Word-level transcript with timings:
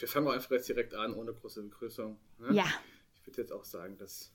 wir 0.00 0.08
fangen 0.08 0.26
auch 0.28 0.32
einfach 0.32 0.50
jetzt 0.52 0.68
direkt 0.68 0.94
an, 0.94 1.14
ohne 1.14 1.32
große 1.32 1.62
Begrüßung. 1.62 2.18
Ne? 2.38 2.54
Ja. 2.54 2.66
Ich 3.14 3.26
würde 3.26 3.40
jetzt 3.40 3.52
auch 3.52 3.64
sagen, 3.64 3.96
dass 3.98 4.32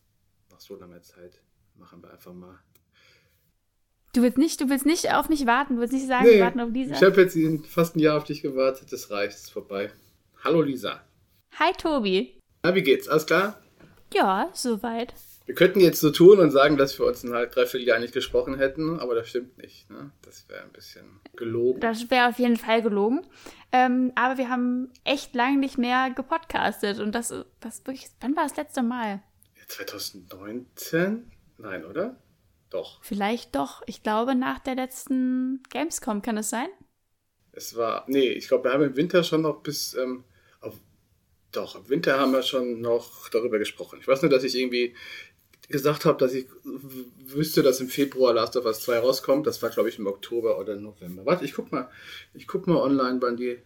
nach 0.51 0.59
so 0.59 0.75
langer 0.75 1.01
Zeit 1.01 1.41
machen 1.75 2.01
wir 2.01 2.11
einfach 2.11 2.33
mal. 2.33 2.59
Du 4.13 4.21
willst 4.21 4.37
nicht, 4.37 4.61
du 4.61 4.69
willst 4.69 4.85
nicht 4.85 5.11
auf 5.11 5.29
mich 5.29 5.47
warten, 5.47 5.75
du 5.75 5.81
willst 5.81 5.93
nicht 5.93 6.05
sagen, 6.05 6.25
nee, 6.25 6.35
wir 6.35 6.43
warten 6.43 6.59
auf 6.59 6.69
Lisa. 6.69 6.93
Ich 6.93 7.01
habe 7.01 7.19
jetzt 7.21 7.37
fast 7.67 7.95
ein 7.95 7.99
Jahr 7.99 8.17
auf 8.17 8.25
dich 8.25 8.43
gewartet, 8.43 8.91
das 8.91 9.09
reicht, 9.09 9.35
ist 9.35 9.51
vorbei. 9.51 9.91
Hallo 10.43 10.61
Lisa. 10.61 11.01
Hi 11.57 11.71
Tobi. 11.73 12.37
Na, 12.63 12.75
wie 12.75 12.83
geht's? 12.83 13.07
Alles 13.07 13.25
klar? 13.25 13.59
Ja, 14.13 14.51
soweit. 14.53 15.15
Wir 15.45 15.55
könnten 15.55 15.81
jetzt 15.81 15.99
so 15.99 16.09
tun 16.11 16.39
und 16.39 16.51
sagen, 16.51 16.77
dass 16.77 16.97
wir 16.97 17.05
uns 17.05 17.23
ein 17.23 17.33
halb, 17.33 17.51
dreiviertel 17.51 17.85
Jahr 17.85 17.99
nicht 17.99 18.13
gesprochen 18.13 18.57
hätten, 18.57 18.99
aber 18.99 19.13
das 19.13 19.27
stimmt 19.27 19.57
nicht. 19.57 19.89
Ne? 19.89 20.11
Das 20.21 20.47
wäre 20.47 20.63
ein 20.63 20.71
bisschen 20.71 21.19
gelogen. 21.35 21.81
Das 21.81 22.09
wäre 22.09 22.29
auf 22.29 22.39
jeden 22.39 22.55
Fall 22.55 22.81
gelogen. 22.81 23.25
Ähm, 23.73 24.13
aber 24.15 24.37
wir 24.37 24.49
haben 24.49 24.89
echt 25.03 25.35
lange 25.35 25.57
nicht 25.57 25.77
mehr 25.77 26.11
gepodcastet 26.15 26.99
und 26.99 27.13
das, 27.13 27.33
das 27.59 27.85
wirklich, 27.85 28.07
wann 28.21 28.35
war 28.35 28.43
das 28.43 28.55
letzte 28.55 28.83
Mal? 28.83 29.21
Ja, 29.57 29.63
2019? 29.67 31.29
Nein, 31.57 31.85
oder? 31.85 32.15
Doch. 32.69 33.03
Vielleicht 33.03 33.55
doch. 33.55 33.83
Ich 33.85 34.01
glaube, 34.01 34.35
nach 34.35 34.59
der 34.59 34.75
letzten 34.75 35.61
Gamescom 35.69 36.21
kann 36.21 36.37
es 36.37 36.49
sein? 36.49 36.67
Es 37.51 37.75
war, 37.75 38.05
nee, 38.07 38.29
ich 38.29 38.47
glaube, 38.47 38.63
wir 38.63 38.73
haben 38.73 38.83
im 38.83 38.95
Winter 38.95 39.23
schon 39.23 39.41
noch 39.41 39.61
bis, 39.61 39.93
ähm, 39.93 40.23
auf, 40.59 40.73
doch, 41.51 41.75
im 41.75 41.87
Winter 41.89 42.17
haben 42.17 42.31
wir 42.31 42.41
schon 42.41 42.81
noch 42.81 43.29
darüber 43.29 43.59
gesprochen. 43.59 43.99
Ich 44.01 44.07
weiß 44.07 44.23
nur, 44.23 44.31
dass 44.31 44.43
ich 44.43 44.55
irgendwie 44.55 44.95
gesagt 45.73 46.05
habe, 46.05 46.19
dass 46.19 46.33
ich 46.35 46.45
wüsste, 46.63 47.63
dass 47.63 47.81
im 47.81 47.89
Februar 47.89 48.31
Last 48.31 48.55
of 48.55 48.65
Us 48.65 48.81
2 48.81 48.99
rauskommt. 48.99 49.47
Das 49.47 49.61
war, 49.63 49.71
glaube 49.71 49.89
ich, 49.89 49.97
im 49.97 50.05
Oktober 50.05 50.59
oder 50.59 50.75
November. 50.75 51.25
Warte, 51.25 51.43
ich 51.45 51.53
guck 51.55 51.71
mal. 51.71 51.89
Ich 52.35 52.47
guck 52.47 52.67
mal 52.67 52.77
online, 52.77 53.19
wann 53.21 53.35
die, 53.35 53.57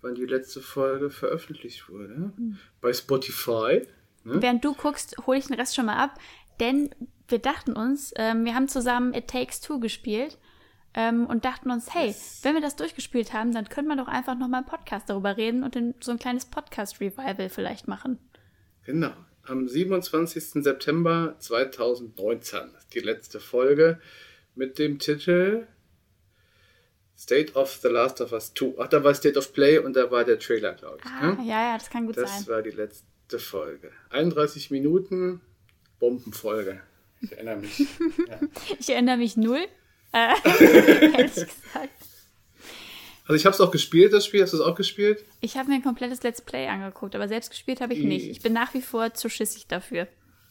wann 0.00 0.14
die 0.14 0.26
letzte 0.26 0.60
Folge 0.60 1.10
veröffentlicht 1.10 1.88
wurde. 1.88 2.32
Mhm. 2.36 2.58
Bei 2.80 2.92
Spotify. 2.92 3.82
Ne? 4.22 4.40
Während 4.40 4.64
du 4.64 4.74
guckst, 4.74 5.16
hole 5.26 5.38
ich 5.38 5.48
den 5.48 5.56
Rest 5.56 5.74
schon 5.74 5.86
mal 5.86 5.96
ab. 5.96 6.14
Denn 6.60 6.94
wir 7.26 7.40
dachten 7.40 7.72
uns, 7.72 8.14
ähm, 8.14 8.44
wir 8.44 8.54
haben 8.54 8.68
zusammen 8.68 9.12
It 9.12 9.26
Takes 9.26 9.60
Two 9.60 9.80
gespielt 9.80 10.38
ähm, 10.94 11.26
und 11.26 11.44
dachten 11.44 11.72
uns, 11.72 11.92
hey, 11.92 12.06
yes. 12.06 12.38
wenn 12.42 12.54
wir 12.54 12.62
das 12.62 12.76
durchgespielt 12.76 13.32
haben, 13.32 13.52
dann 13.52 13.68
können 13.68 13.88
wir 13.88 13.96
doch 13.96 14.06
einfach 14.06 14.38
nochmal 14.38 14.60
einen 14.60 14.70
Podcast 14.70 15.10
darüber 15.10 15.36
reden 15.36 15.64
und 15.64 15.74
in, 15.74 15.94
so 16.00 16.12
ein 16.12 16.20
kleines 16.20 16.44
Podcast-Revival 16.44 17.48
vielleicht 17.48 17.88
machen. 17.88 18.20
Genau 18.84 19.10
am 19.48 19.68
27. 19.68 20.62
September 20.62 21.36
2019. 21.38 22.60
Die 22.94 23.00
letzte 23.00 23.40
Folge 23.40 24.00
mit 24.54 24.78
dem 24.78 24.98
Titel 24.98 25.66
State 27.18 27.54
of 27.54 27.72
the 27.82 27.88
Last 27.88 28.20
of 28.20 28.32
Us 28.32 28.52
2. 28.54 28.74
Ach, 28.78 28.88
da 28.88 29.02
war 29.02 29.14
State 29.14 29.38
of 29.38 29.52
Play 29.52 29.78
und 29.78 29.96
da 29.96 30.10
war 30.10 30.24
der 30.24 30.38
Trailer, 30.38 30.74
glaube 30.74 30.98
ich. 31.04 31.10
Ah, 31.10 31.32
ne? 31.32 31.48
Ja, 31.48 31.72
ja, 31.72 31.78
das 31.78 31.88
kann 31.88 32.06
gut 32.06 32.16
das 32.16 32.30
sein. 32.30 32.38
Das 32.40 32.48
war 32.48 32.62
die 32.62 32.70
letzte 32.70 33.38
Folge. 33.38 33.90
31 34.10 34.70
Minuten, 34.70 35.40
Bombenfolge. 35.98 36.82
Ich 37.20 37.32
erinnere 37.32 37.56
mich. 37.56 37.78
ja. 38.28 38.40
Ich 38.78 38.90
erinnere 38.90 39.16
mich 39.16 39.36
null. 39.36 39.66
Äh, 40.12 40.34
ehrlich 41.14 41.34
gesagt. 41.34 41.90
Also 43.26 43.34
ich 43.34 43.44
habe 43.44 43.54
es 43.54 43.60
auch 43.60 43.72
gespielt, 43.72 44.12
das 44.12 44.24
Spiel. 44.24 44.42
Hast 44.42 44.52
du 44.52 44.58
es 44.58 44.62
auch 44.62 44.76
gespielt? 44.76 45.24
Ich 45.40 45.56
habe 45.56 45.68
mir 45.68 45.74
ein 45.74 45.82
komplettes 45.82 46.22
Let's 46.22 46.40
Play 46.40 46.68
angeguckt, 46.68 47.14
aber 47.16 47.26
selbst 47.26 47.50
gespielt 47.50 47.80
habe 47.80 47.92
ich 47.92 48.04
nicht. 48.04 48.26
Ich 48.26 48.40
bin 48.40 48.52
nach 48.52 48.72
wie 48.72 48.82
vor 48.82 49.14
zu 49.14 49.28
schissig 49.28 49.66
dafür. 49.66 50.06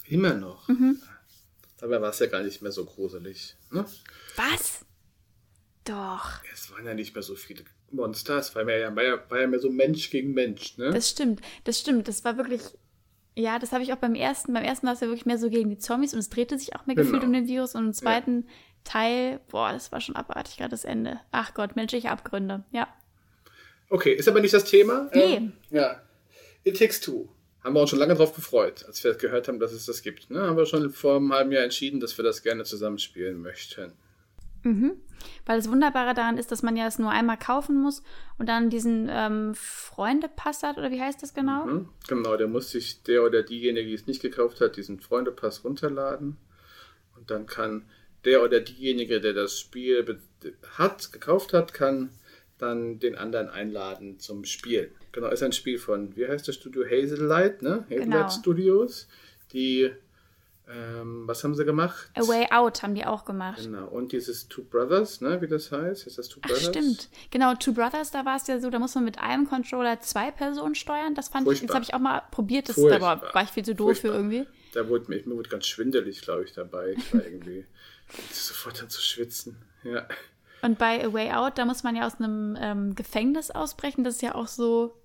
Immer 0.06 0.34
noch? 0.34 0.68
Mhm. 0.68 1.00
Dabei 1.78 2.00
war 2.00 2.10
es 2.10 2.18
ja 2.18 2.26
gar 2.26 2.42
nicht 2.42 2.62
mehr 2.62 2.72
so 2.72 2.84
gruselig. 2.84 3.56
Ne? 3.70 3.84
Was? 4.36 4.84
Doch. 5.84 6.42
Es 6.52 6.70
waren 6.70 6.84
ja 6.84 6.94
nicht 6.94 7.14
mehr 7.14 7.22
so 7.22 7.34
viele 7.34 7.64
Monster. 7.90 8.38
Es 8.38 8.54
war, 8.54 8.64
mehr, 8.64 8.94
war, 8.94 9.02
ja, 9.02 9.30
war 9.30 9.40
ja 9.40 9.46
mehr 9.46 9.60
so 9.60 9.70
Mensch 9.70 10.10
gegen 10.10 10.32
Mensch. 10.32 10.76
Ne? 10.76 10.90
Das 10.90 11.10
stimmt, 11.10 11.40
das 11.64 11.80
stimmt. 11.80 12.08
Das 12.08 12.24
war 12.24 12.36
wirklich 12.36 12.60
ja, 13.38 13.58
das 13.58 13.72
habe 13.72 13.84
ich 13.84 13.92
auch 13.92 13.98
beim 13.98 14.14
ersten. 14.14 14.54
Beim 14.54 14.64
ersten 14.64 14.86
war 14.86 14.94
es 14.94 15.00
ja 15.00 15.08
wirklich 15.08 15.26
mehr 15.26 15.36
so 15.36 15.50
gegen 15.50 15.68
die 15.68 15.76
Zombies 15.76 16.14
und 16.14 16.20
es 16.20 16.30
drehte 16.30 16.58
sich 16.58 16.74
auch 16.74 16.86
mehr 16.86 16.96
genau. 16.96 17.06
gefühlt 17.06 17.24
um 17.24 17.34
den 17.34 17.46
Virus. 17.46 17.74
Und 17.74 17.84
im 17.84 17.92
zweiten 17.92 18.44
ja. 18.46 18.52
Teil, 18.86 19.40
boah, 19.48 19.72
das 19.72 19.92
war 19.92 20.00
schon 20.00 20.16
abartig, 20.16 20.56
gerade 20.56 20.70
das 20.70 20.84
Ende. 20.84 21.20
Ach 21.32 21.52
Gott, 21.54 21.76
menschliche 21.76 22.10
Abgründe, 22.10 22.64
ja. 22.70 22.88
Okay, 23.90 24.12
ist 24.12 24.28
aber 24.28 24.40
nicht 24.40 24.54
das 24.54 24.64
Thema. 24.64 25.10
Nee. 25.12 25.36
Ähm, 25.36 25.52
ja. 25.70 26.00
It 26.64 26.78
Takes 26.78 27.00
Two. 27.00 27.28
Haben 27.62 27.74
wir 27.74 27.80
uns 27.80 27.90
schon 27.90 27.98
lange 27.98 28.14
darauf 28.14 28.34
gefreut, 28.34 28.84
als 28.86 29.02
wir 29.02 29.14
gehört 29.14 29.48
haben, 29.48 29.58
dass 29.58 29.72
es 29.72 29.86
das 29.86 30.02
gibt. 30.02 30.30
Ne? 30.30 30.40
Haben 30.40 30.56
wir 30.56 30.66
schon 30.66 30.90
vor 30.90 31.16
einem 31.16 31.32
halben 31.32 31.52
Jahr 31.52 31.64
entschieden, 31.64 31.98
dass 31.98 32.16
wir 32.16 32.24
das 32.24 32.42
gerne 32.42 32.64
zusammenspielen 32.64 33.42
möchten. 33.42 33.92
Mhm. 34.62 34.92
Weil 35.46 35.58
das 35.58 35.68
Wunderbare 35.68 36.14
daran 36.14 36.38
ist, 36.38 36.52
dass 36.52 36.62
man 36.62 36.76
ja 36.76 36.86
es 36.86 36.98
nur 36.98 37.10
einmal 37.10 37.38
kaufen 37.38 37.80
muss 37.80 38.02
und 38.38 38.48
dann 38.48 38.70
diesen 38.70 39.08
ähm, 39.10 39.54
Freundepass 39.54 40.62
hat, 40.62 40.78
oder 40.78 40.90
wie 40.90 41.00
heißt 41.00 41.22
das 41.22 41.34
genau? 41.34 41.66
Mhm. 41.66 41.88
Genau, 42.08 42.36
der 42.36 42.48
muss 42.48 42.70
sich 42.70 43.02
der 43.02 43.24
oder 43.24 43.42
diejenige, 43.42 43.88
die 43.88 43.94
es 43.94 44.06
nicht 44.06 44.22
gekauft 44.22 44.60
hat, 44.60 44.76
diesen 44.76 45.00
Freundepass 45.00 45.64
runterladen. 45.64 46.36
Und 47.16 47.30
dann 47.30 47.46
kann 47.46 47.84
der 48.26 48.42
oder 48.42 48.60
diejenige, 48.60 49.20
der 49.20 49.32
das 49.32 49.58
Spiel 49.58 50.20
hat, 50.76 51.12
gekauft 51.12 51.52
hat, 51.52 51.72
kann 51.72 52.10
dann 52.58 52.98
den 52.98 53.16
anderen 53.16 53.48
einladen 53.48 54.18
zum 54.18 54.44
Spielen. 54.44 54.90
Genau, 55.12 55.28
ist 55.28 55.42
ein 55.42 55.52
Spiel 55.52 55.78
von, 55.78 56.16
wie 56.16 56.26
heißt 56.26 56.48
das 56.48 56.56
Studio? 56.56 56.84
Hazelight, 56.84 57.62
ne? 57.62 57.84
Hazelight 57.88 58.04
genau. 58.04 58.28
Studios, 58.30 59.08
die 59.52 59.90
ähm, 60.68 61.28
was 61.28 61.44
haben 61.44 61.54
sie 61.54 61.64
gemacht? 61.64 62.10
A 62.14 62.26
Way 62.26 62.48
Out 62.50 62.82
haben 62.82 62.96
die 62.96 63.04
auch 63.04 63.24
gemacht. 63.24 63.62
Genau. 63.62 63.86
Und 63.86 64.10
dieses 64.10 64.48
Two 64.48 64.64
Brothers, 64.64 65.20
ne, 65.20 65.40
wie 65.40 65.46
das 65.46 65.70
heißt? 65.70 66.08
Ist 66.08 66.18
das 66.18 66.28
Two 66.28 66.40
Brothers? 66.40 66.64
Ach, 66.64 66.70
stimmt. 66.70 67.08
Genau, 67.30 67.54
Two 67.54 67.72
Brothers, 67.72 68.10
da 68.10 68.24
war 68.24 68.36
es 68.36 68.48
ja 68.48 68.58
so, 68.58 68.68
da 68.68 68.80
muss 68.80 68.94
man 68.96 69.04
mit 69.04 69.20
einem 69.20 69.48
Controller 69.48 70.00
zwei 70.00 70.32
Personen 70.32 70.74
steuern. 70.74 71.14
Das 71.14 71.28
fand 71.28 71.44
Furchtbar. 71.44 71.62
ich, 71.62 71.66
das 71.68 71.74
habe 71.74 71.84
ich 71.84 71.94
auch 71.94 72.00
mal 72.00 72.22
probiert. 72.32 72.68
Das, 72.68 72.74
da 72.74 73.00
war, 73.00 73.32
war 73.32 73.42
ich 73.44 73.50
viel 73.50 73.64
zu 73.64 73.76
doof 73.76 74.00
Furchtbar. 74.00 74.10
für 74.10 74.16
irgendwie. 74.16 74.46
Da 74.74 74.88
wurde 74.88 75.04
mir, 75.08 75.22
mir 75.24 75.36
wurde 75.36 75.48
ganz 75.48 75.66
schwindelig, 75.66 76.22
glaube 76.22 76.42
ich, 76.44 76.52
dabei. 76.52 76.96
Ich 76.96 77.14
war 77.14 77.24
irgendwie 77.24 77.64
sofort 78.30 78.80
dann 78.80 78.90
zu 78.90 79.00
schwitzen. 79.00 79.56
Ja. 79.82 80.06
Und 80.62 80.78
bei 80.78 81.04
A 81.04 81.12
Way 81.12 81.32
Out, 81.32 81.58
da 81.58 81.64
muss 81.64 81.82
man 81.82 81.96
ja 81.96 82.06
aus 82.06 82.16
einem 82.16 82.56
ähm, 82.60 82.94
Gefängnis 82.94 83.50
ausbrechen. 83.50 84.04
Das 84.04 84.16
ist 84.16 84.22
ja 84.22 84.34
auch 84.34 84.48
so, 84.48 84.96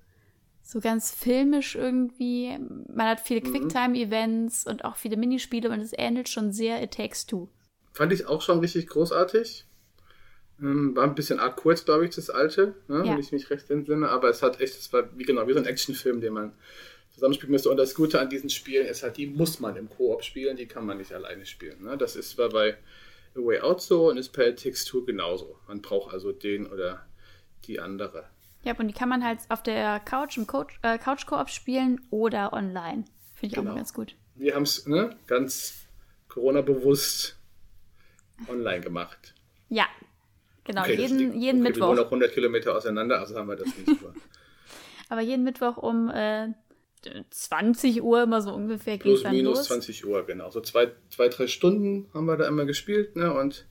so 0.64 0.80
ganz 0.80 1.12
filmisch 1.12 1.76
irgendwie. 1.76 2.58
Man 2.94 3.08
hat 3.08 3.20
viele 3.20 3.42
mhm. 3.42 3.52
Quicktime-Events 3.52 4.66
und 4.66 4.86
auch 4.86 4.96
viele 4.96 5.18
Minispiele 5.18 5.70
und 5.70 5.80
es 5.80 5.94
ähnelt 5.96 6.30
schon 6.30 6.52
sehr 6.52 6.82
It 6.82 6.94
Takes 6.94 7.26
Two. 7.26 7.50
Fand 7.94 8.14
ich 8.14 8.26
auch 8.26 8.42
schon 8.42 8.60
richtig 8.60 8.88
großartig. 8.88 9.66
Ähm, 10.60 10.96
war 10.96 11.04
ein 11.04 11.16
bisschen 11.16 11.40
arg 11.40 11.58
kurz, 11.58 11.86
glaube 11.86 12.06
ich, 12.06 12.16
das 12.16 12.30
alte, 12.30 12.76
ne, 12.88 13.00
ja. 13.06 13.14
wenn 13.14 13.20
ich 13.20 13.32
mich 13.32 13.50
recht 13.50 13.70
entsinne. 13.70 14.10
Aber 14.10 14.30
es 14.30 14.42
hat 14.42 14.62
echt, 14.62 14.78
es 14.78 14.94
war 14.94 15.10
wie 15.18 15.24
genau 15.24 15.48
wie 15.48 15.54
so 15.54 15.60
ein 15.60 15.66
Actionfilm, 15.66 16.22
den 16.22 16.34
man 16.34 16.54
zusammenspielen 17.14 17.52
müsste. 17.52 17.70
Und 17.70 17.78
das 17.78 17.96
Gute 17.96 18.20
an 18.20 18.30
diesen 18.30 18.50
Spielen 18.50 18.88
ist 18.88 19.04
halt, 19.04 19.18
die 19.18 19.28
muss 19.28 19.60
man 19.60 19.76
im 19.76 19.90
Koop 19.90 20.24
spielen, 20.24 20.58
die 20.58 20.68
kann 20.68 20.86
man 20.86 20.98
nicht 20.98 21.14
alleine 21.14 21.46
spielen. 21.46 21.84
Ne? 21.84 21.98
Das 21.98 22.16
ist 22.16 22.36
bei 22.38 22.78
A 23.36 23.40
Way 23.40 23.60
Out 23.62 23.82
so 23.82 24.10
und 24.10 24.18
ist 24.18 24.30
bei 24.30 24.52
Textur 24.52 25.06
genauso. 25.06 25.58
Man 25.68 25.82
braucht 25.82 26.14
also 26.14 26.32
den 26.32 26.68
oder 26.68 27.06
die 27.66 27.80
andere. 27.80 28.26
Ja, 28.64 28.76
und 28.78 28.88
die 28.88 28.94
kann 28.94 29.10
man 29.10 29.24
halt 29.24 29.40
auf 29.50 29.64
der 29.64 30.00
Couch 30.00 30.38
im 30.38 30.46
Couch, 30.46 30.76
äh, 30.84 30.98
Couch 30.98 31.26
Koop 31.26 31.50
spielen 31.50 32.02
oder 32.12 32.54
online. 32.54 33.06
Finde 33.36 33.48
ich 33.48 33.54
genau. 33.54 33.72
auch 33.72 33.76
ganz 33.76 33.94
gut. 33.94 34.16
Wir 34.36 34.56
haben 34.56 34.64
es 34.64 34.86
ne, 34.86 35.16
ganz 35.28 35.88
Corona-bewusst 36.28 37.38
online 38.48 38.82
gemacht. 38.82 39.34
Ja, 39.70 39.86
genau. 40.64 40.82
Okay, 40.82 40.96
jeden, 40.96 41.40
jeden 41.40 41.62
okay, 41.62 41.70
Mittwoch. 41.70 41.82
Wir 41.82 41.88
wohnen 41.88 41.98
noch 41.98 42.06
100 42.06 42.34
Kilometer 42.34 42.76
auseinander, 42.76 43.20
also 43.20 43.36
haben 43.36 43.48
wir 43.48 43.56
das 43.56 43.68
nicht. 43.68 43.88
Aber 45.10 45.22
jeden 45.22 45.44
Mittwoch 45.44 45.78
um 45.78 46.10
äh, 46.10 46.50
20 47.30 48.02
Uhr 48.02 48.24
immer 48.24 48.42
so 48.42 48.54
ungefähr 48.54 48.94
geht 48.94 49.04
Plus, 49.04 49.24
dann 49.24 49.36
minus 49.36 49.60
los. 49.60 49.68
20 49.68 50.06
Uhr, 50.06 50.26
genau. 50.26 50.50
So 50.52 50.62
zwei, 50.62 50.92
zwei, 51.10 51.30
drei 51.30 51.48
Stunden 51.48 52.10
haben 52.14 52.26
wir 52.26 52.38
da 52.38 52.48
immer 52.48 52.66
gespielt, 52.66 53.16
ne? 53.16 53.34
Und 53.34 53.68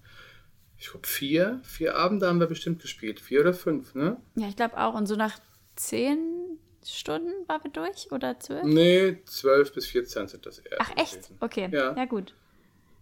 ich 0.78 0.90
glaube 0.90 1.06
vier, 1.06 1.60
vier 1.62 1.96
Abende 1.96 2.26
haben 2.26 2.40
wir 2.40 2.46
bestimmt 2.46 2.80
gespielt. 2.80 3.20
Vier 3.20 3.40
oder 3.40 3.54
fünf, 3.54 3.94
ne? 3.94 4.16
Ja, 4.34 4.48
ich 4.48 4.56
glaube 4.56 4.78
auch. 4.78 4.94
Und 4.94 5.06
so 5.06 5.14
nach 5.16 5.38
zehn 5.76 6.58
Stunden 6.84 7.32
waren 7.46 7.62
wir 7.62 7.70
durch 7.70 8.10
oder 8.10 8.38
zwölf? 8.40 8.64
Nee, 8.64 9.18
zwölf 9.26 9.72
bis 9.72 9.86
14 9.86 10.28
sind 10.28 10.46
das 10.46 10.58
eher. 10.58 10.78
Ach 10.78 10.90
echt? 10.96 11.14
Gewesen. 11.14 11.36
Okay, 11.40 11.68
ja. 11.72 11.94
ja 11.94 12.04
gut. 12.06 12.34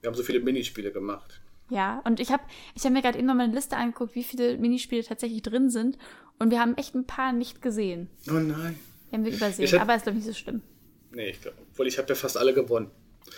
Wir 0.00 0.08
haben 0.08 0.17
so 0.17 0.23
viele 0.23 0.41
Minispiele 0.41 0.93
gemacht. 0.93 1.41
Ja, 1.70 2.00
und 2.05 2.19
ich 2.19 2.32
habe 2.32 2.43
ich 2.75 2.85
hab 2.85 2.93
mir 2.93 3.03
gerade 3.03 3.19
eben 3.19 3.26
noch 3.26 3.35
mal 3.35 3.44
eine 3.44 3.55
Liste 3.55 3.76
angeguckt, 3.76 4.14
wie 4.14 4.25
viele 4.25 4.56
Minispiele 4.56 5.05
tatsächlich 5.05 5.43
drin 5.43 5.70
sind. 5.70 5.99
Und 6.38 6.50
wir 6.50 6.61
haben 6.61 6.76
echt 6.76 6.94
ein 6.94 7.06
paar 7.06 7.32
nicht 7.32 7.61
gesehen. 7.62 8.08
Oh 8.29 8.35
nein. 8.35 8.79
Wir 9.10 9.19
haben 9.19 9.25
wir 9.25 9.32
übersehen, 9.32 9.72
hab, 9.72 9.82
aber 9.82 9.96
ist 9.96 10.06
doch 10.06 10.12
nicht 10.12 10.26
so 10.26 10.32
schlimm. 10.32 10.62
Nee, 11.10 11.31
ich 11.31 11.40
glaube, 11.40 11.56
obwohl 11.70 11.87
ich 11.87 11.99
habe 11.99 12.08
ja 12.08 12.14
fast 12.14 12.37
alle 12.37 12.52
gewonnen. 12.52 12.90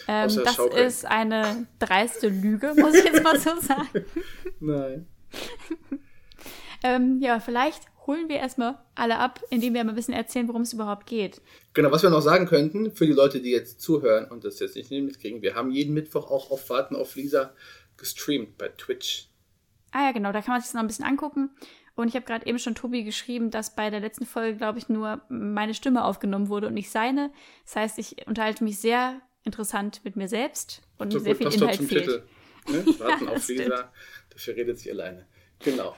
Ähm, 0.09 0.31
das 0.45 0.55
Schaukeln. 0.55 0.87
ist 0.87 1.05
eine 1.05 1.67
dreiste 1.79 2.29
Lüge, 2.29 2.75
muss 2.77 2.95
ich 2.95 3.05
jetzt 3.05 3.23
mal 3.23 3.39
so 3.39 3.51
sagen. 3.61 4.05
Nein. 4.61 5.07
ähm, 6.83 7.19
ja, 7.21 7.41
vielleicht 7.41 7.83
holen 8.07 8.29
wir 8.29 8.37
erstmal 8.37 8.79
alle 8.95 9.19
ab, 9.19 9.41
indem 9.51 9.75
wir 9.75 9.85
mal 9.85 9.91
ein 9.91 9.97
bisschen 9.97 10.15
erzählen, 10.15 10.49
worum 10.49 10.63
es 10.63 10.73
überhaupt 10.73 11.07
geht. 11.07 11.41
Genau, 11.75 11.91
was 11.91 12.03
wir 12.03 12.11
noch 12.11 12.23
sagen 12.23 12.47
könnten, 12.47 12.91
für 12.91 13.07
die 13.07 13.13
Leute, 13.13 13.41
die 13.41 13.51
jetzt 13.51 13.81
zuhören 13.81 14.27
und 14.27 14.45
das 14.45 14.59
jetzt 14.59 14.75
nicht 14.75 14.91
mitkriegen, 14.91 15.43
wir 15.43 15.55
haben 15.55 15.71
jeden 15.71 15.95
Mittwoch 15.95 16.31
auch 16.31 16.51
auf 16.51 16.69
Warten 16.71 16.97
auf 16.97 17.15
Lisa 17.15 17.53
gestreamt 17.97 18.59
bei 18.59 18.69
Twitch. 18.69 19.29
Ah 19.93 20.07
ja, 20.07 20.13
genau, 20.13 20.33
da 20.33 20.41
kann 20.41 20.55
man 20.55 20.61
sich 20.61 20.69
das 20.69 20.75
noch 20.75 20.83
ein 20.83 20.87
bisschen 20.87 21.05
angucken. 21.05 21.51
Und 21.95 22.09
ich 22.09 22.15
habe 22.15 22.25
gerade 22.25 22.47
eben 22.47 22.59
schon 22.59 22.75
Tobi 22.75 23.05
geschrieben, 23.05 23.51
dass 23.51 23.75
bei 23.75 23.91
der 23.91 24.01
letzten 24.01 24.27
Folge, 24.27 24.57
glaube 24.57 24.79
ich, 24.79 24.89
nur 24.89 25.21
meine 25.29 25.75
Stimme 25.75 26.05
aufgenommen 26.05 26.49
wurde 26.49 26.69
und 26.69 26.75
nicht 26.75 26.91
seine. 26.91 27.31
Das 27.65 27.77
heißt, 27.77 27.99
ich 27.99 28.27
unterhalte 28.27 28.65
mich 28.65 28.79
sehr 28.79 29.21
interessant 29.45 30.01
mit 30.05 30.17
mir 30.17 30.29
selbst 30.29 30.83
und 30.99 31.13
So 31.13 31.19
sehr 31.19 31.35
gut, 31.35 31.53
viel 31.53 31.63
Inhalt 31.63 31.77
zum 31.77 31.87
fehlt. 31.87 32.05
Titel. 32.05 32.23
Ne? 32.69 32.87
Warten 32.99 33.25
Ja, 33.25 33.31
auf 33.31 33.35
das 33.35 33.45
stimmt. 33.45 33.59
Lisa. 33.61 33.93
Dafür 34.31 34.57
redet 34.57 34.79
sie 34.79 34.91
alleine. 34.91 35.27
Genau. 35.61 35.97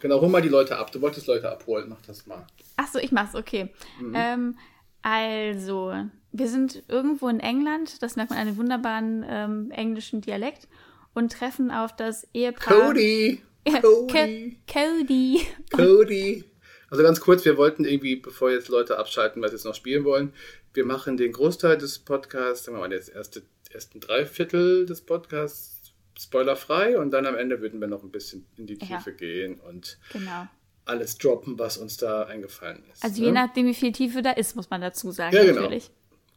Genau, 0.00 0.20
hol 0.20 0.28
mal 0.28 0.42
die 0.42 0.48
Leute 0.48 0.76
ab. 0.76 0.90
Du 0.92 1.00
wolltest 1.00 1.26
Leute 1.26 1.50
abholen. 1.50 1.88
Mach 1.88 2.02
das 2.02 2.26
mal. 2.26 2.46
Ach 2.76 2.88
so, 2.88 2.98
ich 2.98 3.12
mach's, 3.12 3.34
okay. 3.34 3.72
Mhm. 4.00 4.12
Ähm, 4.14 4.58
also, 5.02 5.94
wir 6.32 6.48
sind 6.48 6.82
irgendwo 6.88 7.28
in 7.28 7.40
England, 7.40 8.02
das 8.02 8.16
merkt 8.16 8.30
man 8.30 8.40
an 8.40 8.46
dem 8.46 8.56
wunderbaren 8.56 9.24
ähm, 9.28 9.70
englischen 9.70 10.20
Dialekt, 10.20 10.68
und 11.14 11.32
treffen 11.32 11.70
auf 11.70 11.94
das 11.94 12.26
Ehepaar. 12.34 12.88
Cody! 12.88 13.42
Ja, 13.66 13.80
Cody! 13.80 14.58
Co- 14.66 14.78
Cody. 14.80 15.46
Cody! 15.72 16.44
Also 16.90 17.02
ganz 17.02 17.20
kurz, 17.20 17.44
wir 17.44 17.56
wollten 17.56 17.84
irgendwie, 17.84 18.16
bevor 18.16 18.50
jetzt 18.50 18.68
Leute 18.68 18.98
abschalten, 18.98 19.42
was 19.42 19.52
jetzt 19.52 19.64
noch 19.64 19.74
spielen 19.74 20.04
wollen, 20.04 20.32
wir 20.74 20.84
machen 20.84 21.16
den 21.16 21.32
Großteil 21.32 21.78
des 21.78 21.98
Podcasts, 21.98 22.64
sagen 22.66 22.76
wir 22.76 22.80
mal, 22.82 22.90
das 22.90 23.08
erste, 23.08 23.42
ersten 23.72 24.00
Dreiviertel 24.00 24.86
des 24.86 25.00
Podcasts 25.00 25.92
spoilerfrei 26.18 26.98
und 26.98 27.10
dann 27.10 27.26
am 27.26 27.36
Ende 27.36 27.60
würden 27.60 27.80
wir 27.80 27.88
noch 27.88 28.02
ein 28.04 28.10
bisschen 28.12 28.46
in 28.56 28.66
die 28.66 28.78
Ja. 28.80 28.98
Tiefe 28.98 29.12
gehen 29.12 29.58
und 29.60 29.98
Genau. 30.12 30.46
alles 30.84 31.18
droppen, 31.18 31.58
was 31.58 31.76
uns 31.78 31.96
da 31.96 32.24
eingefallen 32.24 32.84
ist. 32.92 33.02
Also 33.02 33.20
ne? 33.20 33.26
je 33.28 33.32
nachdem, 33.32 33.66
wie 33.66 33.74
viel 33.74 33.90
Tiefe 33.92 34.22
da 34.22 34.30
ist, 34.32 34.54
muss 34.54 34.70
man 34.70 34.80
dazu 34.80 35.10
sagen, 35.10 35.34
Ja, 35.34 35.42
genau. 35.44 35.62
natürlich. 35.62 35.90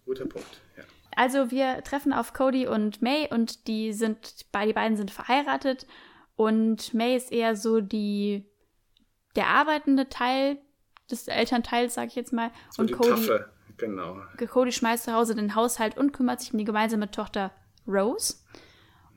Guter 0.05 0.25
Punkt. 0.25 0.47
Ja. 0.77 0.83
Also 1.15 1.51
wir 1.51 1.83
treffen 1.83 2.13
auf 2.13 2.33
Cody 2.33 2.65
und 2.67 3.01
May 3.01 3.27
und 3.29 3.67
die 3.67 3.91
sind, 3.93 4.45
die 4.55 4.73
beiden 4.73 4.97
sind 4.97 5.11
verheiratet 5.11 5.85
und 6.37 6.93
May 6.93 7.17
ist 7.17 7.31
eher 7.31 7.55
so 7.55 7.81
die, 7.81 8.45
der 9.35 9.47
arbeitende 9.47 10.07
Teil 10.07 10.59
des 11.09 11.27
Elternteils, 11.27 11.95
sag 11.95 12.07
ich 12.07 12.15
jetzt 12.15 12.31
mal. 12.31 12.51
So 12.69 12.81
und 12.81 12.91
die 12.91 12.93
Cody, 12.93 13.09
Taffe, 13.09 13.49
genau. 13.75 14.21
Cody 14.47 14.71
schmeißt 14.71 15.05
zu 15.05 15.13
Hause 15.13 15.35
den 15.35 15.55
Haushalt 15.55 15.97
und 15.97 16.13
kümmert 16.13 16.39
sich 16.39 16.53
um 16.53 16.59
die 16.59 16.63
gemeinsame 16.63 17.09
Tochter 17.09 17.51
Rose. 17.87 18.35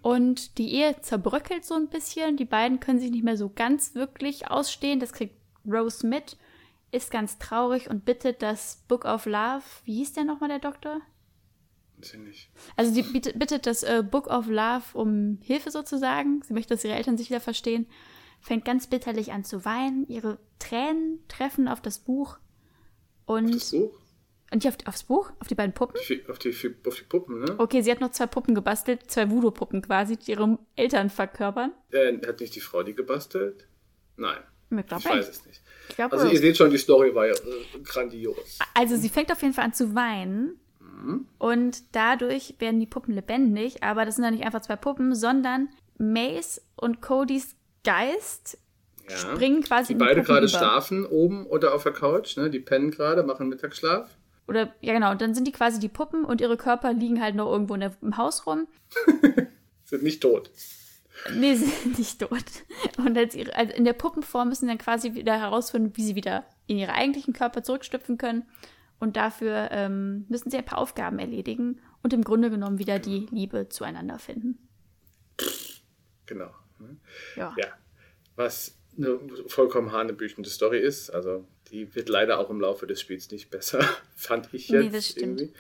Und 0.00 0.56
die 0.56 0.72
Ehe 0.72 0.96
zerbröckelt 1.02 1.62
so 1.66 1.74
ein 1.74 1.88
bisschen. 1.88 2.38
Die 2.38 2.46
beiden 2.46 2.80
können 2.80 2.98
sich 2.98 3.10
nicht 3.10 3.24
mehr 3.24 3.36
so 3.36 3.50
ganz 3.54 3.94
wirklich 3.94 4.50
ausstehen. 4.50 4.98
Das 4.98 5.12
kriegt 5.12 5.36
Rose 5.66 6.06
mit, 6.06 6.38
ist 6.90 7.10
ganz 7.10 7.38
traurig 7.38 7.90
und 7.90 8.06
bittet 8.06 8.40
das 8.40 8.82
Book 8.88 9.04
of 9.04 9.26
Love. 9.26 9.62
Wie 9.84 9.96
hieß 9.96 10.14
der 10.14 10.24
nochmal, 10.24 10.48
der 10.48 10.58
Doktor? 10.58 11.02
Weiß 12.00 12.14
ich 12.14 12.20
nicht. 12.20 12.50
Also 12.76 12.92
sie 12.92 13.02
bittet, 13.02 13.38
bittet 13.38 13.66
das 13.66 13.82
äh, 13.82 14.02
Book 14.08 14.26
of 14.28 14.46
Love 14.48 14.82
um 14.94 15.38
Hilfe 15.42 15.70
sozusagen. 15.70 16.42
Sie 16.42 16.54
möchte, 16.54 16.74
dass 16.74 16.84
ihre 16.84 16.94
Eltern 16.94 17.16
sich 17.18 17.28
wieder 17.30 17.40
verstehen. 17.40 17.86
Fängt 18.40 18.64
ganz 18.64 18.86
bitterlich 18.86 19.32
an 19.32 19.44
zu 19.44 19.64
weinen. 19.64 20.06
Ihre 20.08 20.38
Tränen 20.58 21.20
treffen 21.28 21.68
auf 21.68 21.80
das 21.82 21.98
Buch. 21.98 22.38
Und, 23.26 23.54
Das 23.54 23.70
Buch? 23.70 23.92
und 24.50 24.66
auf, 24.66 24.76
aufs 24.86 25.02
Buch? 25.04 25.30
Auf 25.40 25.48
die 25.48 25.54
beiden 25.54 25.74
Puppen? 25.74 25.98
Auf 25.98 26.06
die, 26.06 26.26
auf 26.28 26.38
die, 26.38 26.50
auf 26.86 26.96
die 26.96 27.04
Puppen, 27.04 27.40
ne? 27.40 27.54
Okay, 27.58 27.82
sie 27.82 27.90
hat 27.90 28.00
noch 28.00 28.12
zwei 28.12 28.26
Puppen 28.26 28.54
gebastelt, 28.54 29.10
zwei 29.10 29.30
Voodoo-Puppen 29.30 29.82
quasi, 29.82 30.16
die 30.16 30.30
ihre 30.32 30.58
Eltern 30.74 31.10
verkörpern. 31.10 31.72
Äh, 31.90 32.16
hat 32.26 32.40
nicht 32.40 32.54
die 32.56 32.60
Frau 32.60 32.82
die 32.82 32.94
gebastelt? 32.94 33.68
Nein. 34.16 34.38
Ich 34.70 34.86
glaube 34.86 35.02
Ich 35.02 35.10
weiß 35.10 35.28
es 35.28 35.46
nicht. 35.46 35.62
Ich 35.88 35.96
glaub, 35.96 36.12
Also 36.12 36.28
ihr 36.28 36.38
seht 36.38 36.56
schon, 36.56 36.70
die 36.70 36.78
Story 36.78 37.14
war 37.14 37.26
ja 37.26 37.34
äh, 37.34 37.80
grandios. 37.82 38.58
Also 38.74 38.96
sie 38.96 39.08
fängt 39.08 39.32
auf 39.32 39.42
jeden 39.42 39.52
Fall 39.52 39.64
an 39.64 39.74
zu 39.74 39.94
weinen. 39.94 40.60
Und 41.38 41.82
dadurch 41.94 42.54
werden 42.58 42.80
die 42.80 42.86
Puppen 42.86 43.14
lebendig. 43.14 43.82
Aber 43.82 44.04
das 44.04 44.16
sind 44.16 44.24
dann 44.24 44.34
nicht 44.34 44.44
einfach 44.44 44.60
zwei 44.60 44.76
Puppen, 44.76 45.14
sondern 45.14 45.68
Mace 45.98 46.62
und 46.76 47.00
Codys 47.00 47.56
Geist 47.84 48.58
Ja. 49.08 49.16
springen 49.16 49.62
quasi 49.62 49.94
Die 49.94 49.98
beide 49.98 50.22
gerade 50.22 50.48
schlafen 50.48 51.06
oben 51.06 51.46
oder 51.46 51.74
auf 51.74 51.82
der 51.82 51.92
Couch, 51.92 52.36
ne? 52.36 52.50
Die 52.50 52.60
pennen 52.60 52.90
gerade, 52.90 53.22
machen 53.22 53.48
Mittagsschlaf. 53.48 54.10
Oder, 54.46 54.74
ja 54.80 54.92
genau, 54.92 55.10
und 55.12 55.20
dann 55.22 55.34
sind 55.34 55.46
die 55.46 55.52
quasi 55.52 55.78
die 55.78 55.88
Puppen 55.88 56.24
und 56.24 56.40
ihre 56.40 56.56
Körper 56.56 56.92
liegen 56.92 57.22
halt 57.22 57.36
noch 57.36 57.50
irgendwo 57.50 57.76
der, 57.76 57.92
im 58.02 58.16
Haus 58.16 58.46
rum. 58.46 58.66
Sind 59.84 60.02
nicht 60.02 60.20
tot. 60.22 60.50
Nee, 61.36 61.54
sie 61.54 61.66
sind 61.82 61.98
nicht 61.98 62.20
tot. 62.20 62.44
Und 62.98 63.16
als 63.16 63.34
ihre, 63.34 63.54
also 63.54 63.72
in 63.74 63.84
der 63.84 63.92
Puppenform 63.92 64.48
müssen 64.48 64.62
sie 64.62 64.68
dann 64.68 64.78
quasi 64.78 65.14
wieder 65.14 65.38
herausfinden, 65.38 65.92
wie 65.96 66.02
sie 66.02 66.14
wieder 66.16 66.44
in 66.66 66.78
ihre 66.78 66.92
eigentlichen 66.94 67.32
Körper 67.34 67.62
zurückstüpfen 67.62 68.18
können. 68.18 68.44
Und 69.00 69.16
dafür 69.16 69.68
ähm, 69.72 70.26
müssen 70.28 70.50
sie 70.50 70.58
ein 70.58 70.64
paar 70.64 70.78
Aufgaben 70.78 71.18
erledigen 71.18 71.80
und 72.02 72.12
im 72.12 72.22
Grunde 72.22 72.50
genommen 72.50 72.78
wieder 72.78 72.98
die 72.98 73.26
Liebe 73.30 73.68
zueinander 73.68 74.18
finden. 74.18 74.68
Genau. 76.26 76.50
Ja. 77.36 77.54
Ja. 77.58 77.66
Was 78.36 78.76
eine 78.96 79.18
vollkommen 79.46 79.92
hanebüchende 79.92 80.48
Story 80.50 80.78
ist. 80.78 81.10
Also 81.10 81.46
die 81.70 81.94
wird 81.94 82.08
leider 82.08 82.38
auch 82.38 82.50
im 82.50 82.60
Laufe 82.60 82.86
des 82.86 83.00
Spiels 83.00 83.30
nicht 83.30 83.50
besser, 83.50 83.80
fand 84.14 84.52
ich 84.52 84.68
Nee, 84.70 84.80
jetzt 84.82 84.94
das 84.94 85.08
stimmt. 85.08 85.40
irgendwie. 85.40 85.54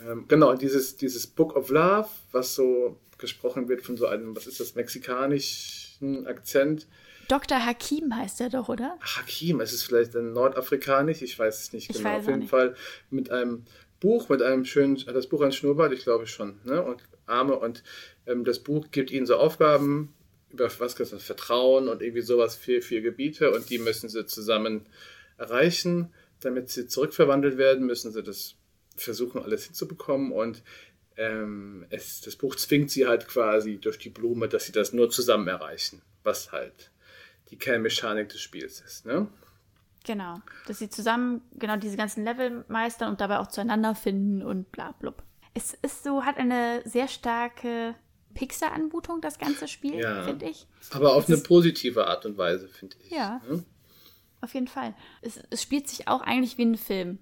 Ähm, 0.00 0.24
genau, 0.28 0.54
dieses, 0.54 0.96
dieses 0.96 1.26
Book 1.26 1.56
of 1.56 1.70
Love, 1.70 2.08
was 2.32 2.54
so 2.54 2.98
gesprochen 3.18 3.68
wird 3.68 3.82
von 3.82 3.96
so 3.96 4.06
einem, 4.06 4.34
was 4.34 4.46
ist 4.46 4.60
das, 4.60 4.74
mexikanischen 4.74 6.26
Akzent. 6.26 6.86
Dr. 7.30 7.64
Hakim 7.64 8.16
heißt 8.16 8.40
er 8.40 8.50
doch, 8.50 8.68
oder? 8.68 8.98
Hakim, 9.00 9.60
es 9.60 9.72
ist 9.72 9.84
vielleicht 9.84 10.16
ein 10.16 10.32
nordafrikanisch, 10.32 11.22
ich 11.22 11.38
weiß 11.38 11.62
es 11.62 11.72
nicht 11.72 11.88
Ich 11.88 11.96
genau. 11.98 12.16
Auf 12.16 12.26
jeden 12.26 12.40
nicht. 12.40 12.50
Fall 12.50 12.74
mit 13.10 13.30
einem 13.30 13.64
Buch, 14.00 14.28
mit 14.28 14.42
einem 14.42 14.64
schönen, 14.64 14.96
hat 15.06 15.14
das 15.14 15.28
Buch 15.28 15.42
ein 15.42 15.52
Schnurrbart, 15.52 15.92
ich 15.92 16.02
glaube 16.02 16.26
schon, 16.26 16.58
ne? 16.64 16.82
Und 16.82 17.02
Arme 17.26 17.56
und 17.56 17.84
ähm, 18.26 18.44
das 18.44 18.58
Buch 18.58 18.90
gibt 18.90 19.12
ihnen 19.12 19.26
so 19.26 19.36
Aufgaben 19.36 20.12
über 20.50 20.68
was 20.80 20.94
ist 20.98 21.12
das, 21.12 21.22
Vertrauen 21.22 21.86
und 21.86 22.02
irgendwie 22.02 22.22
sowas, 22.22 22.56
vier, 22.56 22.82
vier 22.82 23.00
Gebiete 23.02 23.52
und 23.52 23.70
die 23.70 23.78
müssen 23.78 24.08
sie 24.08 24.26
zusammen 24.26 24.86
erreichen. 25.38 26.12
Damit 26.40 26.70
sie 26.70 26.88
zurückverwandelt 26.88 27.58
werden, 27.58 27.86
müssen 27.86 28.10
sie 28.12 28.22
das 28.22 28.56
versuchen, 28.96 29.42
alles 29.42 29.66
hinzubekommen 29.66 30.32
und 30.32 30.62
ähm, 31.16 31.86
es, 31.90 32.22
das 32.22 32.34
Buch 32.34 32.56
zwingt 32.56 32.90
sie 32.90 33.06
halt 33.06 33.28
quasi 33.28 33.76
durch 33.76 33.98
die 33.98 34.08
Blume, 34.08 34.48
dass 34.48 34.64
sie 34.64 34.72
das 34.72 34.92
nur 34.92 35.10
zusammen 35.10 35.46
erreichen, 35.46 36.02
was 36.24 36.50
halt 36.50 36.90
die 37.50 37.56
Kernmechanik 37.58 38.28
des 38.28 38.40
Spiels 38.40 38.80
ist. 38.80 39.06
Ne? 39.06 39.28
Genau. 40.04 40.40
Dass 40.66 40.78
sie 40.78 40.88
zusammen 40.88 41.42
genau 41.58 41.76
diese 41.76 41.96
ganzen 41.96 42.24
Level 42.24 42.64
meistern 42.68 43.10
und 43.10 43.20
dabei 43.20 43.38
auch 43.38 43.48
zueinander 43.48 43.94
finden 43.94 44.42
und 44.42 44.70
bla 44.72 44.92
blub. 44.92 45.22
Es 45.54 45.74
ist 45.82 46.04
so, 46.04 46.24
hat 46.24 46.38
eine 46.38 46.82
sehr 46.84 47.08
starke 47.08 47.94
Pixar-Anmutung, 48.34 49.20
das 49.20 49.38
ganze 49.38 49.66
Spiel, 49.68 49.96
Ja. 49.98 50.22
finde 50.22 50.46
ich. 50.48 50.66
Aber 50.92 51.14
auf 51.14 51.24
Es 51.28 51.34
eine 51.34 51.42
positive 51.42 52.06
Art 52.06 52.24
und 52.24 52.38
Weise, 52.38 52.68
finde 52.68 52.96
ich. 53.02 53.10
Ja. 53.10 53.40
Ne? 53.48 53.64
Auf 54.40 54.54
jeden 54.54 54.68
Fall. 54.68 54.94
Es, 55.20 55.40
es 55.50 55.60
spielt 55.62 55.88
sich 55.88 56.08
auch 56.08 56.20
eigentlich 56.22 56.56
wie 56.56 56.62
ein 56.64 56.76
Film. 56.76 57.18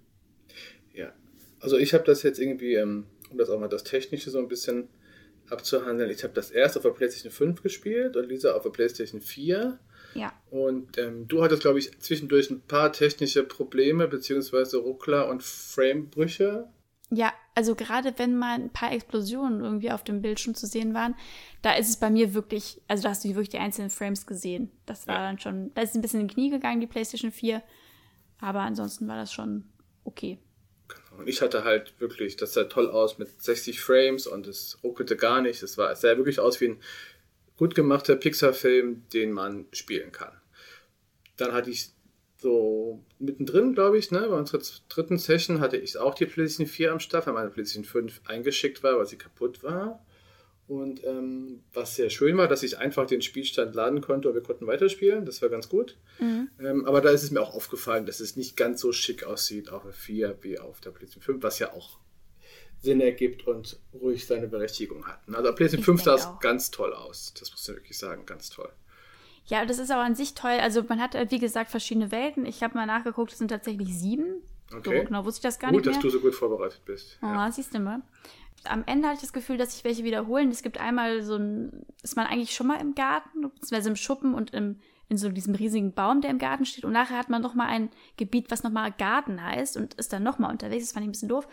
ja. 0.94 1.12
Also 1.60 1.76
ich 1.76 1.92
habe 1.94 2.04
das 2.04 2.22
jetzt 2.22 2.38
irgendwie, 2.38 2.74
ähm, 2.74 3.06
um 3.30 3.38
das 3.38 3.50
auch 3.50 3.58
mal 3.58 3.68
das 3.68 3.82
Technische 3.82 4.30
so 4.30 4.38
ein 4.38 4.46
bisschen 4.46 4.88
abzuhandeln, 5.50 6.10
ich 6.10 6.22
habe 6.22 6.34
das 6.34 6.50
erst 6.52 6.76
auf 6.76 6.82
der 6.84 6.90
PlayStation 6.90 7.32
5 7.32 7.62
gespielt 7.62 8.16
und 8.16 8.28
Lisa 8.28 8.52
auf 8.52 8.62
der 8.62 8.70
PlayStation 8.70 9.20
4. 9.20 9.78
Ja. 10.14 10.32
Und 10.50 10.96
ähm, 10.98 11.28
du 11.28 11.42
hattest, 11.42 11.62
glaube 11.62 11.78
ich, 11.78 11.98
zwischendurch 12.00 12.50
ein 12.50 12.60
paar 12.62 12.92
technische 12.92 13.44
Probleme, 13.44 14.08
beziehungsweise 14.08 14.78
Ruckler 14.78 15.28
und 15.28 15.42
Framebrüche. 15.42 16.68
Ja, 17.10 17.32
also 17.54 17.74
gerade 17.74 18.12
wenn 18.18 18.36
mal 18.36 18.54
ein 18.54 18.70
paar 18.70 18.92
Explosionen 18.92 19.62
irgendwie 19.62 19.90
auf 19.90 20.04
dem 20.04 20.20
Bildschirm 20.20 20.54
zu 20.54 20.66
sehen 20.66 20.92
waren, 20.92 21.14
da 21.62 21.74
ist 21.74 21.88
es 21.88 21.96
bei 21.96 22.10
mir 22.10 22.34
wirklich, 22.34 22.80
also 22.86 23.02
da 23.04 23.10
hast 23.10 23.24
du 23.24 23.28
wirklich 23.28 23.48
die 23.48 23.58
einzelnen 23.58 23.90
Frames 23.90 24.26
gesehen. 24.26 24.70
Das 24.86 25.06
war 25.06 25.14
Ja. 25.16 25.20
dann 25.22 25.38
schon, 25.38 25.72
da 25.74 25.82
ist 25.82 25.94
ein 25.94 26.02
bisschen 26.02 26.20
in 26.20 26.28
die 26.28 26.34
Knie 26.34 26.50
gegangen, 26.50 26.80
die 26.80 26.86
PlayStation 26.86 27.32
4. 27.32 27.62
Aber 28.40 28.60
ansonsten 28.60 29.08
war 29.08 29.16
das 29.16 29.32
schon 29.32 29.64
okay. 30.04 30.38
Genau. 30.88 31.20
Und 31.22 31.28
ich 31.28 31.40
hatte 31.42 31.64
halt 31.64 31.98
wirklich, 31.98 32.36
das 32.36 32.52
sah 32.54 32.64
toll 32.64 32.90
aus 32.90 33.18
mit 33.18 33.42
60 33.42 33.80
Frames 33.80 34.26
und 34.26 34.46
es 34.46 34.78
ruckelte 34.84 35.16
gar 35.16 35.40
nicht. 35.42 35.62
Es, 35.62 35.76
war, 35.78 35.90
es 35.90 36.02
sah 36.02 36.16
wirklich 36.16 36.40
aus 36.40 36.60
wie 36.60 36.68
ein 36.68 36.80
gut 37.58 37.74
gemachter 37.74 38.16
Pixar-Film, 38.16 39.02
den 39.12 39.32
man 39.32 39.66
spielen 39.72 40.12
kann. 40.12 40.32
Dann 41.36 41.52
hatte 41.52 41.70
ich 41.70 41.90
so 42.40 43.04
mittendrin, 43.18 43.74
glaube 43.74 43.98
ich, 43.98 44.10
ne, 44.10 44.20
bei 44.20 44.38
unserer 44.38 44.62
dritten 44.88 45.18
Session 45.18 45.60
hatte 45.60 45.76
ich 45.76 45.98
auch 45.98 46.14
die 46.14 46.26
PlayStation 46.26 46.66
4 46.66 46.92
am 46.92 47.00
Start, 47.00 47.26
weil 47.26 47.34
meine 47.34 47.50
PlayStation 47.50 47.84
5 47.84 48.22
eingeschickt 48.26 48.82
war, 48.82 48.96
weil 48.96 49.06
sie 49.06 49.18
kaputt 49.18 49.62
war. 49.62 50.04
Und 50.68 51.02
ähm, 51.04 51.62
was 51.72 51.96
sehr 51.96 52.10
schön 52.10 52.36
war, 52.36 52.46
dass 52.46 52.62
ich 52.62 52.78
einfach 52.78 53.06
den 53.06 53.22
Spielstand 53.22 53.74
laden 53.74 54.02
konnte 54.02 54.28
und 54.28 54.34
wir 54.34 54.42
konnten 54.42 54.66
weiterspielen. 54.66 55.24
Das 55.24 55.40
war 55.40 55.48
ganz 55.48 55.68
gut. 55.68 55.96
Ähm, 56.60 56.84
aber 56.84 57.00
da 57.00 57.08
ist 57.08 57.22
es 57.22 57.30
mir 57.30 57.40
auch 57.40 57.54
aufgefallen, 57.54 58.04
dass 58.04 58.20
es 58.20 58.36
nicht 58.36 58.56
ganz 58.56 58.82
so 58.82 58.92
schick 58.92 59.24
aussieht 59.24 59.70
auf 59.70 59.82
der 59.82 59.92
4 59.92 60.38
wie 60.42 60.58
auf 60.58 60.80
der 60.80 60.90
PlayStation 60.90 61.22
5, 61.22 61.42
was 61.42 61.58
ja 61.58 61.72
auch 61.72 61.98
Sinn 62.80 63.00
ergibt 63.00 63.46
und 63.46 63.78
ruhig 63.92 64.26
seine 64.26 64.46
Berechtigung 64.46 65.06
hat. 65.06 65.20
Also 65.32 65.48
auf 65.50 65.54
PlayStation 65.56 65.80
Ich 65.80 65.84
5 65.86 66.02
sah 66.02 66.14
es 66.14 66.26
auch. 66.26 66.38
ganz 66.40 66.70
toll 66.70 66.92
aus. 66.94 67.34
Das 67.38 67.50
muss 67.50 67.68
ich 67.68 67.74
wirklich 67.74 67.98
sagen, 67.98 68.24
ganz 68.26 68.50
toll. 68.50 68.70
Ja, 69.46 69.64
das 69.64 69.78
ist 69.78 69.90
aber 69.90 70.02
an 70.02 70.14
sich 70.14 70.34
toll. 70.34 70.58
Also 70.60 70.82
man 70.88 71.00
hat, 71.00 71.14
äh, 71.14 71.26
wie 71.30 71.38
gesagt, 71.38 71.70
verschiedene 71.70 72.10
Welten. 72.12 72.44
Ich 72.46 72.62
habe 72.62 72.74
mal 72.74 72.86
nachgeguckt, 72.86 73.32
es 73.32 73.38
sind 73.38 73.48
tatsächlich 73.48 73.98
sieben. 73.98 74.42
Okay. 74.72 74.98
So 75.00 75.04
genau 75.06 75.24
wusste 75.24 75.38
ich 75.38 75.42
das 75.42 75.58
gar 75.58 75.70
Gut, 75.70 75.78
nicht 75.78 75.86
dass 75.86 75.94
mehr. 76.02 76.02
du 76.02 76.10
so 76.10 76.20
gut 76.20 76.34
vorbereitet 76.34 76.82
bist. 76.84 77.18
Oh, 77.22 77.26
Ja. 77.26 77.50
siehst 77.50 77.74
du 77.74 77.78
mal. 77.80 78.02
Am 78.64 78.82
Ende 78.86 79.06
hatte 79.08 79.16
ich 79.16 79.22
das 79.22 79.32
Gefühl, 79.32 79.56
dass 79.56 79.72
sich 79.72 79.84
welche 79.84 80.04
wiederholen. 80.04 80.50
Es 80.50 80.62
gibt 80.62 80.78
einmal 80.78 81.22
so 81.22 81.36
ein, 81.36 81.86
ist 82.02 82.16
man 82.16 82.26
eigentlich 82.26 82.54
schon 82.54 82.66
mal 82.66 82.80
im 82.80 82.94
Garten, 82.94 83.40
beziehungsweise 83.40 83.88
im 83.88 83.96
Schuppen 83.96 84.34
und 84.34 84.52
im, 84.52 84.80
in 85.08 85.16
so 85.16 85.30
diesem 85.30 85.54
riesigen 85.54 85.94
Baum, 85.94 86.20
der 86.20 86.30
im 86.30 86.38
Garten 86.38 86.66
steht. 86.66 86.84
Und 86.84 86.92
nachher 86.92 87.16
hat 87.16 87.30
man 87.30 87.40
noch 87.40 87.54
mal 87.54 87.66
ein 87.68 87.88
Gebiet, 88.18 88.50
was 88.50 88.62
noch 88.64 88.70
mal 88.72 88.92
Garten 88.92 89.42
heißt 89.42 89.78
und 89.78 89.94
ist 89.94 90.12
dann 90.12 90.22
noch 90.24 90.38
mal 90.38 90.50
unterwegs. 90.50 90.84
Das 90.84 90.92
fand 90.92 91.04
ich 91.04 91.08
ein 91.08 91.12
bisschen 91.12 91.28
doof. 91.30 91.48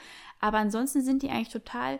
Aber 0.46 0.60
ansonsten 0.60 1.02
sind 1.02 1.24
die 1.24 1.32
eigentlich 1.32 1.50
total 1.50 2.00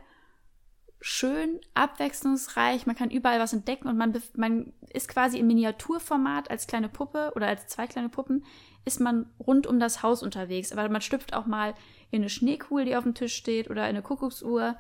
schön, 1.02 1.60
abwechslungsreich. 1.74 2.86
Man 2.86 2.96
kann 2.96 3.10
überall 3.10 3.40
was 3.40 3.54
entdecken 3.54 3.88
und 3.88 3.98
man, 3.98 4.22
man 4.36 4.72
ist 4.94 5.08
quasi 5.08 5.40
im 5.40 5.48
Miniaturformat 5.48 6.52
als 6.52 6.68
kleine 6.68 6.88
Puppe 6.88 7.32
oder 7.36 7.48
als 7.48 7.66
zwei 7.66 7.88
kleine 7.88 8.10
Puppen 8.10 8.46
ist 8.86 9.00
man 9.00 9.26
rund 9.40 9.66
um 9.66 9.80
das 9.80 10.04
Haus 10.04 10.22
unterwegs. 10.22 10.72
Aber 10.72 10.88
man 10.90 11.02
schlüpft 11.02 11.34
auch 11.34 11.48
mal 11.48 11.74
in 12.12 12.22
eine 12.22 12.30
Schneekugel, 12.30 12.86
die 12.86 12.96
auf 12.96 13.04
dem 13.04 13.16
Tisch 13.16 13.34
steht 13.34 13.72
oder 13.72 13.82
in 13.82 13.96
eine 13.96 14.04
Kuckucksuhr 14.04 14.76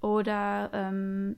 oder 0.00 0.70
ähm, 0.72 1.36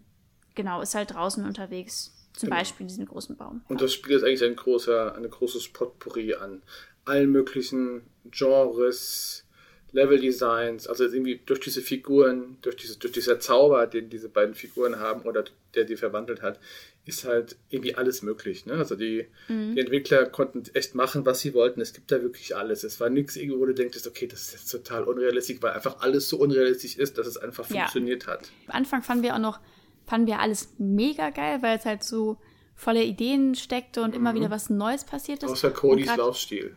genau, 0.54 0.80
ist 0.80 0.94
halt 0.94 1.12
draußen 1.12 1.44
unterwegs. 1.44 2.14
Zum 2.32 2.48
genau. 2.48 2.58
Beispiel 2.58 2.86
diesen 2.86 3.04
großen 3.04 3.36
Baum. 3.36 3.64
Und 3.68 3.82
das 3.82 3.92
Spiel 3.92 4.16
ist 4.16 4.22
eigentlich 4.22 4.44
ein 4.44 4.56
großer, 4.56 5.14
ein 5.14 5.28
großes 5.28 5.74
Potpourri 5.74 6.34
an 6.34 6.62
allen 7.04 7.30
möglichen 7.30 8.02
Genres, 8.30 9.45
Level-Designs, 9.92 10.86
also 10.88 11.04
irgendwie 11.04 11.40
durch 11.46 11.60
diese 11.60 11.80
Figuren, 11.80 12.58
durch, 12.62 12.76
diese, 12.76 12.98
durch 12.98 13.12
dieser 13.12 13.40
Zauber, 13.40 13.86
den 13.86 14.10
diese 14.10 14.28
beiden 14.28 14.54
Figuren 14.54 14.98
haben 14.98 15.22
oder 15.22 15.44
der 15.74 15.84
die 15.84 15.96
verwandelt 15.96 16.42
hat, 16.42 16.58
ist 17.04 17.24
halt 17.24 17.56
irgendwie 17.70 17.94
alles 17.94 18.22
möglich. 18.22 18.66
Ne? 18.66 18.74
Also 18.74 18.96
die, 18.96 19.26
mhm. 19.48 19.74
die 19.74 19.80
Entwickler 19.80 20.26
konnten 20.26 20.64
echt 20.74 20.94
machen, 20.94 21.24
was 21.24 21.40
sie 21.40 21.54
wollten. 21.54 21.80
Es 21.80 21.92
gibt 21.92 22.10
da 22.10 22.20
wirklich 22.20 22.56
alles. 22.56 22.82
Es 22.82 22.98
war 22.98 23.10
nichts 23.10 23.36
irgendwo, 23.36 23.60
wo 23.60 23.66
du 23.66 23.74
denkst, 23.74 24.06
okay, 24.06 24.26
das 24.26 24.42
ist 24.42 24.52
jetzt 24.52 24.70
total 24.70 25.04
unrealistisch, 25.04 25.58
weil 25.60 25.72
einfach 25.72 26.00
alles 26.00 26.28
so 26.28 26.38
unrealistisch 26.38 26.96
ist, 26.96 27.16
dass 27.16 27.26
es 27.26 27.36
einfach 27.36 27.68
ja. 27.70 27.82
funktioniert 27.82 28.26
hat. 28.26 28.50
Am 28.66 28.76
Anfang 28.76 29.02
fanden 29.02 29.22
wir 29.22 29.34
auch 29.34 29.40
noch 29.40 29.60
fanden 30.06 30.26
wir 30.26 30.38
alles 30.38 30.68
mega 30.78 31.30
geil, 31.30 31.62
weil 31.62 31.78
es 31.78 31.84
halt 31.84 32.04
so 32.04 32.38
voller 32.74 33.02
Ideen 33.02 33.54
steckte 33.54 34.02
und 34.02 34.10
mhm. 34.10 34.16
immer 34.16 34.34
wieder 34.34 34.50
was 34.50 34.70
Neues 34.70 35.04
passiert 35.04 35.42
ist. 35.42 35.50
Außer 35.50 35.70
Codys 35.70 36.14
Laufstil. 36.16 36.76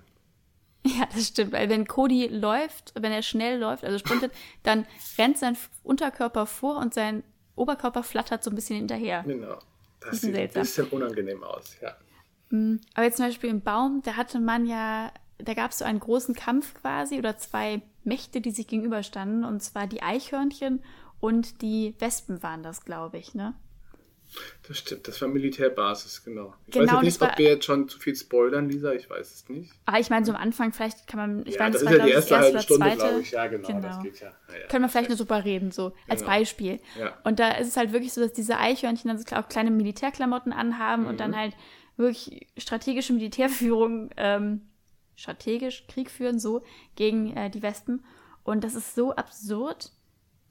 Ja, 0.86 1.08
das 1.14 1.28
stimmt, 1.28 1.52
weil 1.52 1.70
wenn 1.70 1.88
Cody 1.88 2.28
läuft, 2.28 2.94
wenn 2.96 3.12
er 3.12 3.22
schnell 3.22 3.60
läuft, 3.60 3.84
also 3.84 3.98
sprintet, 3.98 4.32
dann 4.64 4.86
rennt 5.18 5.38
sein 5.38 5.58
Unterkörper 5.84 6.46
vor 6.46 6.78
und 6.78 6.94
sein 6.94 7.24
Oberkörper 7.56 8.04
flattert 8.04 8.44
so 8.44 8.50
ein 8.50 8.56
bisschen 8.56 8.78
hinterher. 8.78 9.24
Genau. 9.24 9.60
Das 10.00 10.22
sieht 10.22 10.34
seltsam. 10.34 10.62
ein 10.62 10.64
bisschen 10.64 10.88
unangenehm 10.88 11.44
aus, 11.44 11.76
ja. 11.82 11.96
Mm, 12.50 12.78
aber 12.94 13.04
jetzt 13.04 13.18
zum 13.18 13.26
Beispiel 13.26 13.50
im 13.50 13.62
Baum, 13.62 14.02
da 14.04 14.16
hatte 14.16 14.40
man 14.40 14.66
ja, 14.66 15.12
da 15.38 15.54
gab 15.54 15.72
es 15.72 15.80
so 15.80 15.86
einen 15.86 16.00
großen 16.00 16.34
Kampf 16.36 16.74
quasi 16.76 17.18
oder 17.18 17.38
zwei 17.38 17.82
Mächte, 18.04 18.40
die 18.40 18.52
sich 18.52 18.68
gegenüberstanden, 18.68 19.44
und 19.44 19.62
zwar 19.62 19.88
die 19.88 20.02
Eichhörnchen 20.02 20.82
und 21.20 21.62
die 21.62 21.96
Wespen 22.00 22.42
waren 22.42 22.64
das, 22.64 22.86
glaube 22.86 23.18
ich, 23.18 23.36
ne? 23.36 23.54
Das 24.68 24.78
stimmt, 24.78 25.08
das 25.08 25.20
war 25.22 25.28
Militärbasis, 25.28 26.24
genau. 26.24 26.54
Ich 26.68 26.74
genau, 26.74 26.94
weiß 26.94 27.04
nicht, 27.04 27.22
ob 27.22 27.38
wir 27.38 27.50
jetzt 27.50 27.66
schon 27.66 27.90
zu 27.90 27.98
viel 27.98 28.16
spoilern, 28.16 28.70
Lisa, 28.70 28.94
ich 28.94 29.10
weiß 29.10 29.34
es 29.34 29.50
nicht. 29.50 29.72
Ah, 29.86 29.98
ich 29.98 30.12
meine, 30.12 30.26
so 30.26 30.34
am 30.34 30.38
Anfang, 30.38 30.72
vielleicht 30.72 31.08
kann 31.08 31.20
man, 31.20 31.48
ich 31.48 31.56
ja, 31.56 31.62
meine, 31.62 31.74
das, 31.74 31.84
das 31.84 31.92
ist 31.92 31.98
ja 31.98 32.06
die 32.06 32.12
erste 32.12 32.38
halbe 32.38 32.62
Stunde, 32.62 32.96
glaube 32.96 33.22
ich. 33.22 33.32
Ja, 33.32 33.48
genau, 33.48 33.68
genau. 33.68 33.82
das 33.82 34.04
geht 34.04 34.20
ja. 34.20 34.28
ja, 34.28 34.60
ja 34.60 34.68
Können 34.68 34.86
wir 34.86 34.90
vielleicht 34.90 35.10
nur 35.10 35.18
super 35.18 35.44
reden, 35.44 35.72
so 35.72 35.94
als 36.08 36.22
genau. 36.22 36.32
Beispiel. 36.32 36.80
Ja. 37.00 37.18
Und 37.24 37.40
da 37.40 37.54
ist 37.54 37.68
es 37.70 37.78
halt 37.78 37.92
wirklich 37.92 38.14
so, 38.14 38.22
dass 38.22 38.32
diese 38.32 38.58
Eichhörnchen 38.58 39.08
dann 39.08 39.18
so 39.18 39.36
auch 39.36 39.50
kleine 39.50 39.72
Militärklamotten 39.72 40.54
anhaben 40.54 41.04
mhm. 41.04 41.10
und 41.10 41.20
dann 41.20 41.32
mhm. 41.32 41.38
halt 41.38 41.56
wirklich 41.98 42.48
strategische 42.58 43.14
Militärführung, 43.14 44.12
ähm, 44.16 44.62
strategisch 45.16 45.86
Krieg 45.88 46.12
führen, 46.12 46.40
so, 46.40 46.64
gegen 46.96 47.36
äh, 47.36 47.50
die 47.50 47.64
Wespen. 47.64 48.06
Und 48.44 48.64
das 48.64 48.76
ist 48.76 48.94
so 48.94 49.16
absurd, 49.16 49.92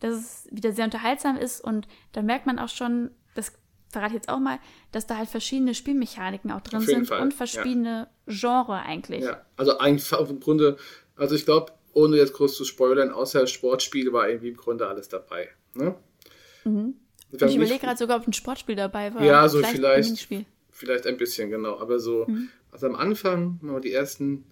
dass 0.01 0.15
es 0.15 0.49
wieder 0.51 0.73
sehr 0.73 0.85
unterhaltsam 0.85 1.37
ist 1.37 1.61
und 1.61 1.89
da 2.13 2.23
merkt 2.23 2.47
man 2.47 2.59
auch 2.59 2.69
schon, 2.69 3.11
das 3.35 3.53
verrate 3.91 4.15
jetzt 4.15 4.29
auch 4.29 4.39
mal, 4.39 4.59
dass 4.93 5.07
da 5.07 5.17
halt 5.17 5.29
verschiedene 5.29 5.75
Spielmechaniken 5.75 6.51
auch 6.51 6.61
drin 6.61 6.81
sind 6.81 7.07
Fall. 7.07 7.23
und 7.23 7.35
verschiedene 7.35 8.09
ja. 8.27 8.35
Genre 8.35 8.83
eigentlich. 8.83 9.25
Ja, 9.25 9.45
also 9.57 9.79
einfach 9.79 10.29
im 10.29 10.41
Grunde, 10.41 10.77
also 11.17 11.35
ich 11.35 11.45
glaube, 11.45 11.73
ohne 11.93 12.17
jetzt 12.17 12.35
groß 12.35 12.57
zu 12.57 12.65
spoilern, 12.65 13.11
außer 13.11 13.47
Sportspiele 13.47 14.13
war 14.13 14.29
irgendwie 14.29 14.49
im 14.49 14.57
Grunde 14.57 14.87
alles 14.87 15.09
dabei. 15.09 15.49
Ne? 15.75 15.97
Mhm. 16.65 16.95
Ich 17.31 17.57
überlege 17.57 17.79
gerade 17.79 17.99
sogar, 17.99 18.19
ob 18.19 18.27
ein 18.27 18.33
Sportspiel 18.33 18.77
dabei 18.77 19.15
war. 19.15 19.23
Ja, 19.23 19.49
so 19.49 19.59
vielleicht, 19.59 19.77
vielleicht, 19.77 20.47
vielleicht 20.71 21.07
ein 21.07 21.17
bisschen, 21.17 21.51
genau. 21.51 21.79
Aber 21.79 21.99
so, 21.99 22.25
mhm. 22.27 22.49
also 22.71 22.87
am 22.87 22.95
Anfang, 22.95 23.61
die 23.83 23.93
ersten 23.93 24.45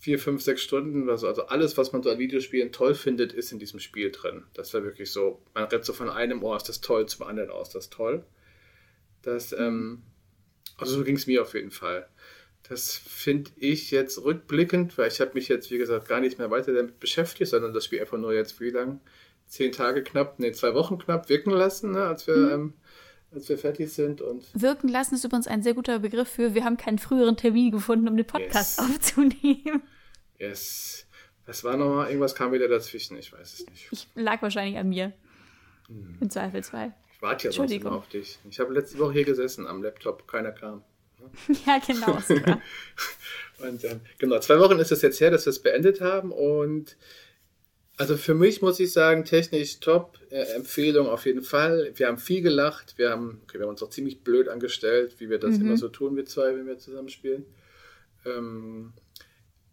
vier, 0.00 0.18
fünf, 0.18 0.42
sechs 0.42 0.62
Stunden 0.62 1.02
oder 1.02 1.18
so. 1.18 1.26
Also 1.26 1.46
alles, 1.46 1.76
was 1.76 1.92
man 1.92 2.02
so 2.02 2.10
an 2.10 2.18
Videospielen 2.18 2.72
toll 2.72 2.94
findet, 2.94 3.32
ist 3.32 3.52
in 3.52 3.58
diesem 3.58 3.80
Spiel 3.80 4.10
drin. 4.10 4.44
Das 4.54 4.72
war 4.72 4.84
wirklich 4.84 5.10
so, 5.10 5.42
man 5.54 5.64
rennt 5.64 5.84
so 5.84 5.92
von 5.92 6.08
einem 6.08 6.42
Ohr 6.42 6.56
ist 6.56 6.68
das 6.68 6.80
toll 6.80 7.06
zum 7.06 7.26
anderen 7.26 7.50
Ohr 7.50 7.62
ist 7.62 7.74
das 7.74 7.90
toll. 7.90 8.24
Das, 9.28 9.52
ähm, 9.52 10.02
also 10.76 10.96
so 10.96 11.04
ging 11.04 11.16
es 11.16 11.26
mir 11.26 11.42
auf 11.42 11.54
jeden 11.54 11.70
Fall. 11.70 12.08
Das 12.68 12.94
finde 12.96 13.50
ich 13.56 13.90
jetzt 13.90 14.22
rückblickend, 14.22 14.98
weil 14.98 15.08
ich 15.08 15.20
habe 15.20 15.32
mich 15.34 15.48
jetzt, 15.48 15.70
wie 15.70 15.78
gesagt, 15.78 16.08
gar 16.08 16.20
nicht 16.20 16.38
mehr 16.38 16.50
weiter 16.50 16.72
damit 16.72 17.00
beschäftigt, 17.00 17.50
sondern 17.50 17.72
das 17.72 17.84
Spiel 17.84 18.00
einfach 18.00 18.18
nur 18.18 18.32
jetzt 18.34 18.60
wie 18.60 18.70
lang? 18.70 19.00
Zehn 19.46 19.72
Tage 19.72 20.02
knapp, 20.02 20.38
ne, 20.38 20.52
zwei 20.52 20.74
Wochen 20.74 20.98
knapp 20.98 21.28
wirken 21.30 21.50
lassen, 21.50 21.92
ne, 21.92 22.04
als 22.04 22.26
wir 22.26 22.36
mhm. 22.36 22.50
ähm, 22.50 22.74
als 23.30 23.48
wir 23.48 23.58
fertig 23.58 23.92
sind. 23.92 24.20
Und 24.20 24.46
Wirken 24.54 24.88
lassen 24.88 25.14
ist 25.14 25.24
übrigens 25.24 25.46
ein 25.46 25.62
sehr 25.62 25.74
guter 25.74 25.98
Begriff 25.98 26.28
für, 26.28 26.54
wir 26.54 26.64
haben 26.64 26.76
keinen 26.76 26.98
früheren 26.98 27.36
Termin 27.36 27.70
gefunden, 27.70 28.08
um 28.08 28.16
den 28.16 28.26
Podcast 28.26 28.78
yes. 28.78 28.88
aufzunehmen. 28.88 29.82
Yes. 30.38 31.06
Was 31.46 31.64
war 31.64 31.76
nochmal? 31.76 32.08
Irgendwas 32.08 32.34
kam 32.34 32.52
wieder 32.52 32.68
dazwischen, 32.68 33.16
ich 33.16 33.32
weiß 33.32 33.54
es 33.54 33.66
nicht. 33.66 33.88
Ich 33.90 34.08
lag 34.14 34.42
wahrscheinlich 34.42 34.78
an 34.78 34.88
mir. 34.88 35.12
Hm. 35.88 36.18
Im 36.20 36.30
Zweifelsfall. 36.30 36.94
Ich 37.18 37.22
warte 37.22 37.48
ja 37.48 37.52
sonst 37.52 37.72
immer 37.72 37.92
auf 37.92 38.08
dich. 38.08 38.38
Ich 38.48 38.60
habe 38.60 38.72
letzte 38.72 38.96
Woche 39.00 39.14
hier 39.14 39.24
gesessen 39.24 39.66
am 39.66 39.82
Laptop, 39.82 40.28
keiner 40.28 40.52
kam. 40.52 40.84
ja, 41.66 41.80
genau. 41.84 42.16
und 43.58 43.84
ähm, 43.84 44.00
genau, 44.18 44.38
zwei 44.38 44.60
Wochen 44.60 44.78
ist 44.78 44.92
es 44.92 45.02
jetzt 45.02 45.20
her, 45.20 45.32
dass 45.32 45.44
wir 45.44 45.50
es 45.50 45.58
beendet 45.58 46.00
haben 46.00 46.30
und 46.30 46.96
also 47.96 48.16
für 48.16 48.34
mich 48.34 48.62
muss 48.62 48.78
ich 48.78 48.92
sagen, 48.92 49.24
technisch 49.24 49.80
top, 49.80 50.16
äh, 50.30 50.42
Empfehlung 50.54 51.08
auf 51.08 51.26
jeden 51.26 51.42
Fall. 51.42 51.90
Wir 51.96 52.06
haben 52.06 52.18
viel 52.18 52.40
gelacht, 52.40 52.96
wir 52.98 53.10
haben, 53.10 53.40
okay, 53.42 53.58
wir 53.58 53.62
haben 53.62 53.70
uns 53.70 53.82
auch 53.82 53.90
ziemlich 53.90 54.22
blöd 54.22 54.48
angestellt, 54.48 55.16
wie 55.18 55.28
wir 55.28 55.40
das 55.40 55.58
mhm. 55.58 55.66
immer 55.66 55.76
so 55.76 55.88
tun, 55.88 56.14
wir 56.14 56.24
zwei, 56.24 56.54
wenn 56.54 56.68
wir 56.68 56.78
zusammenspielen. 56.78 57.46
Ähm, 58.24 58.92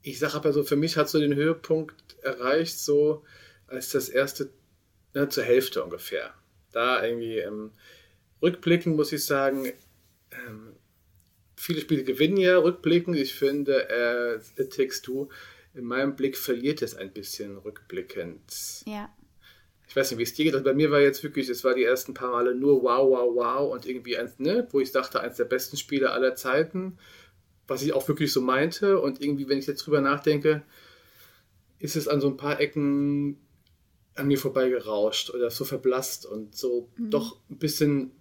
ich 0.02 0.18
sage 0.18 0.34
aber 0.34 0.52
so, 0.52 0.64
für 0.64 0.76
mich 0.76 0.98
hat 0.98 1.10
so 1.10 1.20
den 1.20 1.36
Höhepunkt 1.36 2.18
erreicht, 2.24 2.80
so 2.80 3.24
als 3.68 3.92
das 3.92 4.10
erste, 4.10 4.50
na, 5.14 5.30
zur 5.30 5.44
Hälfte 5.44 5.84
ungefähr. 5.84 6.34
Da 6.76 7.04
irgendwie 7.04 7.38
ähm, 7.40 7.72
rückblickend 8.42 8.96
muss 8.96 9.14
ich 9.14 9.26
sagen, 9.26 9.72
ähm, 10.32 10.76
viele 11.56 11.80
Spiele 11.82 12.04
gewinnen 12.04 12.38
ja 12.38 12.58
rückblickend. 12.58 13.16
Ich 13.16 13.34
finde, 13.34 13.90
äh, 13.90 14.62
It 14.62 14.76
Takes 14.76 15.02
Two 15.02 15.30
in 15.74 15.86
meinem 15.86 16.16
Blick 16.16 16.38
verliert 16.38 16.82
es 16.82 16.96
ein 16.96 17.12
bisschen 17.12 17.58
rückblickend. 17.58 18.84
Ja. 18.86 19.10
Ich 19.88 19.96
weiß 19.96 20.12
nicht, 20.12 20.20
wie 20.20 20.24
es 20.24 20.34
dir 20.34 20.46
geht. 20.46 20.54
Also 20.54 20.66
bei 20.66 20.74
mir 20.74 20.92
war 20.92 21.00
jetzt 21.00 21.24
wirklich, 21.24 21.48
es 21.48 21.64
war 21.64 21.76
die 21.76 21.84
ersten 21.84 22.14
paar 22.14 22.32
Male 22.32 22.56
nur 22.56 22.84
wow, 22.84 23.10
wow, 23.10 23.36
wow 23.36 23.74
und 23.74 23.86
irgendwie 23.86 24.18
eins, 24.18 24.38
ne, 24.40 24.68
wo 24.72 24.80
ich 24.80 24.92
dachte, 24.92 25.22
eins 25.22 25.38
der 25.38 25.46
besten 25.46 25.78
Spiele 25.78 26.12
aller 26.12 26.36
Zeiten, 26.36 26.98
was 27.68 27.84
ich 27.84 27.94
auch 27.94 28.08
wirklich 28.08 28.34
so 28.34 28.42
meinte. 28.42 29.00
Und 29.00 29.22
irgendwie, 29.22 29.48
wenn 29.48 29.60
ich 29.60 29.68
jetzt 29.68 29.86
drüber 29.86 30.02
nachdenke, 30.02 30.64
ist 31.80 31.96
es 31.96 32.08
an 32.08 32.20
so 32.20 32.28
ein 32.28 32.38
paar 32.38 32.60
Ecken 32.60 33.38
an 34.16 34.28
mir 34.28 34.38
vorbeigerauscht 34.38 35.30
oder 35.30 35.52
so 35.52 35.66
verblasst 35.66 36.26
und 36.26 36.56
so 36.56 36.90
mhm. 36.96 37.10
doch 37.10 37.38
ein 37.50 37.58
bisschen, 37.58 38.12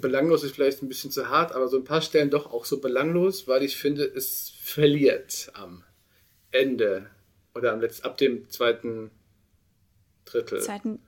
belanglos 0.00 0.42
ist 0.42 0.54
vielleicht 0.54 0.82
ein 0.82 0.88
bisschen 0.88 1.10
zu 1.10 1.28
hart, 1.28 1.52
aber 1.52 1.68
so 1.68 1.76
ein 1.76 1.84
paar 1.84 2.02
Stellen 2.02 2.30
doch 2.30 2.52
auch 2.52 2.64
so 2.64 2.80
belanglos, 2.80 3.46
weil 3.46 3.62
ich 3.62 3.76
finde, 3.76 4.04
es 4.04 4.52
verliert 4.60 5.50
am 5.54 5.84
Ende 6.50 7.08
oder 7.54 7.72
am 7.72 7.80
letzten, 7.80 8.04
ab 8.04 8.16
dem 8.16 8.48
zweiten 8.50 9.10
Drittel. 10.24 10.60
Zweiten, 10.60 11.00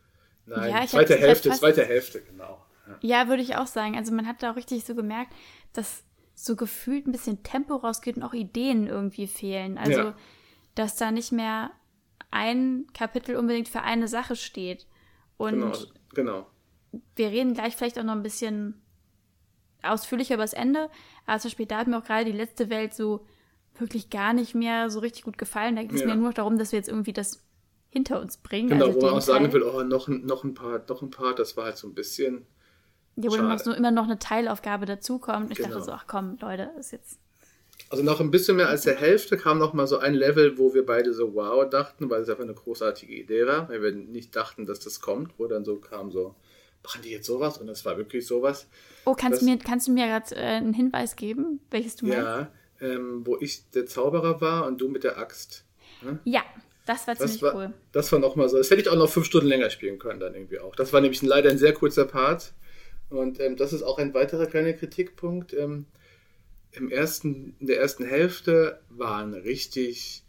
Nein, 0.47 0.71
ja, 0.71 0.87
zweite 0.87 1.17
Hälfte, 1.17 1.51
zweite 1.51 1.85
Hälfte, 1.85 2.21
genau. 2.21 2.65
Ja. 2.87 2.99
ja, 3.01 3.29
würde 3.29 3.43
ich 3.43 3.57
auch 3.57 3.67
sagen. 3.67 3.97
Also 3.97 4.13
man 4.13 4.27
hat 4.27 4.43
da 4.43 4.53
auch 4.53 4.57
richtig 4.57 4.85
so 4.85 4.95
gemerkt, 4.95 5.33
dass 5.73 6.05
so 6.35 6.55
gefühlt 6.55 7.07
ein 7.09 7.13
bisschen 7.13 7.43
Tempo 7.43 7.75
rausgeht 7.75 8.17
und 8.17 8.23
auch 8.23 8.35
Ideen 8.35 8.87
irgendwie 8.87 9.27
fehlen. 9.27 9.77
Also, 9.79 10.01
ja. 10.01 10.17
dass 10.77 10.95
da 10.97 11.11
nicht 11.11 11.33
mehr 11.33 11.73
ein 12.31 12.87
Kapitel 12.95 13.37
unbedingt 13.37 13.69
für 13.69 13.83
eine 13.83 14.09
Sache 14.09 14.37
steht. 14.37 14.87
Und 15.37 15.61
genau, 15.61 15.77
genau. 16.15 16.47
wir 17.15 17.29
reden 17.29 17.55
gleich 17.55 17.77
vielleicht 17.77 17.99
auch 17.99 18.05
noch 18.05 18.15
ein 18.15 18.23
bisschen 18.23 18.81
ausführlicher 19.83 20.35
über 20.35 20.45
das 20.45 20.53
Ende. 20.53 20.91
Aber 21.27 21.39
zum 21.39 21.51
Beispiel, 21.51 21.67
da 21.67 21.79
hat 21.79 21.87
mir 21.87 21.99
auch 21.99 22.05
gerade 22.05 22.25
die 22.25 22.37
letzte 22.37 22.71
Welt 22.71 22.95
so 22.95 23.27
wirklich 23.79 24.11
gar 24.11 24.33
nicht 24.33 24.55
mehr 24.55 24.91
so 24.91 25.01
richtig 25.01 25.25
gut 25.25 25.39
gefallen. 25.39 25.77
Da 25.77 25.83
geht 25.83 25.93
es 25.93 26.01
ja. 26.01 26.07
mir 26.07 26.17
nur 26.17 26.29
noch 26.29 26.35
darum, 26.35 26.59
dass 26.59 26.73
wir 26.73 26.79
jetzt 26.79 26.89
irgendwie 26.89 27.13
das 27.13 27.43
hinter 27.91 28.21
uns 28.21 28.39
bringen. 28.39 28.69
Genau, 28.69 28.87
also 28.87 29.01
wo 29.01 29.07
man 29.07 29.15
auch 29.15 29.21
sagen 29.21 29.53
will, 29.53 29.63
oh, 29.63 29.83
noch, 29.83 30.09
noch 30.09 30.45
ein 30.45 30.55
Part, 30.55 30.89
noch 30.89 31.03
ein 31.03 31.11
Part, 31.11 31.39
das 31.39 31.57
war 31.57 31.65
halt 31.65 31.77
so 31.77 31.87
ein 31.87 31.95
bisschen. 31.95 32.47
Ja, 33.17 33.31
wo 33.31 33.37
dann 33.37 33.49
noch 33.49 33.59
so 33.59 33.73
immer 33.73 33.91
noch 33.91 34.05
eine 34.05 34.19
Teilaufgabe 34.19 34.85
dazukommt. 34.85 35.51
Ich 35.51 35.59
genau. 35.59 35.71
dachte 35.71 35.85
so, 35.85 35.93
ach 35.93 36.07
komm, 36.07 36.37
Leute, 36.41 36.71
ist 36.79 36.93
jetzt. 36.93 37.19
Also 37.89 38.03
noch 38.03 38.21
ein 38.21 38.31
bisschen 38.31 38.57
mehr 38.57 38.69
als 38.69 38.83
der 38.83 38.97
Hälfte 38.97 39.37
kam 39.37 39.59
noch 39.59 39.73
mal 39.73 39.87
so 39.87 39.99
ein 39.99 40.15
Level, 40.15 40.59
wo 40.59 40.75
wir 40.75 40.85
beide 40.85 41.15
so 41.15 41.35
wow 41.35 41.69
dachten, 41.69 42.11
weil 42.11 42.23
es 42.23 42.29
einfach 42.29 42.43
eine 42.43 42.55
großartige 42.55 43.15
Idee 43.15 43.47
war, 43.47 43.69
weil 43.69 43.83
wir 43.83 43.93
nicht 43.93 44.35
dachten, 44.35 44.67
dass 44.67 44.81
das 44.81 45.01
kommt, 45.01 45.33
wo 45.39 45.47
dann 45.47 45.65
so 45.65 45.77
kam 45.77 46.11
so, 46.11 46.35
machen 46.83 47.03
die 47.03 47.11
jetzt 47.11 47.27
sowas? 47.27 47.59
Und 47.59 47.69
es 47.69 47.85
war 47.85 47.97
wirklich 47.97 48.27
sowas. 48.27 48.67
Oh, 49.05 49.15
kannst, 49.15 49.35
das, 49.35 49.41
du, 49.41 49.47
mir, 49.47 49.59
kannst 49.59 49.87
du 49.87 49.93
mir 49.93 50.07
gerade 50.07 50.35
äh, 50.35 50.57
einen 50.57 50.75
Hinweis 50.75 51.15
geben, 51.15 51.61
welches 51.71 51.95
du 51.95 52.07
meinst? 52.07 52.25
Ja, 52.25 52.51
ähm, 52.81 53.25
wo 53.25 53.37
ich 53.39 53.71
der 53.71 53.87
Zauberer 53.87 54.41
war 54.41 54.67
und 54.67 54.81
du 54.81 54.89
mit 54.89 55.05
der 55.05 55.19
Axt. 55.19 55.65
Ne? 56.03 56.19
Ja, 56.25 56.43
das 56.87 57.07
war 57.07 57.15
das 57.15 57.25
ziemlich 57.25 57.43
war, 57.43 57.55
cool. 57.55 57.73
Das 57.93 58.11
war 58.11 58.19
nochmal 58.19 58.49
so. 58.49 58.59
Das 58.59 58.71
hätte 58.71 58.81
ich 58.81 58.89
auch 58.89 58.97
noch 58.97 59.09
fünf 59.09 59.27
Stunden 59.27 59.49
länger 59.49 59.71
spielen 59.71 59.99
können, 59.99 60.21
dann 60.21 60.35
irgendwie 60.35 60.59
auch. 60.59 60.75
Das 60.75 60.93
war 60.93 61.01
nämlich 61.01 61.23
leider 61.23 61.51
ein 61.51 61.59
sehr 61.59 61.73
kurzer 61.73 62.05
Part. 62.05 62.53
Und 63.11 63.39
ähm, 63.41 63.57
das 63.57 63.73
ist 63.73 63.83
auch 63.83 63.99
ein 63.99 64.15
weiterer 64.15 64.47
kleiner 64.47 64.73
Kritikpunkt. 64.73 65.53
Ähm, 65.55 65.87
im 66.77 66.91
ersten, 66.91 67.57
in 67.59 67.67
der 67.67 67.81
ersten 67.81 68.05
Hälfte 68.05 68.81
waren 68.91 69.33
richtig, 69.35 70.25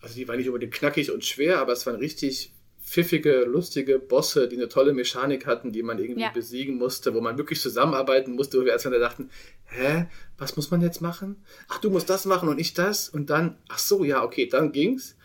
also 0.00 0.14
die 0.14 0.28
waren 0.28 0.38
nicht 0.38 0.48
unbedingt 0.48 0.72
knackig 0.72 1.10
und 1.10 1.24
schwer, 1.24 1.58
aber 1.58 1.72
es 1.72 1.84
waren 1.86 1.96
richtig 1.96 2.52
pfiffige, 2.80 3.40
lustige 3.40 3.98
Bosse, 3.98 4.46
die 4.46 4.56
eine 4.56 4.68
tolle 4.68 4.92
Mechanik 4.92 5.44
hatten, 5.44 5.72
die 5.72 5.82
man 5.82 5.98
irgendwie 5.98 6.22
ja. 6.22 6.30
besiegen 6.30 6.76
musste, 6.76 7.14
wo 7.14 7.20
man 7.20 7.36
wirklich 7.36 7.60
zusammenarbeiten 7.60 8.32
musste, 8.32 8.60
wo 8.60 8.64
wir 8.64 8.72
erstmal 8.72 9.00
dachten, 9.00 9.28
hä, 9.64 10.06
was 10.38 10.56
muss 10.56 10.70
man 10.70 10.80
jetzt 10.82 11.00
machen? 11.00 11.44
Ach, 11.68 11.78
du 11.78 11.90
musst 11.90 12.08
das 12.08 12.26
machen 12.26 12.48
und 12.48 12.60
ich 12.60 12.74
das 12.74 13.08
und 13.08 13.28
dann, 13.28 13.58
ach 13.68 13.80
so, 13.80 14.04
ja, 14.04 14.22
okay, 14.22 14.46
dann 14.46 14.70
ging's. 14.70 15.16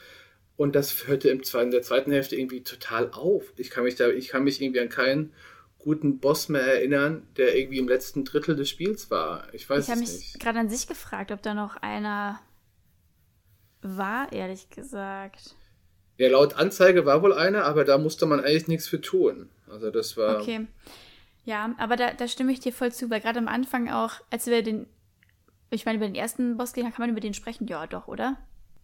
Und 0.58 0.76
das 0.76 1.08
hörte 1.08 1.30
im 1.30 1.44
zweiten, 1.44 1.68
in 1.68 1.72
der 1.72 1.82
zweiten 1.84 2.12
Hälfte 2.12 2.36
irgendwie 2.36 2.64
total 2.64 3.12
auf. 3.12 3.54
Ich 3.58 3.70
kann 3.70 3.84
mich 3.84 3.96
da, 3.96 4.10
ich 4.10 4.30
kann 4.30 4.44
mich 4.44 4.60
irgendwie 4.60 4.80
an 4.80 4.90
keinen 4.90 5.34
guten 5.84 6.20
Boss 6.20 6.50
mehr 6.50 6.62
erinnern, 6.62 7.28
der 7.38 7.58
irgendwie 7.58 7.80
im 7.80 7.88
letzten 7.88 8.24
Drittel 8.24 8.56
des 8.56 8.70
Spiels 8.70 9.10
war. 9.12 9.48
Ich 9.54 9.70
weiß 9.70 9.88
ich 9.88 9.94
es 9.94 10.00
nicht. 10.00 10.10
Ich 10.10 10.18
habe 10.18 10.34
mich 10.34 10.40
gerade 10.40 10.60
an 10.60 10.70
sich 10.70 10.88
gefragt, 10.88 11.32
ob 11.32 11.42
da 11.42 11.54
noch 11.54 11.78
einer 11.78 12.40
war, 13.82 14.32
ehrlich 14.32 14.70
gesagt. 14.70 15.56
Ja, 16.18 16.30
laut 16.30 16.56
Anzeige 16.56 17.06
war 17.06 17.24
wohl 17.24 17.34
einer, 17.34 17.66
aber 17.66 17.84
da 17.84 17.98
musste 17.98 18.26
man 18.26 18.40
eigentlich 18.40 18.68
nichts 18.68 18.88
für 18.88 19.02
tun. 19.02 19.50
Also 19.68 19.90
das 19.90 20.18
war. 20.18 20.40
Okay. 20.42 20.68
Ja, 21.44 21.74
aber 21.80 21.96
da, 21.96 22.14
da 22.14 22.28
stimme 22.28 22.52
ich 22.52 22.60
dir 22.60 22.72
voll 22.72 22.92
zu, 22.92 23.10
weil 23.10 23.22
gerade 23.22 23.40
am 23.40 23.48
Anfang 23.48 23.90
auch, 23.90 24.14
als 24.30 24.46
wir 24.46 24.62
den, 24.62 24.86
ich 25.72 25.86
meine, 25.86 25.98
über 25.98 26.06
den 26.06 26.16
ersten 26.16 26.58
Bossgegner 26.58 26.92
kann 26.92 27.02
man 27.02 27.10
über 27.10 27.20
den 27.20 27.34
sprechen, 27.34 27.68
ja 27.68 27.88
doch, 27.88 28.08
oder? 28.08 28.38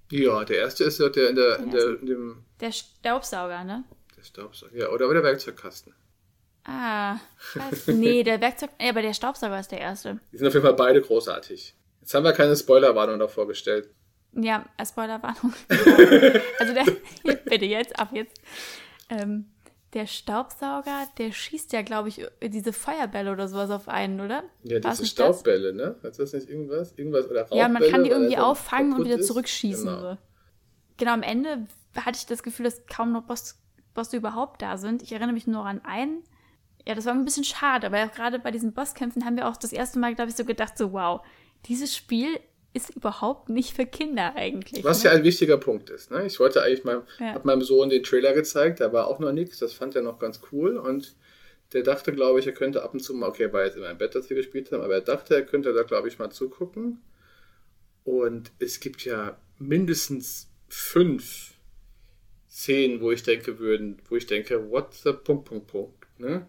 Ja, 0.09 0.43
der 0.45 0.57
erste 0.57 0.85
ist 0.85 0.99
ja 0.99 1.09
der 1.09 1.29
in 1.29 1.35
der, 1.35 1.59
in 1.59 1.71
der 1.71 1.99
in 1.99 2.05
dem. 2.07 2.45
Der 2.59 2.71
Staubsauger, 2.71 3.63
ne? 3.63 3.83
Der 4.17 4.23
Staubsauger, 4.23 4.75
ja, 4.75 4.89
oder 4.89 5.13
der 5.13 5.21
Werkzeugkasten. 5.21 5.93
Ah, 6.67 7.17
was? 7.55 7.87
nee, 7.87 8.23
der 8.23 8.41
Werkzeug, 8.41 8.71
nee, 8.79 8.89
aber 8.89 9.01
der 9.01 9.13
Staubsauger 9.13 9.59
ist 9.59 9.71
der 9.71 9.79
erste. 9.79 10.19
Die 10.33 10.37
sind 10.37 10.47
auf 10.47 10.53
jeden 10.53 10.65
Fall 10.65 10.75
beide 10.75 11.01
großartig. 11.01 11.75
Jetzt 12.01 12.13
haben 12.13 12.23
wir 12.23 12.33
keine 12.33 12.55
Spoilerwarnung 12.55 13.19
davor 13.19 13.47
gestellt. 13.47 13.89
Ja, 14.33 14.65
äh, 14.77 14.85
Spoilerwarnung. 14.85 15.53
also 16.59 16.73
der, 16.73 16.85
bitte 17.45 17.65
jetzt, 17.65 17.97
ab 17.97 18.09
jetzt. 18.11 18.41
Ähm, 19.09 19.45
der 19.93 20.05
Staubsauger, 20.05 21.07
der 21.17 21.31
schießt 21.31 21.71
ja, 21.71 21.81
glaube 21.81 22.09
ich, 22.09 22.25
diese 22.43 22.73
Feuerbälle 22.73 23.31
oder 23.31 23.47
sowas 23.47 23.71
auf 23.71 23.87
einen, 23.87 24.19
oder? 24.19 24.43
Ja, 24.63 24.79
diese 24.79 25.05
Staubbälle, 25.05 25.73
das? 25.73 26.01
ne? 26.01 26.09
Ist 26.09 26.19
das 26.19 26.33
nicht 26.33 26.49
irgendwas? 26.49 26.91
Irgendwas 26.97 27.29
oder 27.29 27.47
Ja, 27.53 27.69
man 27.69 27.81
kann 27.89 28.03
die 28.03 28.09
irgendwie 28.09 28.37
auffangen 28.37 28.93
und 28.93 29.05
wieder 29.05 29.21
zurückschießen. 29.21 29.87
Genau. 29.87 30.01
So. 30.01 30.17
genau, 30.97 31.13
am 31.13 31.23
Ende 31.23 31.65
hatte 31.95 32.17
ich 32.17 32.25
das 32.25 32.43
Gefühl, 32.43 32.65
dass 32.65 32.85
kaum 32.87 33.13
noch 33.13 33.23
Boss, 33.23 33.57
Bosse 33.93 34.17
überhaupt 34.17 34.61
da 34.61 34.77
sind. 34.77 35.01
Ich 35.01 35.13
erinnere 35.13 35.31
mich 35.31 35.47
nur 35.47 35.65
an 35.65 35.83
einen. 35.85 36.23
Ja, 36.87 36.95
das 36.95 37.05
war 37.05 37.13
ein 37.13 37.25
bisschen 37.25 37.43
schade, 37.43 37.87
aber 37.87 38.07
gerade 38.07 38.39
bei 38.39 38.49
diesen 38.49 38.71
Bosskämpfen 38.71 39.25
haben 39.25 39.35
wir 39.35 39.49
auch 39.49 39.57
das 39.57 39.73
erste 39.73 39.99
Mal, 39.99 40.15
glaube 40.15 40.29
ich, 40.29 40.37
so 40.37 40.45
gedacht, 40.45 40.77
so 40.77 40.93
wow, 40.93 41.19
dieses 41.65 41.93
Spiel 41.93 42.39
ist 42.73 42.95
überhaupt 42.95 43.49
nicht 43.49 43.75
für 43.75 43.85
Kinder 43.85 44.35
eigentlich. 44.37 44.85
Was 44.85 45.03
ne? 45.03 45.09
ja 45.09 45.15
ein 45.17 45.25
wichtiger 45.25 45.57
Punkt 45.57 45.89
ist. 45.89 46.11
Ne? 46.11 46.25
Ich 46.25 46.39
wollte 46.39 46.63
eigentlich 46.63 46.85
meinem, 46.85 47.03
ja. 47.19 47.33
hab 47.33 47.43
meinem 47.43 47.61
Sohn 47.61 47.89
den 47.89 48.03
Trailer 48.03 48.31
gezeigt, 48.31 48.79
da 48.79 48.93
war 48.93 49.07
auch 49.07 49.19
noch 49.19 49.33
nichts, 49.33 49.59
das 49.59 49.73
fand 49.73 49.97
er 49.97 50.01
noch 50.01 50.17
ganz 50.17 50.39
cool 50.53 50.77
und 50.77 51.15
der 51.73 51.83
dachte, 51.83 52.13
glaube 52.13 52.39
ich, 52.39 52.47
er 52.47 52.53
könnte 52.53 52.83
ab 52.83 52.93
und 52.93 53.01
zu 53.01 53.13
mal, 53.13 53.27
okay, 53.27 53.43
er 53.43 53.53
war 53.53 53.65
jetzt 53.65 53.75
immer 53.75 53.89
im 53.89 53.97
Bett, 53.97 54.15
dass 54.15 54.29
wir 54.29 54.37
gespielt 54.37 54.71
haben, 54.71 54.81
aber 54.81 54.93
er 54.93 55.01
dachte, 55.01 55.35
er 55.35 55.43
könnte 55.43 55.73
da, 55.73 55.83
glaube 55.83 56.07
ich, 56.07 56.19
mal 56.19 56.29
zugucken. 56.29 57.01
Und 58.05 58.51
es 58.59 58.79
gibt 58.79 59.03
ja 59.03 59.37
mindestens 59.59 60.49
fünf 60.69 61.55
Szenen, 62.49 63.01
wo 63.01 63.11
ich 63.11 63.23
denke 63.23 63.59
würden, 63.59 64.01
wo 64.07 64.15
ich 64.15 64.25
denke, 64.25 64.71
what 64.71 64.93
the 64.93 65.11
Punkt, 65.11 65.43
Punkt, 65.43 65.67
Punkt. 65.67 66.07
Ne? 66.17 66.47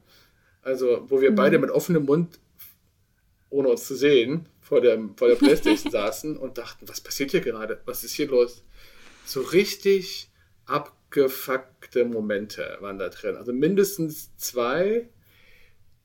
Also, 0.68 1.06
wo 1.08 1.22
wir 1.22 1.30
mhm. 1.30 1.36
beide 1.36 1.58
mit 1.58 1.70
offenem 1.70 2.04
Mund, 2.04 2.38
ohne 3.48 3.70
uns 3.70 3.86
zu 3.86 3.96
sehen, 3.96 4.46
vor 4.60 4.82
der, 4.82 4.98
vor 5.16 5.28
der 5.28 5.36
Playstation 5.36 5.90
saßen 5.92 6.36
und 6.36 6.58
dachten, 6.58 6.86
was 6.86 7.00
passiert 7.00 7.30
hier 7.30 7.40
gerade? 7.40 7.80
Was 7.86 8.04
ist 8.04 8.12
hier 8.12 8.28
los? 8.28 8.62
So 9.24 9.40
richtig 9.40 10.28
abgefuckte 10.66 12.04
Momente 12.04 12.76
waren 12.80 12.98
da 12.98 13.08
drin. 13.08 13.36
Also 13.36 13.54
mindestens 13.54 14.36
zwei, 14.36 15.08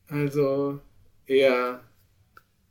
also 0.07 0.79
eher 1.25 1.83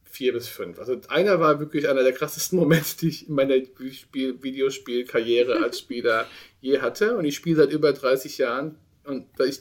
vier 0.04 0.32
bis 0.32 0.48
fünf. 0.48 0.78
Also 0.78 0.98
einer 1.08 1.40
war 1.40 1.60
wirklich 1.60 1.90
einer 1.90 2.04
der 2.04 2.12
krassesten 2.12 2.58
Momente, 2.58 2.96
die 3.02 3.08
ich 3.08 3.28
in 3.28 3.34
meiner 3.34 3.56
Videospielkarriere 3.56 5.62
als 5.62 5.80
Spieler 5.80 6.26
je 6.62 6.80
hatte. 6.80 7.18
Und 7.18 7.26
ich 7.26 7.36
spiele 7.36 7.56
seit 7.56 7.70
über 7.70 7.92
30 7.92 8.38
Jahren. 8.38 8.78
Und 9.04 9.26
ich 9.46 9.60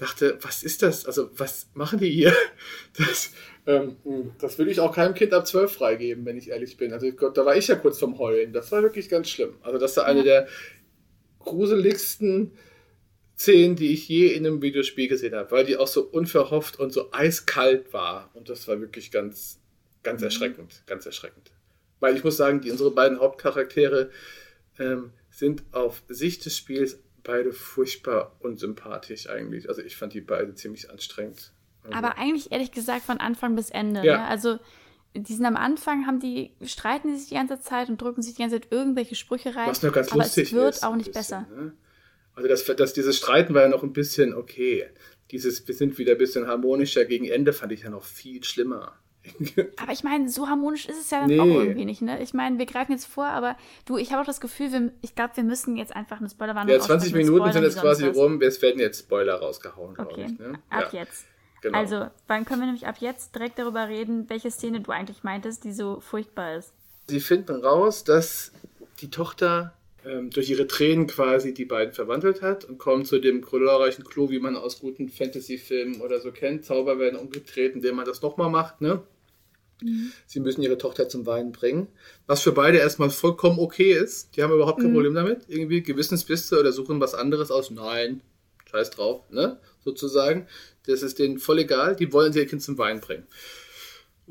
dachte, 0.00 0.38
was 0.42 0.62
ist 0.62 0.82
das? 0.82 1.06
Also, 1.06 1.30
was 1.36 1.68
machen 1.74 1.98
die 1.98 2.10
hier? 2.10 2.34
Das, 2.96 3.32
ähm, 3.66 3.96
das 4.40 4.58
will 4.58 4.68
ich 4.68 4.80
auch 4.80 4.94
keinem 4.94 5.14
Kind 5.14 5.32
ab 5.32 5.46
12 5.46 5.72
freigeben, 5.72 6.24
wenn 6.24 6.36
ich 6.36 6.50
ehrlich 6.50 6.76
bin. 6.76 6.92
Also, 6.92 7.10
Gott, 7.12 7.36
da 7.36 7.44
war 7.44 7.56
ich 7.56 7.68
ja 7.68 7.76
kurz 7.76 7.98
vom 7.98 8.18
Heulen. 8.18 8.52
Das 8.52 8.72
war 8.72 8.82
wirklich 8.82 9.08
ganz 9.08 9.28
schlimm. 9.28 9.54
Also, 9.62 9.78
das 9.78 9.96
war 9.96 10.06
eine 10.06 10.24
der 10.24 10.48
gruseligsten 11.38 12.52
Szenen, 13.38 13.76
die 13.76 13.92
ich 13.92 14.08
je 14.08 14.28
in 14.28 14.46
einem 14.46 14.60
Videospiel 14.60 15.08
gesehen 15.08 15.34
habe, 15.34 15.50
weil 15.50 15.64
die 15.64 15.76
auch 15.76 15.86
so 15.86 16.02
unverhofft 16.02 16.78
und 16.78 16.92
so 16.92 17.10
eiskalt 17.12 17.92
war. 17.92 18.30
Und 18.34 18.48
das 18.48 18.68
war 18.68 18.80
wirklich 18.80 19.10
ganz, 19.10 19.60
ganz 20.02 20.20
mhm. 20.20 20.26
erschreckend. 20.26 20.82
Ganz 20.86 21.06
erschreckend. 21.06 21.50
Weil 22.00 22.16
ich 22.16 22.24
muss 22.24 22.36
sagen, 22.36 22.60
die, 22.60 22.70
unsere 22.70 22.90
beiden 22.90 23.18
Hauptcharaktere 23.18 24.10
ähm, 24.78 25.12
sind 25.30 25.62
auf 25.72 26.02
Sicht 26.08 26.44
des 26.44 26.56
Spiels 26.56 26.98
beide 27.22 27.52
furchtbar 27.52 28.36
unsympathisch 28.40 29.28
eigentlich. 29.28 29.68
Also 29.68 29.82
ich 29.82 29.96
fand 29.96 30.14
die 30.14 30.20
beide 30.20 30.54
ziemlich 30.54 30.90
anstrengend. 30.90 31.52
Also 31.82 31.96
Aber 31.96 32.18
eigentlich 32.18 32.52
ehrlich 32.52 32.72
gesagt 32.72 33.02
von 33.04 33.18
Anfang 33.18 33.56
bis 33.56 33.70
Ende. 33.70 34.04
Ja. 34.04 34.18
Ne? 34.18 34.24
Also 34.24 34.58
die 35.14 35.34
sind 35.34 35.44
am 35.44 35.56
Anfang, 35.56 36.06
haben 36.06 36.20
die, 36.20 36.52
streiten 36.62 37.16
sich 37.16 37.28
die 37.28 37.34
ganze 37.34 37.60
Zeit 37.60 37.88
und 37.88 38.00
drücken 38.00 38.22
sich 38.22 38.34
die 38.34 38.42
ganze 38.42 38.60
Zeit 38.60 38.70
irgendwelche 38.70 39.14
Sprüche 39.14 39.56
rein. 39.56 39.68
Was 39.68 39.82
nur 39.82 39.92
ganz 39.92 40.12
aber 40.12 40.22
lustig 40.22 40.48
es 40.48 40.52
wird 40.52 40.74
ist, 40.76 40.84
auch 40.84 40.94
nicht 40.94 41.12
besser. 41.12 41.46
Ne? 41.54 41.72
Also 42.34 42.48
das, 42.48 42.64
das, 42.64 42.92
dieses 42.92 43.16
Streiten 43.16 43.54
war 43.54 43.62
ja 43.62 43.68
noch 43.68 43.82
ein 43.82 43.92
bisschen 43.92 44.34
okay. 44.34 44.86
Dieses, 45.30 45.66
wir 45.66 45.74
sind 45.74 45.98
wieder 45.98 46.12
ein 46.12 46.18
bisschen 46.18 46.46
harmonischer 46.46 47.04
gegen 47.04 47.26
Ende, 47.26 47.52
fand 47.52 47.72
ich 47.72 47.82
ja 47.82 47.90
noch 47.90 48.04
viel 48.04 48.44
schlimmer. 48.44 48.98
Aber 49.76 49.92
ich 49.92 50.02
meine, 50.02 50.28
so 50.28 50.48
harmonisch 50.48 50.86
ist 50.86 50.98
es 50.98 51.10
ja 51.10 51.20
dann 51.20 51.28
nee. 51.28 51.40
auch 51.40 51.46
irgendwie 51.46 51.84
nicht, 51.84 52.02
ne? 52.02 52.22
Ich 52.22 52.32
meine, 52.32 52.58
wir 52.58 52.66
greifen 52.66 52.92
jetzt 52.92 53.06
vor, 53.06 53.26
aber 53.26 53.56
du, 53.84 53.98
ich 53.98 54.12
habe 54.12 54.22
auch 54.22 54.26
das 54.26 54.40
Gefühl, 54.40 54.72
wir, 54.72 54.92
ich 55.02 55.14
glaube, 55.14 55.36
wir 55.36 55.44
müssen 55.44 55.76
jetzt 55.76 55.94
einfach 55.94 56.20
eine 56.20 56.30
Spoilerwarnung 56.30 56.72
Ja, 56.72 56.80
20 56.80 57.14
Minuten 57.14 57.52
sind 57.52 57.62
jetzt 57.62 57.80
quasi 57.80 58.06
rum, 58.06 58.40
es 58.40 58.62
werden 58.62 58.80
jetzt 58.80 59.00
Spoiler 59.00 59.36
rausgehauen, 59.36 59.96
okay. 59.98 60.26
ich. 60.26 60.38
Ne? 60.38 60.54
Ab 60.70 60.92
ja. 60.92 61.00
jetzt. 61.00 61.26
Genau. 61.62 61.76
Also, 61.76 62.06
dann 62.26 62.46
können 62.46 62.60
wir 62.60 62.66
nämlich 62.66 62.86
ab 62.86 62.96
jetzt 63.00 63.34
direkt 63.34 63.58
darüber 63.58 63.88
reden, 63.88 64.30
welche 64.30 64.50
Szene 64.50 64.80
du 64.80 64.92
eigentlich 64.92 65.22
meintest, 65.22 65.64
die 65.64 65.72
so 65.72 66.00
furchtbar 66.00 66.56
ist. 66.56 66.72
Sie 67.08 67.20
finden 67.20 67.62
raus, 67.62 68.04
dass 68.04 68.52
die 69.00 69.10
Tochter 69.10 69.74
ähm, 70.04 70.30
durch 70.30 70.48
ihre 70.50 70.66
Tränen 70.66 71.06
quasi 71.06 71.52
die 71.52 71.64
beiden 71.64 71.92
verwandelt 71.92 72.42
hat 72.42 72.64
und 72.64 72.78
kommen 72.78 73.04
zu 73.04 73.18
dem 73.18 73.42
glorreichen 73.42 74.04
Clou, 74.04 74.30
wie 74.30 74.38
man 74.38 74.56
aus 74.56 74.80
guten 74.80 75.08
Fantasy-Filmen 75.08 76.00
oder 76.00 76.20
so 76.20 76.32
kennt. 76.32 76.64
Zauber 76.64 76.98
werden 76.98 77.18
umgedreht, 77.18 77.74
indem 77.74 77.96
man 77.96 78.06
das 78.06 78.22
nochmal 78.22 78.50
macht, 78.50 78.80
ne? 78.80 79.02
Mhm. 79.82 80.12
Sie 80.26 80.40
müssen 80.40 80.62
ihre 80.62 80.78
Tochter 80.78 81.08
zum 81.08 81.26
Weinen 81.26 81.52
bringen. 81.52 81.88
Was 82.26 82.42
für 82.42 82.52
beide 82.52 82.78
erstmal 82.78 83.10
vollkommen 83.10 83.58
okay 83.58 83.92
ist. 83.92 84.36
Die 84.36 84.42
haben 84.42 84.52
überhaupt 84.52 84.80
kein 84.80 84.90
mhm. 84.90 84.94
Problem 84.94 85.14
damit. 85.14 85.42
Irgendwie 85.48 85.82
Gewissensbisse 85.82 86.58
oder 86.58 86.72
suchen 86.72 87.00
was 87.00 87.14
anderes 87.14 87.50
aus. 87.50 87.70
Nein, 87.70 88.20
scheiß 88.70 88.90
drauf, 88.90 89.28
ne? 89.30 89.58
Sozusagen. 89.84 90.46
Das 90.86 91.02
ist 91.02 91.18
denen 91.18 91.38
voll 91.38 91.60
egal. 91.60 91.96
Die 91.96 92.12
wollen 92.12 92.32
sie 92.32 92.40
ihr 92.40 92.46
Kind 92.46 92.62
zum 92.62 92.78
Weinen 92.78 93.00
bringen. 93.00 93.26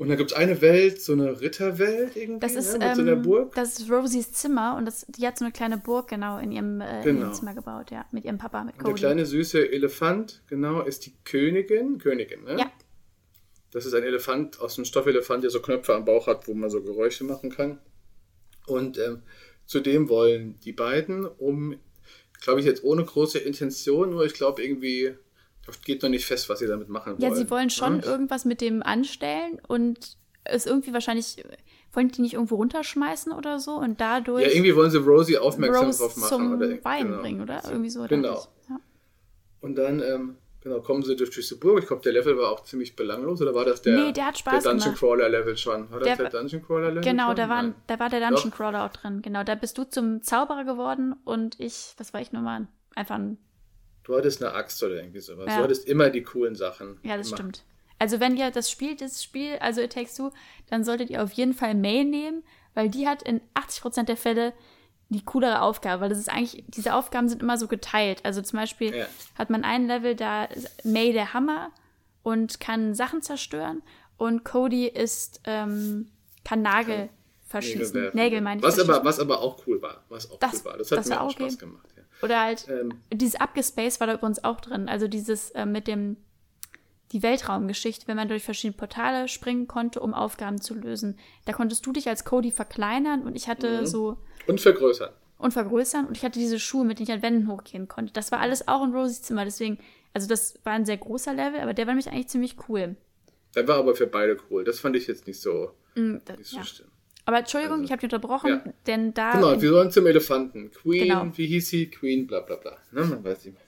Und 0.00 0.08
dann 0.08 0.16
gibt 0.16 0.30
es 0.30 0.36
eine 0.36 0.62
Welt, 0.62 1.02
so 1.02 1.12
eine 1.12 1.42
Ritterwelt 1.42 2.16
irgendwie, 2.16 2.40
das 2.40 2.54
ist, 2.54 2.72
ne, 2.72 2.78
mit 2.78 2.88
ähm, 2.88 2.94
so 2.94 3.02
einer 3.02 3.16
Burg. 3.16 3.54
Das 3.54 3.78
ist 3.78 3.90
Rosies 3.90 4.32
Zimmer 4.32 4.74
und 4.78 4.86
das, 4.86 5.04
die 5.06 5.26
hat 5.26 5.36
so 5.36 5.44
eine 5.44 5.52
kleine 5.52 5.76
Burg 5.76 6.08
genau 6.08 6.38
in 6.38 6.52
ihrem, 6.52 6.80
äh, 6.80 7.02
genau. 7.04 7.08
in 7.08 7.18
ihrem 7.18 7.34
Zimmer 7.34 7.52
gebaut, 7.52 7.90
ja, 7.90 8.06
mit 8.10 8.24
ihrem 8.24 8.38
Papa, 8.38 8.64
mit 8.64 8.78
Cody. 8.78 8.94
Der 8.94 8.94
kleine 8.94 9.26
süße 9.26 9.70
Elefant, 9.70 10.42
genau, 10.48 10.80
ist 10.80 11.04
die 11.04 11.12
Königin, 11.24 11.98
Königin, 11.98 12.44
ne? 12.44 12.56
Ja. 12.58 12.72
Das 13.72 13.84
ist 13.84 13.92
ein 13.92 14.02
Elefant 14.02 14.58
aus 14.58 14.78
einem 14.78 14.86
Stoffelefant, 14.86 15.44
der 15.44 15.50
so 15.50 15.60
Knöpfe 15.60 15.94
am 15.94 16.06
Bauch 16.06 16.26
hat, 16.26 16.48
wo 16.48 16.54
man 16.54 16.70
so 16.70 16.80
Geräusche 16.82 17.24
machen 17.24 17.50
kann. 17.50 17.78
Und 18.66 18.96
ähm, 18.96 19.20
zudem 19.66 20.08
wollen 20.08 20.58
die 20.60 20.72
beiden, 20.72 21.26
um, 21.26 21.78
glaube 22.40 22.60
ich, 22.60 22.64
jetzt 22.64 22.84
ohne 22.84 23.04
große 23.04 23.38
Intention, 23.38 24.08
nur 24.08 24.24
ich 24.24 24.32
glaube 24.32 24.64
irgendwie, 24.64 25.14
geht 25.84 26.02
noch 26.02 26.10
nicht 26.10 26.26
fest, 26.26 26.48
was 26.48 26.58
sie 26.58 26.66
damit 26.66 26.88
machen 26.88 27.12
wollen. 27.12 27.22
Ja, 27.22 27.34
sie 27.34 27.50
wollen 27.50 27.70
schon 27.70 28.00
ja? 28.00 28.06
irgendwas 28.06 28.44
mit 28.44 28.60
dem 28.60 28.82
anstellen 28.82 29.60
und 29.66 30.16
es 30.44 30.66
irgendwie 30.66 30.92
wahrscheinlich, 30.92 31.44
wollen 31.92 32.08
die 32.08 32.22
nicht 32.22 32.34
irgendwo 32.34 32.56
runterschmeißen 32.56 33.32
oder 33.32 33.58
so 33.58 33.72
und 33.72 34.00
dadurch. 34.00 34.44
Ja, 34.44 34.50
irgendwie 34.50 34.74
wollen 34.74 34.90
sie 34.90 34.98
Rosie 34.98 35.38
aufmerksam 35.38 35.86
Rose 35.86 35.98
drauf 35.98 36.16
machen. 36.16 36.28
zum 36.28 36.54
oder, 36.54 36.84
Wein 36.84 37.06
genau. 37.06 37.20
bringen, 37.20 37.40
oder? 37.42 37.62
Irgendwie 37.68 37.90
so. 37.90 38.06
Genau. 38.06 38.46
Ja. 38.68 38.80
Und 39.60 39.76
dann 39.76 40.00
ähm, 40.00 40.36
Genau, 40.62 40.80
kommen 40.80 41.02
sie 41.02 41.16
durch 41.16 41.30
diese 41.30 41.58
Burg. 41.58 41.78
Ich 41.78 41.86
glaube, 41.86 42.02
der 42.02 42.12
Level 42.12 42.36
war 42.36 42.50
auch 42.50 42.64
ziemlich 42.64 42.94
belanglos. 42.94 43.40
Oder 43.40 43.54
war 43.54 43.64
das 43.64 43.80
der, 43.80 43.96
Nee, 43.96 44.12
der 44.12 44.26
hat 44.26 44.38
Spaß 44.38 44.62
der 44.62 44.72
Dungeon. 44.72 44.94
Crawler 44.94 45.28
Level 45.30 45.56
schon? 45.56 45.90
War 45.90 46.00
das 46.00 46.06
Der 46.06 46.16
der, 46.16 46.28
Dungeon 46.28 46.62
Crawler 46.62 46.88
Level? 46.88 47.02
Genau, 47.02 47.28
schon? 47.28 47.36
da 47.36 47.48
war, 47.48 47.62
Nein. 47.62 47.74
da 47.86 47.98
war 47.98 48.10
der 48.10 48.20
Dungeon 48.20 48.50
Crawler 48.50 48.84
auch 48.84 48.92
drin. 48.92 49.22
Genau, 49.22 49.42
da 49.42 49.54
bist 49.54 49.78
du 49.78 49.84
zum 49.84 50.22
Zauberer 50.22 50.64
geworden 50.64 51.14
und 51.24 51.58
ich, 51.58 51.94
was 51.96 52.12
war 52.12 52.20
ich 52.20 52.32
nochmal? 52.32 52.68
Einfach 52.94 53.14
ein, 53.14 53.38
Du 54.10 54.16
hattest 54.16 54.42
eine 54.42 54.52
Axt 54.54 54.82
oder 54.82 54.96
irgendwie 54.96 55.20
sowas. 55.20 55.46
Ja. 55.48 55.58
Du 55.58 55.62
hattest 55.64 55.86
immer 55.86 56.10
die 56.10 56.22
coolen 56.22 56.54
Sachen. 56.56 56.98
ja, 57.02 57.16
das 57.16 57.28
Immer. 57.28 57.36
stimmt. 57.36 57.62
Also 57.98 58.18
wenn 58.18 58.36
ihr 58.36 58.50
das 58.50 58.70
spielt, 58.70 59.00
das 59.02 59.22
Spiel, 59.22 59.56
also 59.60 59.80
It 59.82 59.92
Takes 59.92 60.14
Two, 60.14 60.30
dann 60.68 60.84
solltet 60.84 61.10
ihr 61.10 61.22
auf 61.22 61.32
jeden 61.32 61.52
Fall 61.54 61.74
May 61.74 62.02
nehmen, 62.04 62.42
weil 62.74 62.88
die 62.88 63.06
hat 63.06 63.22
in 63.22 63.40
80% 63.54 64.04
der 64.04 64.16
Fälle 64.16 64.52
die 65.10 65.24
coolere 65.24 65.60
Aufgabe, 65.62 66.02
weil 66.02 66.08
das 66.08 66.18
ist 66.18 66.28
eigentlich, 66.30 66.64
diese 66.68 66.94
Aufgaben 66.94 67.28
sind 67.28 67.42
immer 67.42 67.58
so 67.58 67.68
geteilt. 67.68 68.24
Also 68.24 68.42
zum 68.42 68.58
Beispiel 68.58 68.94
Ja. 68.94 69.06
hat 69.36 69.50
man 69.50 69.64
ein 69.64 69.86
Level, 69.86 70.14
da 70.16 70.44
ist 70.44 70.84
May 70.84 71.12
der 71.12 71.34
Hammer 71.34 71.70
und 72.22 72.58
kann 72.60 72.94
Sachen 72.94 73.20
zerstören 73.22 73.82
und 74.16 74.44
Cody 74.44 74.86
ist, 74.86 75.40
ähm, 75.44 76.08
kann 76.44 76.62
Nagel 76.62 77.10
verschießen. 77.50 77.94
werfen. 77.94 78.16
Nägel 78.16 78.40
meine 78.40 78.60
ich. 78.60 78.66
was 78.66 78.78
aber, 78.78 79.04
was 79.04 79.18
aber 79.20 79.40
auch 79.40 79.66
cool 79.66 79.82
war. 79.82 80.04
Was 80.08 80.30
auch 80.30 80.38
Das- 80.38 80.60
cool 80.60 80.64
war. 80.70 80.78
Das 80.78 80.90
hat 80.90 80.98
das 80.98 81.08
mir 81.08 81.20
auch 81.20 81.26
okay. 81.32 81.44
Spaß 81.44 81.58
gemacht. 81.58 81.86
Ja. 81.96 82.02
Oder 82.22 82.40
halt, 82.42 82.66
Ähm, 82.68 82.94
dieses 83.12 83.40
Abgespace 83.40 83.98
war 84.00 84.06
da 84.06 84.14
übrigens 84.14 84.42
auch 84.44 84.60
drin. 84.60 84.88
Also 84.88 85.08
dieses 85.08 85.50
äh, 85.50 85.66
mit 85.66 85.86
dem, 85.88 86.16
die 87.12 87.22
Weltraumgeschichte, 87.22 88.06
wenn 88.08 88.16
man 88.16 88.28
durch 88.28 88.44
verschiedene 88.44 88.76
Portale 88.76 89.26
springen 89.28 89.66
konnte, 89.66 90.00
um 90.00 90.14
Aufgaben 90.14 90.60
zu 90.60 90.74
lösen. 90.74 91.18
Da 91.44 91.52
konntest 91.52 91.84
du 91.84 91.92
dich 91.92 92.08
als 92.08 92.24
Cody 92.24 92.52
verkleinern 92.52 93.22
und 93.22 93.34
ich 93.36 93.46
Mhm. 93.46 93.50
hatte 93.50 93.86
so, 93.86 94.16
und 94.46 94.60
vergrößern. 94.60 95.10
und 95.38 95.52
vergrößern 95.52 96.06
und 96.06 96.16
ich 96.16 96.24
hatte 96.24 96.38
diese 96.38 96.60
Schuhe, 96.60 96.84
mit 96.84 96.98
denen 96.98 97.08
ich 97.08 97.14
an 97.14 97.22
Wänden 97.22 97.48
hochgehen 97.48 97.88
konnte. 97.88 98.12
Das 98.12 98.30
war 98.30 98.38
alles 98.40 98.68
auch 98.68 98.84
in 98.84 98.94
Rosies 98.94 99.22
Zimmer, 99.22 99.44
deswegen, 99.44 99.78
also 100.14 100.28
das 100.28 100.54
war 100.64 100.74
ein 100.74 100.84
sehr 100.86 100.98
großer 100.98 101.32
Level, 101.34 101.60
aber 101.60 101.74
der 101.74 101.86
war 101.86 101.94
nämlich 101.94 102.08
eigentlich 102.12 102.28
ziemlich 102.28 102.56
cool. 102.68 102.94
Der 103.56 103.66
war 103.66 103.78
aber 103.78 103.96
für 103.96 104.06
beide 104.06 104.36
cool. 104.50 104.62
Das 104.62 104.78
fand 104.78 104.94
ich 104.94 105.06
jetzt 105.08 105.26
nicht 105.26 105.40
so, 105.40 105.72
Mm, 105.96 106.18
das, 106.24 106.38
nicht 106.38 106.50
so 106.50 106.56
ja. 106.58 106.64
schlimm. 106.64 106.89
Aber 107.26 107.38
Entschuldigung, 107.38 107.84
ich 107.84 107.90
habe 107.90 108.00
dich 108.00 108.12
unterbrochen, 108.12 108.62
Ja. 108.64 108.72
denn 108.86 109.14
da. 109.14 109.32
Genau, 109.32 109.60
wir 109.60 109.68
sollen 109.70 109.90
zum 109.90 110.06
Elefanten. 110.06 110.70
Queen, 110.70 111.04
Genau. 111.08 111.30
wie 111.36 111.46
hieß 111.46 111.68
sie? 111.68 111.86
Queen, 111.90 112.26
bla 112.26 112.40
bla 112.40 112.56
bla. 112.56 112.76
Ne, 112.92 113.04
man 113.04 113.22
weiß 113.22 113.44
nicht 113.44 113.54
mehr. 113.54 113.62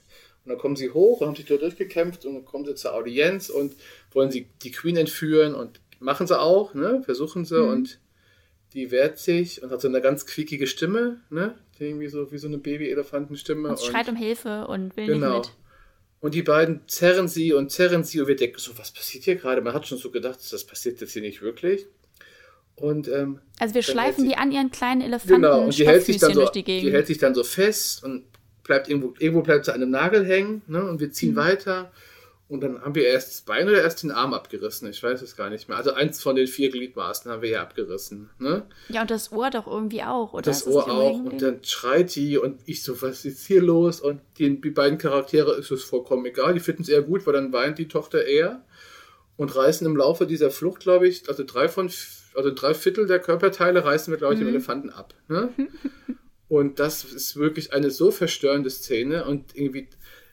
Und 0.45 0.49
dann 0.49 0.57
kommen 0.57 0.75
sie 0.75 0.89
hoch 0.89 1.21
und 1.21 1.27
haben 1.27 1.35
sich 1.35 1.45
da 1.45 1.55
durchgekämpft 1.55 2.25
und 2.25 2.33
dann 2.33 2.45
kommen 2.45 2.65
sie 2.65 2.75
zur 2.75 2.93
Audienz 2.93 3.49
und 3.49 3.73
wollen 4.11 4.29
sie 4.31 4.47
die 4.63 4.71
Queen 4.71 4.97
entführen 4.97 5.55
und 5.55 5.79
machen 5.99 6.27
sie 6.27 6.37
auch, 6.37 6.73
ne? 6.73 7.01
Versuchen 7.05 7.45
sie 7.45 7.61
Mhm. 7.61 7.67
und 7.69 7.99
die 8.73 8.91
wehrt 8.91 9.19
sich 9.19 9.61
und 9.63 9.69
hat 9.71 9.79
so 9.79 9.87
eine 9.87 10.01
ganz 10.01 10.25
quiekige 10.25 10.67
Stimme, 10.67 11.21
ne? 11.29 11.55
Die 11.79 11.85
Irgendwie 11.85 12.07
so 12.07 12.31
wie 12.31 12.37
so 12.37 12.47
eine 12.47 12.57
Baby-Elefantenstimme. 12.57 13.69
und 13.69 13.79
schreit 13.79 14.09
um 14.09 14.15
Hilfe 14.15 14.67
und 14.67 14.97
will 14.97 15.05
Genau. 15.07 15.37
nicht 15.39 15.49
mit. 15.49 15.57
Und 16.21 16.33
die 16.35 16.41
beiden 16.43 16.81
zerren 16.87 17.27
sie 17.27 17.53
und 17.53 17.71
zerren 17.71 18.03
sie 18.03 18.19
und 18.21 18.27
wir 18.27 18.35
denken 18.35 18.57
so, 18.57 18.77
was 18.77 18.91
passiert 18.91 19.23
hier 19.25 19.35
gerade? 19.35 19.61
Man 19.61 19.73
hat 19.73 19.87
schon 19.87 19.97
so 19.97 20.09
gedacht, 20.09 20.39
das 20.51 20.63
passiert 20.65 20.99
jetzt 21.01 21.13
hier 21.13 21.21
nicht 21.21 21.41
wirklich. 21.41 21.85
Und 22.75 23.07
ähm, 23.07 23.39
Also 23.59 23.75
wir 23.75 23.83
schleifen 23.83 24.23
sie- 24.23 24.29
die 24.29 24.35
an 24.37 24.51
ihren 24.51 24.71
kleinen 24.71 25.01
Elefanten 25.01 25.41
Genau, 25.41 25.61
und 25.65 25.77
die 25.77 25.85
hält 25.87 26.03
sich 26.05 26.17
dann 26.17 26.33
so, 26.33 26.39
durch 26.41 26.51
die 26.51 26.63
Gegend. 26.63 26.87
die 26.87 26.91
hält 26.93 27.07
sich 27.07 27.17
dann 27.19 27.35
so 27.35 27.43
fest 27.43 28.03
und 28.03 28.25
bleibt 28.63 28.89
irgendwo, 28.89 29.13
irgendwo 29.19 29.41
bleibt 29.43 29.65
sie 29.65 29.73
an 29.73 29.81
einem 29.81 29.91
Nagel 29.91 30.25
hängen, 30.25 30.61
ne? 30.67 30.83
Und 30.83 30.99
wir 30.99 31.11
ziehen 31.11 31.31
Mhm. 31.33 31.37
weiter. 31.37 31.91
Und 32.49 32.61
dann 32.61 32.81
haben 32.81 32.93
wir 32.93 33.05
erst 33.07 33.29
das 33.29 33.41
Bein 33.41 33.67
oder 33.67 33.81
erst 33.81 34.03
den 34.03 34.11
Arm 34.11 34.33
abgerissen. 34.33 34.87
Ich 34.89 35.01
weiß 35.01 35.21
es 35.21 35.35
gar 35.35 35.49
nicht 35.49 35.69
mehr. 35.69 35.77
Also 35.77 35.93
eins 35.93 36.21
von 36.21 36.35
den 36.35 36.45
vier 36.45 36.69
Gliedmaßen 36.69 37.31
haben 37.31 37.41
wir 37.41 37.49
ja 37.49 37.61
abgerissen. 37.61 38.29
Ne? 38.37 38.63
Ja, 38.89 39.01
und 39.01 39.09
das 39.11 39.31
Ohr 39.31 39.49
doch 39.49 39.65
irgendwie 39.65 40.03
auch, 40.03 40.33
oder? 40.33 40.41
Das 40.43 40.67
Ohr 40.67 40.89
auch. 40.91 41.13
Und 41.19 41.41
dann 41.41 41.63
schreit 41.63 42.13
die 42.15 42.37
und 42.37 42.59
ich 42.65 42.83
so, 42.83 43.01
was 43.01 43.25
ist 43.25 43.47
hier 43.47 43.61
los? 43.61 44.01
Und 44.01 44.21
den, 44.39 44.61
die 44.61 44.69
beiden 44.69 44.97
Charaktere 44.97 45.53
ist 45.55 45.71
es 45.71 45.83
vollkommen 45.83 46.25
egal. 46.25 46.53
Die 46.53 46.59
finden 46.59 46.83
es 46.83 46.89
eher 46.89 47.01
gut, 47.01 47.25
weil 47.25 47.33
dann 47.33 47.53
weint 47.53 47.79
die 47.79 47.87
Tochter 47.87 48.25
eher. 48.25 48.61
Und 49.35 49.55
reißen 49.55 49.87
im 49.87 49.95
Laufe 49.97 50.27
dieser 50.27 50.51
Flucht, 50.51 50.81
glaube 50.81 51.07
ich, 51.07 51.27
also 51.29 51.43
drei 51.43 51.67
von, 51.69 51.87
f- 51.87 52.22
also 52.35 52.51
drei 52.53 52.73
Viertel 52.73 53.07
der 53.07 53.19
Körperteile 53.19 53.83
reißen 53.85 54.11
wir, 54.11 54.17
glaube 54.17 54.33
ich, 54.33 54.39
dem 54.39 54.47
Elefanten 54.47 54.89
ab. 54.89 55.13
Ne? 55.27 55.49
Und 56.49 56.79
das 56.79 57.03
ist 57.03 57.35
wirklich 57.35 57.73
eine 57.73 57.89
so 57.89 58.11
verstörende 58.11 58.69
Szene 58.69 59.25
und 59.25 59.55
irgendwie, 59.55 59.87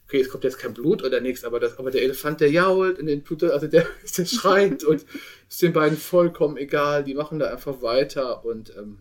okay, 0.06 0.20
es 0.20 0.28
kommt 0.28 0.44
jetzt 0.44 0.58
kein 0.58 0.74
Blut 0.74 1.02
oder 1.02 1.20
nichts, 1.20 1.44
aber, 1.44 1.60
das, 1.60 1.78
aber 1.78 1.90
der 1.90 2.02
Elefant, 2.02 2.40
der 2.40 2.50
jault 2.50 2.98
und 2.98 3.06
den 3.06 3.22
Blut, 3.22 3.42
also 3.44 3.68
der, 3.68 3.86
der 4.18 4.24
schreit 4.26 4.84
und 4.84 5.06
ist 5.48 5.62
den 5.62 5.72
beiden 5.72 5.96
vollkommen 5.96 6.58
egal, 6.58 7.04
die 7.04 7.14
machen 7.14 7.38
da 7.38 7.46
einfach 7.50 7.80
weiter 7.80 8.44
und 8.44 8.76
ähm, 8.76 8.98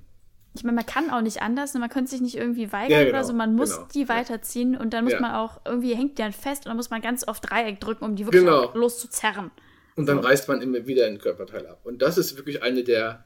Ich 0.56 0.64
meine, 0.64 0.76
man 0.76 0.86
kann 0.86 1.10
auch 1.10 1.22
nicht 1.22 1.42
anders, 1.42 1.74
ne? 1.74 1.82
man 1.82 1.90
könnte 1.90 2.12
sich 2.12 2.22
nicht 2.22 2.36
irgendwie 2.38 2.72
weigern 2.72 2.92
Ja, 2.92 3.00
genau, 3.04 3.10
oder 3.18 3.24
so, 3.26 3.34
man 3.34 3.54
muss 3.54 3.76
genau, 3.76 3.88
die 3.94 4.08
weiterziehen 4.08 4.78
und 4.78 4.94
dann 4.94 5.04
muss 5.04 5.14
Ja. 5.14 5.20
man 5.20 5.32
auch, 5.34 5.60
irgendwie 5.66 5.96
hängt 5.96 6.18
die 6.20 6.22
dann 6.22 6.32
fest 6.32 6.66
und 6.66 6.70
dann 6.70 6.78
muss 6.78 6.90
man 6.90 7.02
ganz 7.02 7.28
oft 7.28 7.50
Dreieck 7.50 7.82
drücken, 7.82 8.06
um 8.06 8.16
die 8.16 8.26
wirklich 8.26 8.44
Genau. 8.44 8.72
loszuzerren. 8.76 9.52
Und 10.00 10.06
dann 10.06 10.20
reißt 10.20 10.48
man 10.48 10.62
immer 10.62 10.88
wieder 10.88 11.06
einen 11.06 11.18
Körperteil 11.18 11.68
ab. 11.68 11.82
Und 11.84 12.02
das 12.02 12.18
ist 12.18 12.38
wirklich 12.38 12.64
eine 12.64 12.86
der 12.86 13.26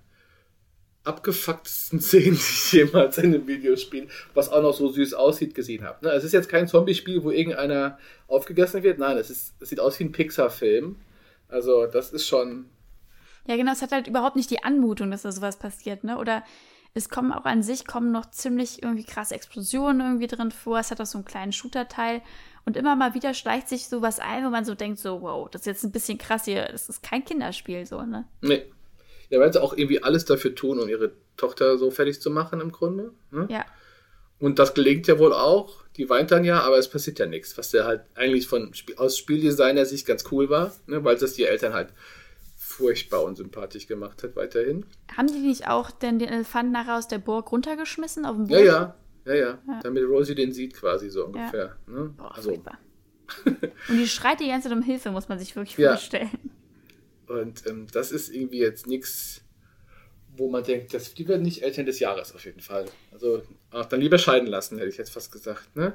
abgefucktesten 1.03 2.01
Szenen, 2.01 2.35
die 2.35 2.41
ich 2.41 2.71
jemals 2.73 3.19
in 3.19 3.25
einem 3.25 3.47
Videospiel, 3.47 4.07
was 4.33 4.49
auch 4.49 4.63
noch 4.63 4.73
so 4.73 4.89
süß 4.89 5.13
aussieht, 5.13 5.53
gesehen 5.53 5.83
habe. 5.83 6.03
Ne? 6.03 6.11
Es 6.13 6.23
ist 6.23 6.31
jetzt 6.31 6.49
kein 6.49 6.67
Zombie-Spiel, 6.67 7.23
wo 7.23 7.29
irgendeiner 7.29 7.99
aufgegessen 8.27 8.81
wird. 8.81 8.97
Nein, 8.97 9.17
es, 9.17 9.29
ist, 9.29 9.53
es 9.59 9.69
sieht 9.69 9.79
aus 9.79 9.99
wie 9.99 10.05
ein 10.05 10.11
Pixar-Film. 10.11 10.95
Also 11.47 11.85
das 11.85 12.11
ist 12.11 12.27
schon 12.27 12.65
Ja, 13.45 13.55
genau, 13.55 13.73
es 13.73 13.83
hat 13.83 13.91
halt 13.91 14.07
überhaupt 14.07 14.35
nicht 14.35 14.49
die 14.49 14.63
Anmutung, 14.63 15.11
dass 15.11 15.21
da 15.21 15.31
sowas 15.31 15.59
passiert, 15.59 16.03
ne? 16.03 16.17
Oder 16.17 16.43
es 16.95 17.09
kommen 17.09 17.31
auch 17.31 17.45
an 17.45 17.61
sich 17.61 17.85
kommen 17.85 18.11
noch 18.11 18.31
ziemlich 18.31 18.81
irgendwie 18.81 19.03
krasse 19.03 19.35
Explosionen 19.35 20.01
irgendwie 20.01 20.27
drin 20.27 20.51
vor. 20.51 20.79
Es 20.79 20.89
hat 20.89 21.01
auch 21.01 21.05
so 21.05 21.19
einen 21.19 21.25
kleinen 21.25 21.51
Shooter-Teil. 21.51 22.21
Und 22.65 22.77
immer 22.77 22.95
mal 22.95 23.13
wieder 23.13 23.33
schleicht 23.33 23.67
sich 23.67 23.87
sowas 23.87 24.19
ein, 24.19 24.45
wo 24.45 24.49
man 24.49 24.63
so 24.63 24.73
denkt, 24.73 24.99
so, 24.99 25.21
wow, 25.21 25.49
das 25.49 25.61
ist 25.61 25.67
jetzt 25.67 25.83
ein 25.83 25.91
bisschen 25.91 26.17
krass 26.17 26.45
hier. 26.45 26.67
Das 26.71 26.87
ist 26.87 27.03
kein 27.03 27.25
Kinderspiel, 27.25 27.85
so, 27.85 28.01
ne? 28.03 28.25
Nee. 28.41 28.63
Ja, 29.29 29.39
weil 29.39 29.51
sie 29.51 29.61
auch 29.61 29.73
irgendwie 29.73 30.01
alles 30.03 30.25
dafür 30.25 30.55
tun, 30.55 30.79
um 30.79 30.87
ihre 30.87 31.11
Tochter 31.37 31.77
so 31.77 31.91
fertig 31.91 32.21
zu 32.21 32.29
machen 32.29 32.61
im 32.61 32.71
Grunde. 32.71 33.11
Ne? 33.31 33.47
Ja. 33.49 33.65
Und 34.39 34.59
das 34.59 34.73
gelingt 34.73 35.07
ja 35.07 35.17
wohl 35.19 35.33
auch. 35.33 35.83
Die 35.97 36.09
weint 36.09 36.31
dann 36.31 36.43
ja, 36.43 36.61
aber 36.61 36.77
es 36.77 36.89
passiert 36.89 37.19
ja 37.19 37.25
nichts. 37.25 37.57
Was 37.57 37.71
ja 37.71 37.85
halt 37.85 38.01
eigentlich 38.15 38.47
von 38.47 38.71
aus 38.97 39.17
Spieldesigner 39.17 39.85
Sicht 39.85 40.05
ganz 40.05 40.25
cool 40.31 40.49
war, 40.49 40.73
ne? 40.85 41.03
weil 41.03 41.17
das 41.17 41.33
die 41.33 41.45
Eltern 41.45 41.73
halt 41.73 41.89
furchtbar 42.55 43.23
unsympathisch 43.23 43.87
gemacht 43.87 44.23
hat 44.23 44.35
weiterhin. 44.35 44.85
Haben 45.15 45.27
die 45.27 45.39
nicht 45.39 45.67
auch 45.67 45.91
denn 45.91 46.19
den 46.19 46.29
Elefanten 46.29 46.71
nachher 46.71 46.97
aus 46.97 47.07
der 47.07 47.19
Burg 47.19 47.51
runtergeschmissen 47.51 48.25
auf 48.25 48.35
den 48.35 48.47
Ja, 48.47 48.57
Boden? 48.79 48.93
Ja, 49.25 49.33
ja, 49.33 49.59
ja. 49.67 49.79
Damit 49.83 50.03
Rosie 50.07 50.35
den 50.35 50.51
sieht 50.53 50.73
quasi 50.73 51.09
so 51.09 51.25
ungefähr. 51.25 51.75
Ne? 51.87 52.13
Boah, 52.17 52.35
Also. 52.35 52.51
Und 53.45 53.97
die 53.97 54.07
schreit 54.07 54.39
die 54.41 54.47
ganze 54.47 54.67
Zeit 54.69 54.77
um 54.77 54.83
Hilfe, 54.83 55.09
muss 55.11 55.29
man 55.29 55.39
sich 55.39 55.55
wirklich 55.55 55.77
Ja. 55.77 55.91
vorstellen. 55.91 56.29
und 57.27 57.65
ähm, 57.67 57.87
das 57.91 58.11
ist 58.11 58.29
irgendwie 58.33 58.59
jetzt 58.59 58.85
nichts, 58.85 59.41
wo 60.35 60.49
man 60.49 60.63
denkt, 60.63 60.93
das, 60.93 61.13
die 61.13 61.27
werden 61.27 61.41
nicht 61.43 61.63
Eltern 61.63 61.85
des 61.85 61.99
Jahres 61.99 62.35
auf 62.35 62.43
jeden 62.45 62.59
Fall. 62.59 62.85
Also 63.11 63.41
auch 63.71 63.85
dann 63.85 64.01
lieber 64.01 64.17
scheiden 64.17 64.47
lassen, 64.47 64.77
hätte 64.77 64.89
ich 64.89 64.97
jetzt 64.97 65.11
fast 65.11 65.31
gesagt. 65.31 65.75
Ne? 65.75 65.93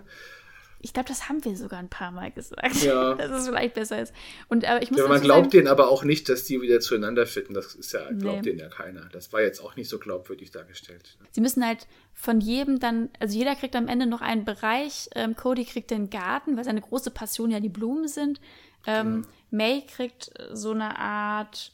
Ich 0.81 0.93
glaube, 0.93 1.09
das 1.09 1.29
haben 1.29 1.45
wir 1.45 1.57
sogar 1.57 1.81
ein 1.81 1.89
paar 1.89 2.13
Mal 2.13 2.31
gesagt. 2.31 2.83
Ja. 2.83 3.15
Dass 3.17 3.31
es 3.31 3.49
vielleicht 3.49 3.75
besser 3.75 4.01
ist. 4.01 4.15
Und 4.49 4.65
aber 4.65 4.81
ich 4.83 4.91
muss 4.91 5.01
Ja, 5.01 5.09
man 5.09 5.21
glaubt 5.21 5.47
sagen, 5.47 5.51
denen 5.51 5.67
aber 5.69 5.89
auch 5.91 6.05
nicht, 6.05 6.29
dass 6.29 6.45
die 6.45 6.61
wieder 6.61 6.79
zueinander 6.81 7.27
finden. 7.27 7.55
Das 7.55 7.75
ist 7.75 7.93
ja, 7.93 8.09
glaubt 8.13 8.37
Nee. 8.39 8.43
denen 8.43 8.59
ja 8.61 8.69
keiner. 8.69 9.09
Das 9.13 9.33
war 9.33 9.41
jetzt 9.43 9.61
auch 9.61 9.75
nicht 9.77 9.89
so 9.89 9.99
glaubwürdig 9.99 10.51
dargestellt. 10.53 11.19
sie 11.33 11.41
müssen 11.41 11.65
halt 11.67 11.87
von 12.15 12.41
jedem 12.41 12.79
dann, 12.79 13.11
also 13.19 13.37
jeder 13.37 13.55
kriegt 13.57 13.75
am 13.77 13.89
Ende 13.89 14.07
noch 14.07 14.21
einen 14.21 14.45
Bereich. 14.45 15.09
Ähm, 15.15 15.35
Cody 15.35 15.65
kriegt 15.65 15.91
den 15.91 16.11
Garten, 16.11 16.57
weil 16.57 16.65
seine 16.65 16.81
große 16.81 17.11
Passion 17.11 17.51
ja 17.51 17.61
die 17.61 17.69
Blumen 17.69 18.07
sind. 18.09 18.41
Ähm, 18.87 19.23
Genau. 19.23 19.29
May 19.51 19.83
kriegt 19.87 20.31
so 20.53 20.71
eine 20.73 20.99
Art, 20.99 21.73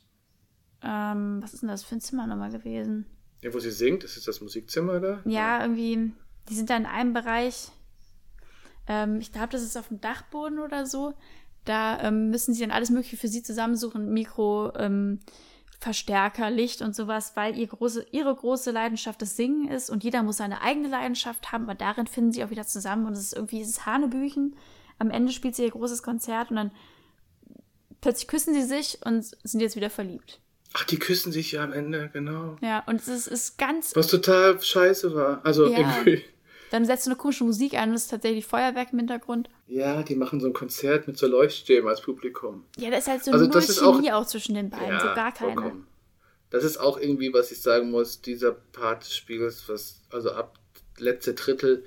ähm, 0.82 1.40
was 1.42 1.54
ist 1.54 1.60
denn 1.62 1.68
das 1.68 1.82
für 1.84 1.96
ein 1.96 2.00
Zimmer 2.00 2.26
nochmal 2.26 2.50
gewesen? 2.50 3.06
Ja, 3.42 3.52
wo 3.52 3.58
sie 3.58 3.70
singt, 3.70 4.04
ist 4.04 4.16
es 4.16 4.24
das 4.24 4.40
Musikzimmer 4.40 5.00
da? 5.00 5.20
Ja, 5.26 5.60
irgendwie, 5.62 6.12
die 6.48 6.54
sind 6.54 6.70
da 6.70 6.76
in 6.76 6.86
einem 6.86 7.12
Bereich. 7.12 7.68
Ähm, 8.88 9.20
ich 9.20 9.32
glaube, 9.32 9.48
das 9.48 9.62
ist 9.62 9.76
auf 9.76 9.88
dem 9.88 10.00
Dachboden 10.00 10.58
oder 10.58 10.86
so. 10.86 11.14
Da 11.64 12.00
ähm, 12.02 12.30
müssen 12.30 12.52
sie 12.54 12.60
dann 12.60 12.70
alles 12.70 12.90
Mögliche 12.90 13.16
für 13.16 13.28
sie 13.28 13.42
zusammensuchen. 13.42 14.12
Mikro, 14.12 14.72
ähm, 14.76 15.20
Verstärker, 15.80 16.50
Licht 16.50 16.80
und 16.80 16.94
sowas, 16.94 17.32
weil 17.34 17.58
ihr 17.58 17.66
große, 17.66 18.06
ihre 18.10 18.34
große 18.34 18.70
Leidenschaft 18.70 19.20
das 19.20 19.36
Singen 19.36 19.68
ist 19.68 19.90
und 19.90 20.02
jeder 20.02 20.22
muss 20.22 20.38
seine 20.38 20.62
eigene 20.62 20.88
Leidenschaft 20.88 21.52
haben, 21.52 21.64
aber 21.64 21.74
darin 21.74 22.06
finden 22.06 22.32
sie 22.32 22.42
auch 22.42 22.48
wieder 22.48 22.66
zusammen 22.66 23.06
und 23.06 23.12
es 23.12 23.20
ist 23.20 23.34
irgendwie 23.34 23.58
dieses 23.58 23.84
Hanebüchen. 23.84 24.56
Am 24.98 25.10
Ende 25.10 25.30
spielt 25.30 25.56
sie 25.56 25.64
ihr 25.64 25.70
großes 25.70 26.02
Konzert 26.02 26.50
und 26.50 26.56
dann 26.56 26.70
plötzlich 28.00 28.28
küssen 28.28 28.54
sie 28.54 28.62
sich 28.62 28.98
und 29.04 29.24
sind 29.42 29.60
jetzt 29.60 29.76
wieder 29.76 29.90
verliebt. 29.90 30.40
Ach, 30.72 30.84
die 30.84 30.98
küssen 30.98 31.32
sich 31.32 31.52
ja 31.52 31.62
am 31.62 31.72
Ende, 31.72 32.08
genau. 32.12 32.56
Ja, 32.62 32.82
und 32.86 33.00
es 33.00 33.08
ist, 33.08 33.26
ist 33.26 33.58
ganz 33.58 33.94
Was 33.94 34.06
total 34.06 34.60
scheiße 34.60 35.14
war. 35.14 35.44
Also 35.44 35.66
Ja. 35.68 35.78
irgendwie. 35.78 36.24
Dann 36.70 36.84
setzt 36.84 37.06
du 37.06 37.10
eine 37.10 37.16
komische 37.16 37.44
Musik 37.44 37.74
an 37.74 37.90
und 37.90 37.94
es 37.94 38.04
ist 38.04 38.10
tatsächlich 38.10 38.46
Feuerwerk 38.46 38.92
im 38.92 38.98
Hintergrund. 38.98 39.48
Ja, 39.66 40.02
die 40.02 40.14
machen 40.16 40.40
so 40.40 40.46
ein 40.46 40.52
Konzert 40.52 41.06
mit 41.06 41.16
so 41.18 41.26
Leuchtstäben 41.26 41.88
als 41.88 42.00
Publikum. 42.00 42.64
Ja, 42.76 42.90
da 42.90 42.96
ist 42.98 43.08
halt 43.08 43.24
so 43.24 43.30
Also 43.32 43.44
null 43.44 43.52
das 43.52 43.78
Chemie 43.78 44.12
auch, 44.12 44.26
zwischen 44.26 44.54
den 44.54 44.70
beiden, 44.70 44.98
so 45.00 45.06
gar 45.14 45.32
keine. 45.32 45.52
vollkommen. 45.54 45.86
Das 46.50 46.64
ist 46.64 46.76
auch 46.78 46.98
irgendwie, 46.98 47.32
was 47.32 47.50
ich 47.52 47.60
sagen 47.60 47.90
muss, 47.90 48.20
dieser 48.20 48.52
Part 48.52 49.04
des 49.04 49.16
Spiels, 49.16 49.64
was, 49.68 50.02
also 50.10 50.30
ab 50.32 50.58
letzte 50.98 51.34
Drittel, 51.34 51.84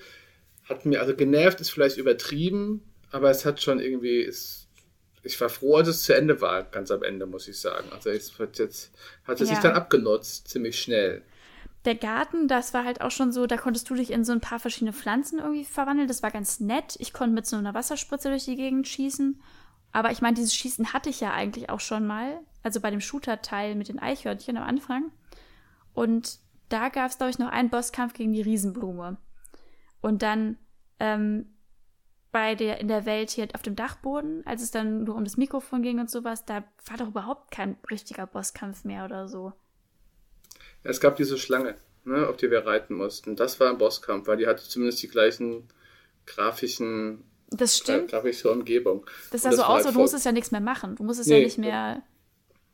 hat 0.68 0.86
mir, 0.86 1.00
also 1.02 1.16
genervt 1.16 1.62
ist 1.62 1.70
vielleicht 1.70 1.98
übertrieben, 1.98 2.84
aber 3.12 3.30
es 3.30 3.46
hat 3.46 3.62
schon 3.62 3.80
irgendwie, 3.80 4.20
ist 4.20 4.68
ich 5.24 5.40
war 5.42 5.50
froh, 5.50 5.76
als 5.76 5.90
es 5.90 6.04
zu 6.04 6.16
Ende 6.16 6.40
war, 6.42 6.64
ganz 6.64 6.90
am 6.90 7.04
Ende, 7.04 7.26
muss 7.26 7.48
ich 7.50 7.60
sagen. 7.60 7.90
Also 7.92 8.10
es 8.10 8.38
hat 8.40 8.60
jetzt, 8.60 8.92
hat 9.26 9.42
es 9.42 9.50
Ja. 9.50 9.56
sich 9.56 9.62
dann 9.64 9.74
abgenutzt, 9.74 10.48
ziemlich 10.48 10.80
schnell. 10.80 11.22
Der 11.88 11.96
Garten, 11.96 12.50
das 12.50 12.74
war 12.74 12.84
halt 12.84 13.00
auch 13.00 13.12
schon 13.12 13.32
so, 13.32 13.48
da 13.48 13.56
konntest 13.56 13.90
du 13.90 13.96
dich 13.96 14.12
in 14.12 14.26
so 14.26 14.34
ein 14.34 14.42
paar 14.42 14.60
verschiedene 14.60 14.92
Pflanzen 14.92 15.40
irgendwie 15.40 15.64
verwandeln. 15.64 16.10
Das 16.10 16.22
war 16.22 16.32
ganz 16.32 16.60
nett. 16.60 16.98
Ich 17.00 17.14
konnte 17.14 17.34
mit 17.34 17.48
so 17.48 17.56
einer 17.56 17.74
Wasserspritze 17.74 18.28
durch 18.28 18.44
die 18.44 18.58
Gegend 18.58 18.90
schießen. 18.90 19.42
Aber 19.94 20.12
ich 20.12 20.22
meine, 20.22 20.34
dieses 20.34 20.54
Schießen 20.54 20.92
hatte 20.92 21.10
ich 21.10 21.22
ja 21.22 21.32
eigentlich 21.32 21.70
auch 21.70 21.80
schon 21.80 22.06
mal. 22.06 22.42
Also 22.62 22.82
bei 22.82 22.92
dem 22.92 23.00
Shooter-Teil 23.00 23.76
mit 23.76 23.88
den 23.88 24.00
Eichhörnchen 24.00 24.58
am 24.58 24.64
Anfang. 24.64 25.14
Und 25.94 26.40
da 26.68 26.90
gab 26.90 27.10
es, 27.10 27.20
glaube 27.20 27.30
ich, 27.30 27.40
noch 27.40 27.48
einen 27.48 27.70
Bosskampf 27.70 28.12
gegen 28.12 28.34
die 28.34 28.42
Riesenblume. 28.42 29.16
Und 30.02 30.24
dann 30.24 30.58
ähm, 31.00 31.56
bei 32.34 32.56
der, 32.56 32.82
in 32.82 32.90
der 32.90 33.06
Welt 33.06 33.32
hier 33.32 33.48
auf 33.54 33.62
dem 33.62 33.78
Dachboden, 33.78 34.46
als 34.46 34.62
es 34.62 34.72
dann 34.72 35.06
nur 35.06 35.16
um 35.16 35.24
das 35.24 35.38
Mikrofon 35.38 35.84
ging 35.84 36.02
und 36.02 36.10
sowas, 36.10 36.44
da 36.44 36.66
war 36.86 36.98
doch 36.98 37.08
überhaupt 37.08 37.50
kein 37.50 37.78
richtiger 37.90 38.28
Bosskampf 38.28 38.84
mehr 38.84 39.06
oder 39.06 39.30
so. 39.30 39.54
Es 40.84 41.00
gab 41.00 41.16
diese 41.16 41.38
Schlange, 41.38 41.76
ne, 42.06 42.28
auf 42.28 42.38
die 42.38 42.50
wir 42.52 42.66
reiten 42.66 42.94
mussten. 42.96 43.36
Das 43.36 43.60
war 43.60 43.70
ein 43.70 43.78
Bosskampf, 43.78 44.28
weil 44.28 44.38
die 44.38 44.48
hatte 44.48 44.64
zumindest 44.64 45.02
die 45.04 45.08
gleichen 45.10 45.68
grafischen, 46.26 47.24
Das 47.50 47.74
äh, 47.74 47.78
stimmt. 47.84 48.12
grafische 48.12 48.52
Umgebung. 48.52 49.06
Das 49.32 49.42
sah 49.44 49.52
so 49.52 49.64
aus, 49.64 49.86
halt 49.86 49.96
du 49.96 50.00
musstest 50.00 50.26
ja 50.26 50.32
nichts 50.32 50.52
mehr 50.52 50.62
machen. 50.62 50.96
Du 50.96 51.04
musstest 51.04 51.30
Nee. 51.30 51.40
ja 51.40 51.44
nicht 51.46 51.58
mehr 51.58 52.04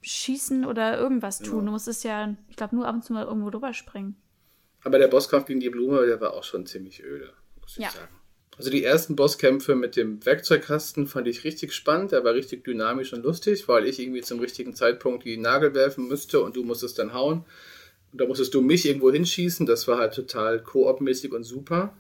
schießen 0.01 0.65
oder 0.65 0.97
irgendwas 0.97 1.39
tun. 1.39 1.51
Genau. 1.51 1.65
Du 1.65 1.71
musstest 1.71 2.03
ja, 2.03 2.35
ich 2.49 2.55
glaube, 2.55 2.75
nur 2.75 2.87
ab 2.87 2.95
und 2.95 3.03
zu 3.05 3.13
mal 3.13 3.25
irgendwo 3.25 3.49
drüber 3.49 3.73
springen. 3.73 4.15
Aber 4.83 4.97
der 4.99 5.07
Bosskampf 5.07 5.45
gegen 5.45 5.61
die 5.61 5.69
Blume, 5.69 6.05
der 6.05 6.19
war 6.19 6.33
auch 6.33 6.43
schon 6.43 6.65
ziemlich 6.65 7.01
öde, 7.03 7.31
muss 7.61 7.77
Ja. 7.77 7.87
ich 7.87 7.93
sagen. 7.93 8.07
Also 8.57 8.69
die 8.69 8.83
ersten 8.83 9.15
Bosskämpfe 9.15 9.73
mit 9.75 9.95
dem 9.95 10.23
Werkzeugkasten 10.25 11.07
fand 11.07 11.27
ich 11.27 11.43
richtig 11.43 11.73
spannend. 11.73 12.11
Der 12.11 12.23
war 12.23 12.33
richtig 12.35 12.63
dynamisch 12.63 13.11
und 13.13 13.23
lustig, 13.23 13.67
weil 13.67 13.87
ich 13.87 13.99
irgendwie 13.99 14.21
zum 14.21 14.39
richtigen 14.39 14.75
Zeitpunkt 14.75 15.23
die 15.25 15.37
Nagel 15.37 15.73
werfen 15.73 16.07
müsste 16.07 16.39
und 16.41 16.55
du 16.55 16.63
musstest 16.63 16.99
dann 16.99 17.13
hauen. 17.13 17.45
Und 18.13 18.21
da 18.21 18.27
musstest 18.27 18.53
du 18.53 18.61
mich 18.61 18.85
irgendwo 18.85 19.11
hinschießen. 19.11 19.65
Das 19.65 19.87
war 19.87 19.97
halt 19.97 20.13
total 20.13 20.61
koopmäßig 20.61 21.33
und 21.33 21.43
super. 21.43 21.93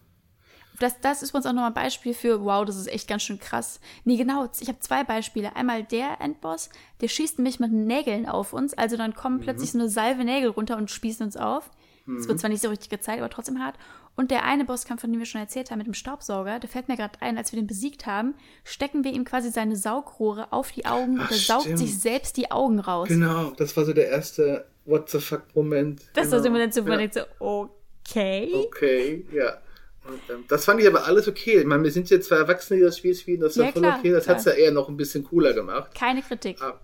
Das, 0.79 0.99
das 1.01 1.21
ist 1.21 1.29
übrigens 1.29 1.47
auch 1.47 1.53
nochmal 1.53 1.71
ein 1.71 1.75
Beispiel 1.75 2.13
für, 2.13 2.43
wow, 2.45 2.65
das 2.65 2.77
ist 2.77 2.87
echt 2.87 3.07
ganz 3.07 3.23
schön 3.23 3.39
krass. 3.39 3.79
Nee, 4.05 4.17
genau, 4.17 4.47
ich 4.59 4.67
habe 4.67 4.79
zwei 4.79 5.03
Beispiele. 5.03 5.55
Einmal 5.55 5.83
der 5.83 6.19
Endboss, 6.19 6.69
der 7.01 7.07
schießt 7.07 7.39
nämlich 7.39 7.59
mit 7.59 7.71
Nägeln 7.71 8.27
auf 8.27 8.53
uns. 8.53 8.73
Also 8.73 8.95
dann 8.95 9.13
kommen 9.13 9.39
plötzlich 9.39 9.71
so 9.71 9.79
eine 9.79 9.89
Salve 9.89 10.23
Nägel 10.23 10.49
runter 10.49 10.77
und 10.77 10.89
spießen 10.89 11.25
uns 11.25 11.37
auf. 11.37 11.69
Das 12.05 12.27
wird 12.27 12.39
zwar 12.39 12.49
nicht 12.49 12.61
so 12.61 12.69
richtig 12.69 12.89
gezeigt, 12.89 13.19
aber 13.19 13.29
trotzdem 13.29 13.59
hart. 13.59 13.75
Und 14.15 14.29
der 14.29 14.43
eine 14.43 14.65
Bosskampf, 14.65 15.01
von 15.01 15.11
dem 15.11 15.19
wir 15.19 15.25
schon 15.25 15.39
erzählt 15.41 15.71
haben, 15.71 15.77
mit 15.77 15.87
dem 15.87 15.93
Staubsauger, 15.93 16.59
der 16.59 16.69
fällt 16.69 16.87
mir 16.87 16.97
gerade 16.97 17.21
ein, 17.21 17.37
als 17.37 17.51
wir 17.51 17.59
den 17.59 17.65
besiegt 17.65 18.05
haben, 18.05 18.35
stecken 18.63 19.03
wir 19.03 19.13
ihm 19.13 19.23
quasi 19.23 19.49
seine 19.49 19.75
Saugrohre 19.75 20.51
auf 20.51 20.71
die 20.71 20.85
Augen 20.85 21.17
Ach, 21.19 21.29
und 21.29 21.35
er 21.35 21.37
saugt 21.37 21.63
stimmt. 21.63 21.79
sich 21.79 21.97
selbst 21.97 22.35
die 22.37 22.51
Augen 22.51 22.79
raus. 22.79 23.07
Genau, 23.07 23.51
das 23.51 23.75
war 23.77 23.85
so 23.85 23.93
der 23.93 24.09
erste 24.09 24.67
What 24.85 25.09
the 25.09 25.19
fuck 25.19 25.43
Moment. 25.55 26.01
Das 26.13 26.25
genau. 26.25 26.33
war 26.33 26.41
so 26.41 26.47
immer 26.49 26.59
dann 26.59 26.71
so, 26.71 26.81
ja. 26.81 26.87
man 26.87 26.99
denkt 26.99 27.13
so, 27.13 27.21
okay. 27.39 28.51
Okay, 28.53 29.25
ja. 29.31 29.57
Und, 30.05 30.19
ähm, 30.29 30.43
das 30.49 30.65
fand 30.65 30.81
ich 30.81 30.87
aber 30.87 31.05
alles 31.05 31.29
okay. 31.29 31.59
Ich 31.59 31.65
meine, 31.65 31.83
wir 31.83 31.91
sind 31.91 32.09
jetzt 32.09 32.27
zwei 32.27 32.35
Erwachsene, 32.35 32.79
die 32.79 32.85
das 32.85 32.97
Spiel 32.97 33.15
spielen, 33.15 33.39
das 33.39 33.57
war 33.57 33.67
Ja, 33.67 33.71
voll 33.71 33.81
klar, 33.81 33.99
okay. 33.99 34.11
Das 34.11 34.27
hat 34.27 34.39
es 34.39 34.45
ja 34.45 34.51
eher 34.51 34.71
noch 34.71 34.89
ein 34.89 34.97
bisschen 34.97 35.23
cooler 35.23 35.53
gemacht. 35.53 35.95
Keine 35.95 36.21
Kritik. 36.21 36.61
Ah, 36.61 36.81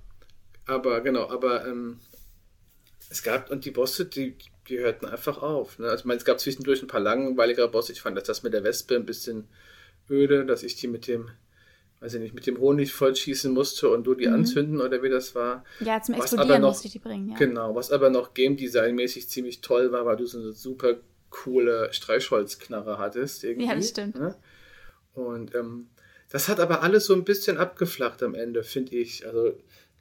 Aber 0.65 1.01
genau, 1.01 1.29
aber 1.29 1.67
ähm, 1.67 1.99
es 3.09 3.21
gab, 3.21 3.51
und 3.51 3.65
die 3.65 3.71
Bosse, 3.71 4.05
die, 4.05 4.37
die 4.69 4.79
hörten 4.79 5.05
einfach 5.05 5.41
auf. 5.41 5.79
Ne? 5.79 5.87
Also 5.87 6.01
ich 6.01 6.05
meine, 6.05 6.17
es 6.19 6.25
gab 6.25 6.39
zwischendurch 6.39 6.81
ein 6.81 6.87
paar 6.87 6.99
langweiligere 7.01 7.67
Bosse. 7.69 7.91
Ich 7.91 8.01
fand 8.01 8.15
dass 8.17 8.23
das 8.25 8.43
mit 8.43 8.53
der 8.53 8.63
Wespe 8.63 8.95
ein 8.95 9.05
bisschen 9.05 9.47
öde, 10.09 10.45
dass 10.45 10.63
ich 10.63 10.75
die 10.75 10.87
mit 10.87 11.07
dem, 11.07 11.29
weiß 11.99 12.13
ich 12.15 12.21
nicht, 12.21 12.33
mit 12.33 12.47
dem 12.47 12.59
Honig 12.59 12.93
vollschießen 12.93 13.51
musste 13.51 13.89
und 13.89 14.03
du 14.05 14.13
die 14.15 14.27
anzünden 14.27 14.79
oder 14.81 15.03
wie 15.03 15.09
das 15.09 15.35
war. 15.35 15.63
Ja, 15.79 16.01
zum 16.01 16.15
Explodieren 16.15 16.61
noch- 16.61 16.69
musste 16.69 16.87
ich 16.87 16.93
die 16.93 16.99
bringen, 16.99 17.29
ja. 17.29 17.35
Genau, 17.37 17.75
was 17.75 17.91
aber 17.91 18.09
noch 18.09 18.33
Game 18.33 18.55
Design 18.57 18.95
mäßig 18.95 19.27
ziemlich 19.29 19.61
toll 19.61 19.91
war, 19.91 20.05
weil 20.05 20.17
du 20.17 20.25
so 20.25 20.39
eine 20.39 20.51
super 20.53 20.95
coole 21.29 21.89
Streichholzknarre 21.93 22.97
hattest. 22.97 23.43
Irgendwie, 23.43 23.67
Ja, 23.67 23.75
das 23.75 23.89
stimmt. 23.89 24.15
Ne? 24.17 24.35
Und 25.13 25.53
ähm, 25.55 25.89
das 26.31 26.47
hat 26.47 26.59
aber 26.59 26.81
alles 26.83 27.05
so 27.05 27.13
ein 27.13 27.23
bisschen 27.23 27.57
abgeflacht 27.57 28.23
am 28.23 28.35
Ende, 28.35 28.63
finde 28.63 28.95
ich. 28.95 29.25
Also 29.27 29.53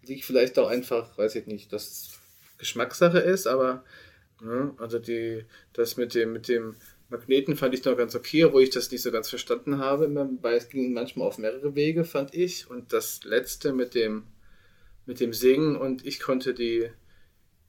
liegt 0.07 0.25
vielleicht 0.25 0.59
auch 0.59 0.69
einfach, 0.69 1.17
weiß 1.19 1.35
ich 1.35 1.47
nicht, 1.47 1.73
dass 1.73 2.11
Geschmackssache 2.59 3.19
ist, 3.19 3.47
aber 3.47 3.85
ne, 4.41 4.73
also 4.79 4.99
die, 4.99 5.45
das 5.73 5.97
mit 5.97 6.15
dem, 6.15 6.33
mit 6.33 6.49
dem 6.49 6.77
Magneten 7.11 7.57
fand 7.57 7.73
ich 7.75 7.85
noch 7.85 7.97
ganz 7.97 8.15
okay, 8.15 8.53
wo 8.53 8.59
ich 8.61 8.71
das 8.71 8.91
nicht 8.91 9.03
so 9.03 9.11
ganz 9.11 9.29
verstanden 9.31 9.79
habe, 9.79 10.11
weil 10.43 10.57
es 10.57 10.69
ging 10.69 10.93
manchmal 10.93 11.27
auf 11.27 11.39
mehrere 11.39 11.75
Wege, 11.75 12.05
fand 12.05 12.35
ich. 12.35 12.69
Und 12.71 12.93
das 12.93 13.25
letzte 13.25 13.73
mit 13.73 13.95
dem, 13.95 14.25
mit 15.07 15.19
dem 15.21 15.33
Singen 15.33 15.75
und 15.77 16.05
ich 16.05 16.21
konnte 16.21 16.53
die, 16.53 16.91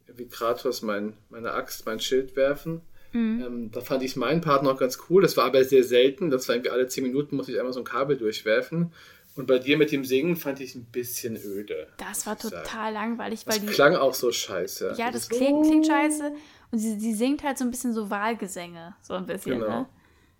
wie 0.07 0.27
Kratos 0.27 0.81
mein, 0.81 1.13
meine 1.29 1.53
Axt, 1.53 1.85
mein 1.85 1.99
Schild 2.01 2.35
werfen. 2.35 2.81
Ähm, 3.11 3.71
da 3.71 3.81
fand 3.81 4.03
ich 4.03 4.15
meinen 4.17 4.41
Part 4.41 4.61
noch 4.63 4.77
ganz 4.77 4.99
cool. 5.09 5.21
Das 5.23 5.35
war 5.37 5.45
aber 5.45 5.63
sehr 5.63 5.83
selten. 5.83 6.29
Das 6.29 6.47
war 6.47 6.55
irgendwie 6.55 6.69
alle 6.71 6.87
10 6.87 7.03
Minuten 7.05 7.37
musste 7.37 7.51
ich 7.53 7.57
einmal 7.57 7.73
so 7.73 7.79
ein 7.79 7.85
Kabel 7.85 8.17
durchwerfen. 8.17 8.93
Und 9.35 9.47
bei 9.47 9.57
dir 9.57 9.77
mit 9.77 9.91
dem 9.91 10.03
Singen 10.05 10.35
fand 10.35 10.59
ich 10.59 10.75
ein 10.75 10.85
bisschen 10.85 11.35
öde. 11.37 11.87
Das 11.97 12.27
war 12.27 12.35
ich 12.35 12.41
sagen. 12.43 12.63
total 12.63 12.93
langweilig, 12.93 13.47
weil 13.47 13.55
Das 13.57 13.65
die. 13.65 13.71
klang 13.71 13.95
auch 13.95 14.13
so 14.13 14.31
scheiße. 14.31 14.93
Ja, 14.97 15.09
das 15.11 15.25
So- 15.27 15.35
klingt, 15.37 15.65
klingt 15.65 15.87
scheiße. 15.87 16.33
Und 16.71 16.79
sie, 16.79 16.99
sie 16.99 17.13
singt 17.13 17.43
halt 17.43 17.57
so 17.57 17.65
ein 17.65 17.71
bisschen 17.71 17.93
so 17.93 18.09
Wahlgesänge. 18.09 18.95
So 19.01 19.13
ein 19.15 19.25
bisschen, 19.25 19.59
Genau. 19.59 19.81
ne? 19.81 19.89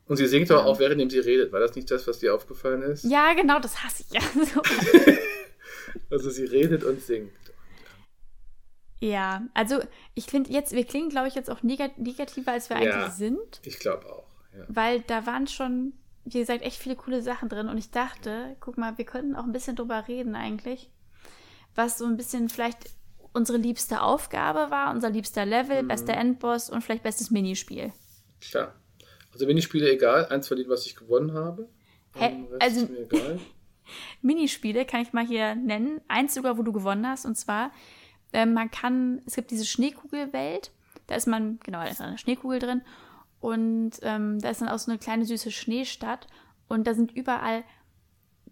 Und 0.07 0.17
sie 0.17 0.25
singt 0.27 0.49
aber 0.51 0.65
auch, 0.65 0.79
während 0.79 1.11
sie 1.11 1.19
redet. 1.19 1.51
War 1.51 1.59
das 1.59 1.75
nicht 1.75 1.89
das, 1.91 2.07
was 2.07 2.19
dir 2.19 2.33
aufgefallen 2.33 2.81
ist? 2.81 3.03
Ja, 3.03 3.33
genau, 3.33 3.59
das 3.59 3.83
hasse 3.83 4.03
ich 4.07 4.13
ja. 4.13 4.21
So. 4.53 4.61
Also 6.11 6.29
sie 6.29 6.45
redet 6.45 6.83
und 6.83 7.01
singt. 7.01 7.31
ja, 8.99 9.43
also 9.53 9.79
ich 10.13 10.25
finde 10.25 10.51
jetzt, 10.51 10.71
wir 10.73 10.83
klingen, 10.85 11.09
glaube 11.09 11.27
ich, 11.27 11.35
jetzt 11.35 11.49
auch 11.49 11.63
negat 11.63 11.97
negativer, 11.97 12.51
als 12.51 12.69
wir 12.69 12.81
Ja. 12.81 12.95
eigentlich 13.01 13.13
sind. 13.13 13.61
Ich 13.63 13.79
glaube 13.79 14.05
auch. 14.11 14.27
Ja. 14.55 14.65
Weil 14.67 15.01
da 15.01 15.25
waren 15.25 15.47
schon, 15.47 15.93
wie 16.25 16.39
gesagt, 16.39 16.63
echt 16.63 16.77
viele 16.77 16.95
coole 16.95 17.21
Sachen 17.21 17.47
drin. 17.49 17.69
Und 17.69 17.77
ich 17.77 17.91
dachte, 17.91 18.55
guck 18.59 18.77
mal, 18.77 18.97
wir 18.97 19.05
könnten 19.05 19.35
auch 19.35 19.43
ein 19.45 19.51
bisschen 19.51 19.75
drüber 19.75 20.07
reden 20.07 20.35
eigentlich. 20.35 20.91
Was 21.75 21.97
so 21.97 22.05
ein 22.05 22.17
bisschen 22.17 22.49
vielleicht 22.49 22.89
unsere 23.33 23.57
liebste 23.57 24.01
Aufgabe 24.01 24.71
war, 24.71 24.91
unser 24.91 25.09
liebster 25.09 25.45
Level, 25.45 25.83
bester 25.83 26.13
Endboss 26.13 26.69
und 26.69 26.83
vielleicht 26.83 27.03
bestes 27.03 27.31
Minispiel. 27.31 27.93
Klar. 28.41 28.73
Also 29.33 29.45
Minispiele 29.45 29.91
egal. 29.91 30.27
Eins 30.27 30.47
von 30.47 30.57
denen, 30.57 30.69
was 30.69 30.85
ich 30.85 30.95
gewonnen 30.95 31.33
habe. 31.33 31.69
Hä? 32.15 32.31
Ähm, 32.31 32.47
Also-. 32.59 32.89
Minispiele 34.21 34.85
kann 34.85 35.01
ich 35.01 35.13
mal 35.13 35.25
hier 35.25 35.55
nennen. 35.55 36.01
Eins 36.07 36.33
sogar, 36.33 36.57
wo 36.57 36.63
du 36.63 36.71
gewonnen 36.71 37.07
hast. 37.07 37.25
Und 37.25 37.35
zwar, 37.35 37.71
ähm, 38.33 38.53
man 38.53 38.69
kann, 38.71 39.21
es 39.25 39.35
gibt 39.35 39.51
diese 39.51 39.65
Schneekugelwelt. 39.65 40.71
Da 41.07 41.15
ist 41.15 41.27
man, 41.27 41.59
genau, 41.63 41.79
da 41.79 41.87
ist 41.87 42.01
eine 42.01 42.17
Schneekugel 42.17 42.59
drin. 42.59 42.81
Und 43.39 43.93
ähm, 44.01 44.39
da 44.39 44.49
ist 44.49 44.61
dann 44.61 44.69
auch 44.69 44.77
so 44.79 44.91
eine 44.91 44.99
kleine 44.99 45.25
süße 45.25 45.51
Schneestadt. 45.51 46.27
Und 46.67 46.85
da 46.85 46.93
sind 46.93 47.11
überall 47.11 47.63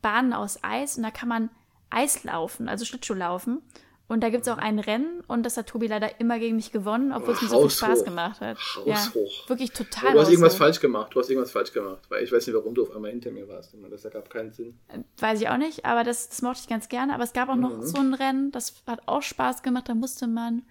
Bahnen 0.01 0.33
aus 0.33 0.63
Eis. 0.63 0.97
Und 0.97 1.03
da 1.03 1.11
kann 1.11 1.29
man 1.29 1.49
Eis 1.89 2.23
laufen, 2.23 2.67
also 2.67 2.85
Schlittschuh 2.85 3.13
laufen. 3.13 3.61
Und 4.09 4.21
da 4.21 4.29
gibt 4.29 4.43
es 4.43 4.47
auch 4.53 4.57
ein 4.57 4.79
Rennen. 4.79 5.21
Und 5.27 5.43
das 5.43 5.57
hat 5.57 5.67
Tobi 5.67 5.87
leider 5.87 6.19
immer 6.21 6.39
gegen 6.39 6.55
mich 6.55 6.71
gewonnen, 6.71 7.11
obwohl 7.11 7.33
es 7.33 7.41
mir 7.41 7.49
so 7.49 7.59
viel. 7.61 7.69
Spaß 7.69 8.05
gemacht 8.05 8.39
hat. 8.39 8.57
Haushoch. 8.57 9.49
Wirklich 9.49 9.71
Aber 9.71 9.77
total 9.89 10.13
du 10.13 10.19
hast 10.21 10.29
irgendwas 10.29 10.53
haushoch. 10.53 10.57
falsch 10.65 10.79
gemacht. 10.79 11.13
Du 11.13 11.19
hast 11.19 11.29
irgendwas 11.29 11.51
falsch 11.51 11.73
gemacht. 11.73 11.99
Weil 12.07 12.23
ich 12.23 12.31
weiß 12.31 12.47
nicht, 12.47 12.55
warum 12.55 12.73
du 12.73 12.83
auf 12.83 12.95
einmal 12.95 13.11
hinter 13.11 13.31
mir 13.31 13.47
warst. 13.49 13.73
Das 13.91 14.05
ergab 14.05 14.29
keinen 14.29 14.53
Sinn. 14.53 14.79
Weiß 15.19 15.41
ich 15.41 15.49
auch 15.49 15.57
nicht, 15.57 15.83
aber 15.85 16.05
das, 16.05 16.29
das 16.29 16.41
mochte 16.41 16.59
ich 16.61 16.67
ganz 16.69 16.87
gerne. 16.87 17.13
Aber 17.13 17.23
es 17.25 17.33
gab 17.33 17.49
auch 17.49 17.55
Mhm. 17.55 17.61
noch 17.61 17.81
so 17.83 17.97
ein 17.97 18.13
Rennen, 18.13 18.51
das 18.51 18.75
hat 18.87 19.01
auch 19.07 19.21
Spaß 19.23 19.61
gemacht. 19.61 19.89
Da 19.89 19.93
musste 19.95 20.27
man 20.27 20.61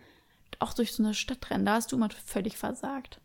auch 0.59 0.73
durch 0.73 0.95
so 0.95 1.03
eine 1.03 1.13
Stadt 1.13 1.51
rennen. 1.51 1.67
Da 1.67 1.75
hast 1.75 1.93
du 1.93 1.97
immer 1.97 2.09
völlig 2.25 2.57
versagt. 2.57 3.21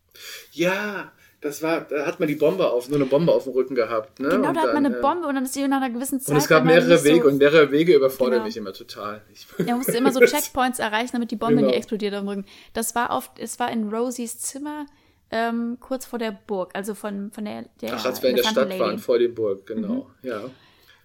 Ja, 0.51 1.13
das 1.41 1.63
war, 1.63 1.81
da 1.81 2.05
hat 2.05 2.19
man 2.19 2.27
die 2.27 2.35
Bombe 2.35 2.69
auf, 2.69 2.87
nur 2.87 2.97
eine 2.97 3.07
Bombe 3.07 3.33
auf 3.33 3.45
dem 3.45 3.53
Rücken 3.53 3.73
gehabt. 3.73 4.19
Ne? 4.19 4.29
Genau, 4.29 4.49
und 4.49 4.55
da 4.55 4.61
hat 4.61 4.73
man 4.73 4.83
dann, 4.83 4.93
eine 4.93 4.97
äh, 4.97 5.01
Bombe 5.01 5.27
und 5.27 5.35
dann 5.35 5.43
ist 5.43 5.55
die 5.55 5.67
nach 5.67 5.77
einer 5.81 5.89
gewissen 5.89 6.19
Zeit. 6.19 6.31
Und 6.31 6.37
es 6.37 6.47
gab 6.47 6.63
mehrere 6.65 7.03
Wege 7.03 7.23
so, 7.23 7.27
und 7.29 7.37
mehrere 7.39 7.71
Wege 7.71 7.95
überfordern 7.95 8.33
Genau. 8.33 8.45
mich 8.45 8.57
immer 8.57 8.73
total. 8.73 9.21
Ich, 9.33 9.47
Er 9.67 9.75
musste 9.75 9.97
immer 9.97 10.11
so 10.11 10.19
Checkpoints 10.25 10.77
erreichen, 10.79 11.13
damit 11.13 11.31
die 11.31 11.35
Bombe 11.35 11.55
Genau. 11.55 11.67
nicht 11.67 11.77
explodiert 11.77 12.13
auf 12.13 12.21
dem 12.21 12.27
Rücken. 12.29 12.45
Das 12.73 12.93
war 12.93 13.09
auf, 13.11 13.31
es 13.39 13.59
war 13.59 13.71
in 13.71 13.89
Rosies 13.89 14.39
Zimmer, 14.39 14.85
ähm, 15.31 15.77
kurz 15.79 16.05
vor 16.05 16.19
der 16.19 16.31
Burg, 16.31 16.71
also 16.73 16.93
von, 16.93 17.31
von 17.31 17.45
der, 17.45 17.65
der 17.81 17.95
Ach, 17.95 18.05
als 18.05 18.21
wir 18.21 18.29
in 18.29 18.35
der 18.35 18.43
Stadt 18.43 18.57
Elefantenlady. 18.57 18.91
waren, 18.91 18.99
vor 18.99 19.17
dem 19.17 19.33
Burg, 19.33 19.65
genau. 19.65 20.09
Mhm. 20.21 20.29
Ja. 20.29 20.41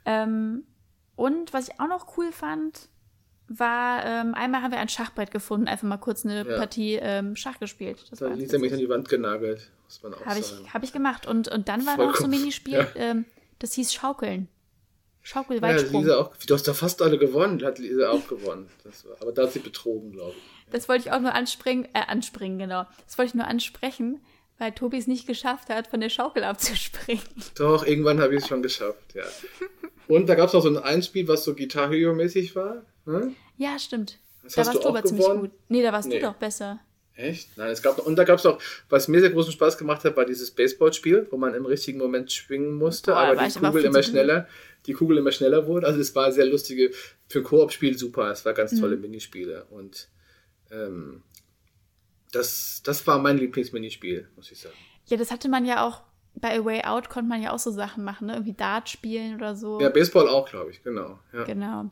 Ähm, 0.05 0.65
und 1.15 1.55
was 1.55 1.69
ich 1.69 1.81
auch 1.81 1.89
noch 1.89 2.19
cool 2.19 2.31
fand, 2.31 2.89
war, 3.49 4.05
ähm, 4.05 4.35
einmal 4.35 4.63
haben 4.63 4.73
wir 4.73 4.79
ein 4.79 4.89
Schachbrett 4.89 5.31
gefunden, 5.31 5.69
einfach 5.69 5.87
mal 5.87 5.99
kurz 5.99 6.25
eine 6.25 6.47
Ja. 6.49 6.57
Partie 6.57 6.95
ähm, 7.01 7.37
Schach 7.37 7.59
gespielt. 7.61 8.05
Das 8.11 8.19
Da 8.19 8.27
war 8.31 8.35
ließ 8.37 8.53
er 8.53 8.59
mich 8.59 8.73
an 8.73 8.79
die 8.79 8.89
Wand 8.89 9.09
genagelt, 9.09 9.71
muss 9.85 10.03
man 10.03 10.15
auch 10.15 10.27
Habe 10.27 10.43
sagen. 10.43 10.63
ich, 10.65 10.75
hab 10.75 10.83
ich 10.83 10.93
gemacht. 10.93 11.27
Und, 11.27 11.49
und 11.49 11.69
dann 11.69 11.87
war 11.87 11.97
noch 11.97 11.99
so 11.99 12.03
ein 12.03 12.13
Vollkommen. 12.15 12.31
Minispiel, 12.41 12.75
Ja. 12.75 12.87
ähm, 12.97 13.25
das 13.61 13.73
hieß 13.75 13.93
Schaukeln. 13.95 14.49
ja, 14.49 14.49
Schaukelweitsprung. 15.23 16.03
Lisa 16.03 16.17
auch, 16.19 16.37
du 16.37 16.55
hast 16.55 16.67
da 16.69 16.75
fast 16.75 17.03
alle 17.03 17.19
gewonnen, 17.19 17.63
hat 17.65 17.79
Lisa 17.79 18.11
auch 18.11 18.27
gewonnen. 18.29 18.69
War, 18.85 19.17
aber 19.21 19.33
da 19.33 19.43
hat 19.43 19.53
sie 19.53 19.61
betrogen, 19.61 20.13
glaube 20.13 20.35
ich. 20.37 20.73
das 20.73 20.89
wollte 20.89 21.07
ich 21.09 21.13
auch 21.13 21.21
nur 21.21 21.35
anspringen, 21.35 21.87
äh, 21.95 22.01
anspringen, 22.07 22.59
genau. 22.59 22.85
Das 23.07 23.17
wollte 23.19 23.31
ich 23.31 23.35
nur 23.35 23.47
ansprechen, 23.47 24.21
weil 24.59 24.73
Tobi 24.73 24.99
es 24.99 25.07
nicht 25.07 25.27
geschafft 25.27 25.69
hat, 25.69 25.87
von 25.87 26.01
der 26.01 26.09
Schaukel 26.11 26.43
abzuspringen. 26.45 27.23
Doch, 27.57 27.87
irgendwann 27.87 28.21
habe 28.21 28.35
ich 28.35 28.43
es 28.43 28.49
schon 28.49 28.63
geschafft, 28.63 29.15
ja. 29.15 29.25
Und 30.09 30.29
da 30.29 30.35
gab 30.37 30.49
es 30.49 30.53
noch 30.53 30.63
so 30.63 30.69
ein 30.69 30.79
Einspiel, 30.79 31.27
was 31.29 31.45
so 31.45 31.55
Guitar 31.55 31.91
Hero-mäßig 31.91 32.55
war. 32.57 32.83
Ne? 33.07 33.33
Ja, 33.57 33.79
stimmt. 33.79 34.19
Das 34.43 34.55
da 34.55 34.67
warst 34.67 34.85
du 34.85 34.89
aber 34.89 35.03
ziemlich 35.05 35.27
gut. 35.27 35.51
Nee, 35.69 35.83
da 35.83 35.93
warst 35.93 36.09
Nee. 36.09 36.21
du 36.21 36.27
doch 36.27 36.35
besser. 36.35 36.81
Echt? 37.15 37.57
Nein, 37.57 37.71
es 37.71 37.81
gab 37.83 37.97
noch, 37.97 38.05
und 38.05 38.17
da 38.17 38.25
gab 38.25 38.39
es 38.39 38.45
auch, 38.45 38.61
was 38.91 39.09
mir 39.09 39.21
sehr 39.21 39.31
großen 39.31 39.51
Spaß 39.53 39.79
gemacht 39.79 40.05
hat, 40.05 40.17
war 40.19 40.27
dieses 40.27 40.51
Baseballspiel, 40.51 41.27
wo 41.31 41.39
man 41.39 41.55
im 41.55 41.65
richtigen 41.65 41.99
Moment 41.99 42.31
schwingen 42.31 42.75
musste, 42.75 43.13
Boah, 43.13 43.21
aber 43.21 43.37
die 43.49 43.59
Kugel 43.59 43.85
immer 43.87 44.03
schneller, 44.03 44.47
die 44.85 44.93
Kugel 44.93 45.17
immer 45.19 45.33
schneller 45.33 45.67
wurde. 45.67 45.87
Also 45.87 45.99
es 45.99 46.15
war 46.15 46.31
sehr 46.31 46.45
lustige, 46.45 46.91
für 47.27 47.39
ein 47.39 47.45
Koop-Spiel 47.45 47.97
super, 47.97 48.31
es 48.33 48.45
war 48.45 48.53
ganz 48.53 48.73
Mhm. 48.73 48.81
tolle 48.81 48.97
Minispiele 48.99 49.65
und 49.71 50.09
ähm, 50.71 51.23
das, 52.33 52.83
das 52.85 53.07
war 53.07 53.19
mein 53.19 53.39
Lieblingsminispiel, 53.39 54.29
muss 54.37 54.51
ich 54.53 54.59
sagen. 54.61 54.75
Ja, 55.07 55.17
das 55.17 55.31
hatte 55.31 55.49
man 55.49 55.65
ja 55.65 55.87
auch 55.87 56.03
bei 56.35 56.59
A 56.59 56.63
Way 56.65 56.83
Out 56.85 57.09
konnte 57.09 57.31
man 57.31 57.41
ja 57.41 57.53
auch 57.53 57.59
so 57.59 57.71
Sachen 57.71 58.05
machen, 58.05 58.27
ne? 58.27 58.35
Irgendwie 58.35 58.53
Dart 58.53 58.91
spielen 58.91 59.37
oder 59.37 59.57
so. 59.57 59.81
Ja, 59.81 59.89
Baseball 59.89 60.29
auch, 60.29 60.47
glaube 60.51 60.71
ich, 60.71 60.83
genau. 60.83 61.19
Ja. 61.33 61.45
Genau. 61.45 61.91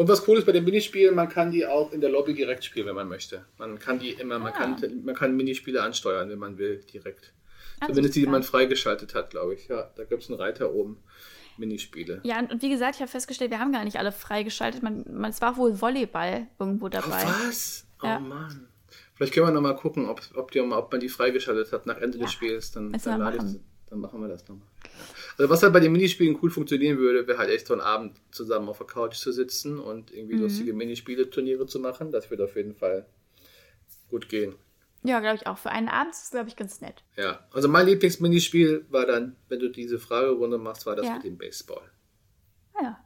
Und 0.00 0.08
was 0.08 0.26
cool 0.26 0.38
ist 0.38 0.46
bei 0.46 0.52
den 0.52 0.64
Minispielen, 0.64 1.14
man 1.14 1.28
kann 1.28 1.50
die 1.50 1.66
auch 1.66 1.92
in 1.92 2.00
der 2.00 2.08
Lobby 2.08 2.32
direkt 2.32 2.64
spielen, 2.64 2.86
wenn 2.86 2.94
man 2.94 3.06
möchte. 3.06 3.44
Man 3.58 3.78
kann 3.78 3.98
die 3.98 4.12
immer, 4.12 4.38
man, 4.38 4.50
Ah. 4.54 4.56
kann, 4.56 5.04
man 5.04 5.14
kann 5.14 5.36
Minispiele 5.36 5.82
ansteuern, 5.82 6.30
wenn 6.30 6.38
man 6.38 6.56
will, 6.56 6.80
direkt. 6.90 7.34
Ah, 7.80 7.86
Zumindest 7.88 8.16
die, 8.16 8.20
die 8.20 8.26
man 8.26 8.42
freigeschaltet 8.42 9.14
hat, 9.14 9.28
glaube 9.28 9.52
ich. 9.52 9.68
Ja, 9.68 9.90
da 9.96 10.04
gibt 10.04 10.22
es 10.22 10.30
einen 10.30 10.40
Reiter 10.40 10.72
oben. 10.72 10.96
Minispiele. 11.58 12.20
Ja, 12.24 12.38
und, 12.38 12.62
wie 12.62 12.70
gesagt, 12.70 12.94
ich 12.94 13.02
habe 13.02 13.10
festgestellt, 13.10 13.50
wir 13.50 13.58
haben 13.58 13.72
gar 13.72 13.84
nicht 13.84 13.98
alle 13.98 14.10
freigeschaltet. 14.10 14.82
Man, 14.82 15.04
man, 15.12 15.30
es 15.32 15.42
war 15.42 15.58
wohl 15.58 15.78
Volleyball 15.78 16.46
irgendwo 16.58 16.88
dabei. 16.88 17.22
Oh, 17.22 17.46
was? 17.46 17.86
Oh 18.02 18.06
Ja. 18.06 18.18
Mann. 18.20 18.68
Vielleicht 19.16 19.34
können 19.34 19.48
wir 19.48 19.52
noch 19.52 19.60
mal 19.60 19.76
gucken, 19.76 20.08
ob, 20.08 20.22
ob, 20.34 20.50
die, 20.50 20.60
ob 20.60 20.90
man 20.90 21.00
die 21.00 21.10
freigeschaltet 21.10 21.72
hat 21.72 21.84
nach 21.84 21.98
Ende 21.98 22.16
des 22.16 22.28
Ja, 22.28 22.28
Spiels. 22.28 22.72
Dann, 22.72 22.90
dann, 22.92 23.20
lade 23.20 23.36
ich. 23.36 23.60
Dann 23.90 23.98
machen 24.00 24.20
wir 24.20 24.28
das 24.28 24.46
nochmal. 24.48 24.66
Also 25.36 25.50
was 25.50 25.62
halt 25.62 25.72
bei 25.72 25.80
den 25.80 25.92
Minispielen 25.92 26.38
cool 26.42 26.50
funktionieren 26.50 26.98
würde, 26.98 27.26
wäre 27.26 27.38
halt 27.38 27.50
echt 27.50 27.66
so 27.66 27.74
einen 27.74 27.80
Abend 27.82 28.16
zusammen 28.30 28.68
auf 28.68 28.78
der 28.78 28.86
Couch 28.86 29.16
zu 29.16 29.32
sitzen 29.32 29.78
und 29.78 30.12
irgendwie 30.12 30.36
Mhm. 30.36 30.42
lustige 30.42 30.72
Minispiele-Turniere 30.72 31.66
zu 31.66 31.80
machen. 31.80 32.12
Das 32.12 32.30
würde 32.30 32.44
auf 32.44 32.56
jeden 32.56 32.74
Fall 32.74 33.06
gut 34.08 34.28
gehen. 34.28 34.54
Ja, 35.02 35.20
glaube 35.20 35.36
ich 35.36 35.46
auch. 35.46 35.56
Für 35.58 35.70
einen 35.70 35.88
Abend 35.88 36.12
ist 36.14 36.24
es, 36.24 36.30
glaube 36.30 36.48
ich, 36.48 36.56
ganz 36.56 36.80
nett. 36.82 37.02
Ja, 37.16 37.46
also 37.52 37.68
mein 37.68 37.86
Lieblingsminispiel 37.86 38.84
war 38.90 39.06
dann, 39.06 39.34
wenn 39.48 39.58
du 39.58 39.70
diese 39.70 39.98
Fragerunde 39.98 40.58
machst, 40.58 40.84
war 40.86 40.94
das 40.94 41.06
Ja. 41.06 41.14
mit 41.14 41.24
dem 41.24 41.38
Baseball. 41.38 41.82
Ah, 42.74 42.82
ja. 42.82 43.00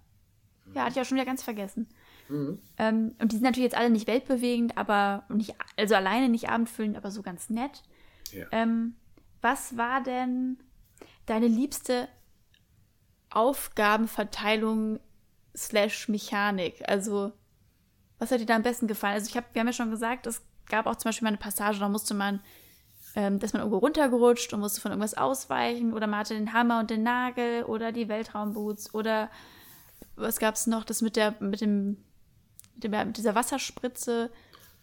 Ja, 0.75 0.83
hatte 0.87 0.95
ich 0.95 1.01
auch 1.01 1.05
schon 1.09 1.17
wieder 1.17 1.27
ganz 1.27 1.43
vergessen. 1.43 1.87
Mhm. 2.29 2.59
Ähm, 2.79 3.15
und 3.21 3.31
die 3.31 3.37
sind 3.37 3.45
natürlich 3.45 3.71
jetzt 3.71 3.77
alle 3.77 3.91
nicht 3.91 4.07
weltbewegend, 4.09 4.77
aber 4.77 5.25
nicht, 5.29 5.55
also 5.77 5.95
alleine 5.95 6.29
nicht 6.31 6.49
abendfüllend, 6.49 6.97
aber 6.97 7.11
so 7.13 7.23
ganz 7.23 7.49
nett. 7.51 7.83
Ja. 8.33 8.47
Ähm, 8.51 8.95
was 9.41 9.77
war 9.77 10.03
denn 10.03 10.57
deine 11.27 11.47
liebste 11.47 12.09
Aufgabenverteilung 13.31 15.01
slash 15.57 16.09
Mechanik? 16.09 16.83
Also, 16.89 17.33
was 18.19 18.31
hat 18.31 18.41
dir 18.41 18.47
da 18.47 18.57
am 18.57 18.63
besten 18.63 18.87
gefallen? 18.87 19.15
Also, 19.15 19.29
ich 19.29 19.37
habe, 19.37 19.47
wir 19.53 19.61
haben 19.61 19.67
ja 19.67 19.73
schon 19.73 19.91
gesagt, 19.91 20.27
es 20.27 20.43
gab 20.67 20.87
auch 20.87 20.97
zum 20.97 21.09
Beispiel 21.09 21.27
mal 21.27 21.31
eine 21.31 21.39
Passage, 21.39 21.79
da 21.79 21.89
musste 21.89 22.15
man, 22.15 22.41
ähm, 23.15 23.39
dass 23.39 23.53
man 23.53 23.61
irgendwo 23.61 23.79
runtergerutscht 23.79 24.53
und 24.53 24.61
musste 24.61 24.81
von 24.81 24.93
irgendwas 24.93 25.15
ausweichen 25.15 25.93
oder 25.93 26.07
man 26.07 26.21
hatte 26.21 26.35
den 26.35 26.53
Hammer 26.53 26.81
und 26.81 26.91
den 26.91 27.03
Nagel 27.03 27.65
oder 27.65 27.93
die 27.93 28.09
Weltraumboots 28.09 28.95
oder 28.95 29.31
was 30.17 30.39
gab 30.39 30.55
es 30.55 30.67
noch? 30.67 30.85
Das 30.85 31.03
mit 31.03 31.17
der, 31.17 31.35
mit 31.41 31.61
dem, 31.61 31.99
mit, 32.75 32.85
dem, 32.85 32.91
mit 32.91 33.17
dieser 33.17 33.35
Wasserspritze 33.35 34.31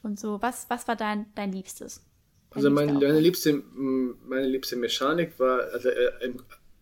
und 0.03 0.19
so. 0.19 0.41
Was, 0.41 0.69
was 0.69 0.87
war 0.87 0.95
dein, 0.95 1.33
dein 1.35 1.51
Liebstes? 1.51 2.03
Also 2.51 2.69
meine, 2.69 2.91
liebster 2.91 3.07
meine, 3.07 3.19
liebste, 3.19 3.63
meine 4.27 4.47
liebste 4.47 4.75
Mechanik 4.75 5.39
war, 5.39 5.61
also 5.71 5.89
äh, 5.89 6.33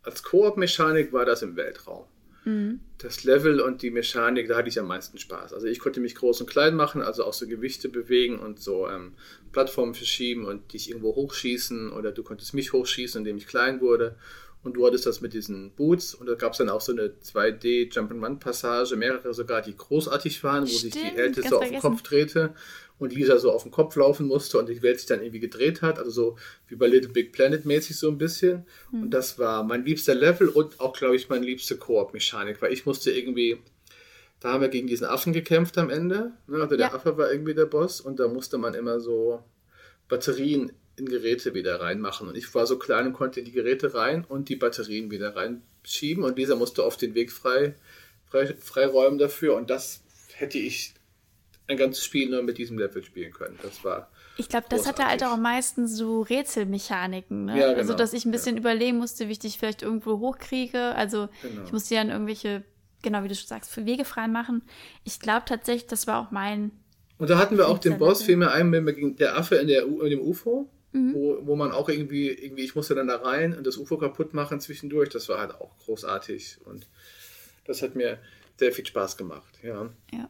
als 0.03 0.23
Koop-Mechanik 0.23 1.13
war 1.13 1.25
das 1.25 1.41
im 1.41 1.55
Weltraum. 1.55 2.05
Mhm. 2.45 2.79
Das 2.97 3.23
Level 3.23 3.61
und 3.61 3.81
die 3.81 3.91
Mechanik, 3.91 4.47
da 4.47 4.57
hatte 4.57 4.69
ich 4.69 4.79
am 4.79 4.87
meisten 4.87 5.17
Spaß. 5.17 5.53
Also 5.53 5.67
ich 5.67 5.79
konnte 5.79 5.99
mich 5.99 6.15
groß 6.15 6.41
und 6.41 6.49
klein 6.49 6.75
machen, 6.75 7.01
also 7.01 7.23
auch 7.23 7.33
so 7.33 7.47
Gewichte 7.47 7.89
bewegen 7.89 8.39
und 8.39 8.59
so 8.59 8.89
ähm, 8.89 9.13
Plattformen 9.51 9.93
verschieben 9.93 10.45
und 10.45 10.73
dich 10.73 10.89
irgendwo 10.89 11.15
hochschießen 11.15 11.91
oder 11.91 12.11
du 12.11 12.23
konntest 12.23 12.53
mich 12.53 12.73
hochschießen, 12.73 13.19
indem 13.19 13.37
ich 13.37 13.47
klein 13.47 13.81
wurde. 13.81 14.15
Und 14.61 14.73
du 14.73 14.85
hattest 14.85 15.05
das 15.05 15.21
mit 15.21 15.31
diesen 15.33 15.71
Boots 15.71 16.13
und 16.13 16.27
da 16.27 16.35
gab 16.35 16.51
es 16.51 16.57
dann 16.57 16.67
auch 16.69 16.81
so 16.81 16.91
eine 16.91 17.13
2D 17.23 17.93
Jump'n'Run-Passage, 17.93 18.97
mehrere 18.97 19.33
sogar, 19.33 19.61
die 19.61 19.75
großartig 19.75 20.43
waren, 20.43 20.63
wo 20.63 20.67
sich 20.67 20.91
die 20.91 20.99
Stimmt, 20.99 21.17
Älteste 21.17 21.41
ganz 21.43 21.53
auf 21.53 21.59
den 21.61 21.67
vergessen. 21.69 21.89
Kopf 21.89 22.01
drehte 22.01 22.53
und 22.97 23.13
Lisa 23.15 23.37
so 23.37 23.51
auf 23.53 23.63
den 23.63 23.71
Kopf 23.71 23.95
laufen 23.95 24.27
musste 24.27 24.57
und 24.59 24.67
die 24.67 24.81
Welt 24.81 24.99
sich 24.99 25.07
dann 25.07 25.21
irgendwie 25.21 25.39
gedreht 25.39 25.81
hat, 25.81 25.97
also 25.97 26.11
so 26.11 26.37
wie 26.67 26.75
bei 26.75 26.87
Little 26.87 27.11
Big 27.13 27.31
Planet 27.31 27.63
mäßig 27.63 27.97
so 27.97 28.09
ein 28.09 28.17
bisschen. 28.17 28.65
Hm. 28.91 29.03
Und 29.03 29.11
das 29.11 29.39
war 29.39 29.63
mein 29.63 29.85
liebster 29.85 30.13
Level 30.13 30.49
und 30.49 30.81
auch, 30.81 30.91
glaube 30.91 31.15
ich, 31.15 31.29
meine 31.29 31.45
liebste 31.45 31.77
Koop-Mechanik, 31.77 32.61
weil 32.61 32.73
ich 32.73 32.85
musste 32.85 33.11
irgendwie, 33.11 33.59
da 34.41 34.51
haben 34.51 34.61
wir 34.61 34.67
gegen 34.67 34.87
diesen 34.87 35.07
Affen 35.07 35.31
gekämpft 35.31 35.77
am 35.77 35.89
Ende, 35.89 36.33
ne? 36.47 36.57
also 36.61 36.75
der 36.75 36.87
Ja. 36.87 36.93
Affe 36.93 37.17
war 37.17 37.31
irgendwie 37.31 37.53
der 37.53 37.65
Boss 37.65 38.01
und 38.01 38.19
da 38.19 38.27
musste 38.27 38.57
man 38.57 38.73
immer 38.73 38.99
so 38.99 39.41
Batterien 40.09 40.73
in 40.99 41.07
Geräte 41.07 41.53
wieder 41.53 41.79
reinmachen 41.81 42.27
und 42.27 42.35
ich 42.37 42.53
war 42.53 42.67
so 42.67 42.77
klein 42.77 43.07
und 43.07 43.13
konnte 43.13 43.39
in 43.39 43.45
die 43.45 43.51
Geräte 43.51 43.93
rein 43.93 44.25
und 44.27 44.49
die 44.49 44.55
Batterien 44.55 45.09
wieder 45.11 45.35
reinschieben 45.35 46.23
und 46.23 46.37
dieser 46.37 46.55
musste 46.55 46.83
oft 46.85 47.01
den 47.01 47.15
Weg 47.15 47.31
frei, 47.31 47.75
frei, 48.29 48.53
freiräumen 48.59 49.17
dafür 49.17 49.55
und 49.55 49.69
das 49.69 50.01
hätte 50.33 50.57
ich 50.57 50.93
ein 51.67 51.77
ganzes 51.77 52.03
Spiel 52.03 52.29
nur 52.29 52.41
mit 52.43 52.57
diesem 52.57 52.77
Level 52.79 53.03
spielen 53.03 53.31
können. 53.31 53.57
Das 53.61 53.83
war 53.83 54.09
Ich 54.37 54.49
glaube, 54.49 54.65
das 54.69 54.87
hatte 54.87 55.05
halt 55.05 55.23
auch 55.23 55.33
am 55.33 55.41
meisten 55.43 55.87
so 55.87 56.21
Rätselmechaniken. 56.21 57.45
Ne? 57.45 57.59
Ja, 57.59 57.67
Also, 57.67 57.81
genau. 57.93 57.93
dass 57.97 58.13
ich 58.13 58.25
ein 58.25 58.31
bisschen 58.31 58.57
überlegen 58.57 58.97
musste, 58.97 59.27
wie 59.27 59.33
ich 59.33 59.39
dich 59.39 59.57
vielleicht 59.57 59.81
irgendwo 59.83 60.19
hochkriege. 60.19 60.95
Also, 60.95 61.29
Genau. 61.43 61.63
ich 61.65 61.71
musste 61.71 61.95
dann 61.95 62.09
irgendwelche, 62.09 62.63
genau 63.03 63.23
wie 63.23 63.27
du 63.27 63.35
schon 63.35 63.47
sagst, 63.47 63.69
für 63.71 63.85
Wege 63.85 64.05
frei 64.05 64.27
machen. 64.27 64.63
Ich 65.03 65.19
glaube 65.19 65.43
tatsächlich, 65.47 65.87
das 65.87 66.07
war 66.07 66.19
auch 66.25 66.31
mein. 66.31 66.71
Und 67.19 67.29
da 67.29 67.37
hatten 67.37 67.57
wir 67.57 67.67
auch 67.67 67.77
den 67.79 67.97
Boss, 67.99 68.23
fiel 68.23 68.37
mir 68.37 68.51
ein, 68.51 68.71
wenn 68.71 68.85
wir 68.85 68.93
gegen 68.93 69.15
der 69.17 69.37
Affe 69.37 69.55
in, 69.57 69.67
der, 69.67 69.87
U- 69.89 70.01
in 70.01 70.09
dem 70.09 70.21
UFO, 70.21 70.69
Mhm. 70.91 71.13
wo, 71.13 71.37
wo 71.41 71.55
man 71.55 71.71
auch 71.71 71.87
irgendwie, 71.87 72.29
irgendwie, 72.29 72.63
ich 72.63 72.75
musste 72.75 72.95
dann 72.95 73.07
da 73.07 73.17
rein 73.17 73.55
und 73.55 73.67
das 73.67 73.77
UFO 73.77 73.97
kaputt 73.97 74.33
machen 74.33 74.59
zwischendurch. 74.59 75.09
Das 75.09 75.29
war 75.29 75.39
halt 75.39 75.53
auch 75.53 75.77
großartig 75.79 76.57
und 76.65 76.87
das 77.65 77.81
hat 77.81 77.95
mir 77.95 78.17
sehr 78.57 78.71
viel 78.71 78.85
Spaß 78.85 79.15
gemacht, 79.17 79.59
ja. 79.61 79.89
Ja. 80.11 80.29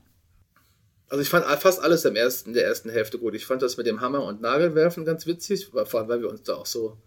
Also 1.07 1.23
ich 1.23 1.29
fand 1.29 1.45
fast 1.45 1.81
alles 1.81 2.05
im 2.05 2.15
ersten, 2.15 2.53
der 2.53 2.65
ersten 2.65 2.89
Hälfte 2.89 3.17
gut. 3.17 3.33
Ich 3.33 3.45
fand 3.45 3.63
das 3.63 3.77
mit 3.77 3.87
dem 3.87 3.99
Hammer 3.99 4.23
und 4.23 4.41
Nagelwerfen 4.41 5.05
ganz 5.05 5.25
witzig, 5.25 5.67
vor 5.67 5.99
allem 5.99 6.09
weil 6.09 6.21
wir 6.21 6.29
uns 6.29 6.43
da 6.43 6.53
auch 6.53 6.67
so 6.67 6.97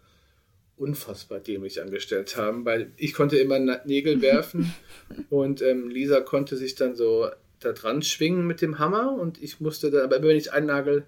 unfassbar 0.77 1.39
dämlich 1.39 1.81
angestellt 1.81 2.37
haben, 2.37 2.65
weil 2.65 2.93
ich 2.97 3.15
konnte 3.15 3.37
immer 3.37 3.61
Nägel 3.85 4.21
werfen 4.23 4.75
und 5.31 5.63
ähm, 5.63 5.89
Lisa 5.89 6.21
konnte 6.21 6.57
sich 6.57 6.75
dann 6.75 6.97
so 6.97 7.29
da 7.61 7.73
dran 7.73 8.03
schwingen 8.03 8.47
mit 8.47 8.61
dem 8.61 8.81
Hammer 8.81 9.13
und 9.13 9.41
ich 9.41 9.61
musste 9.61 9.91
dann, 9.93 10.03
aber 10.03 10.17
immer 10.17 10.29
wenn 10.29 10.37
ich 10.37 10.53
einen 10.53 10.67
Nagel 10.67 11.07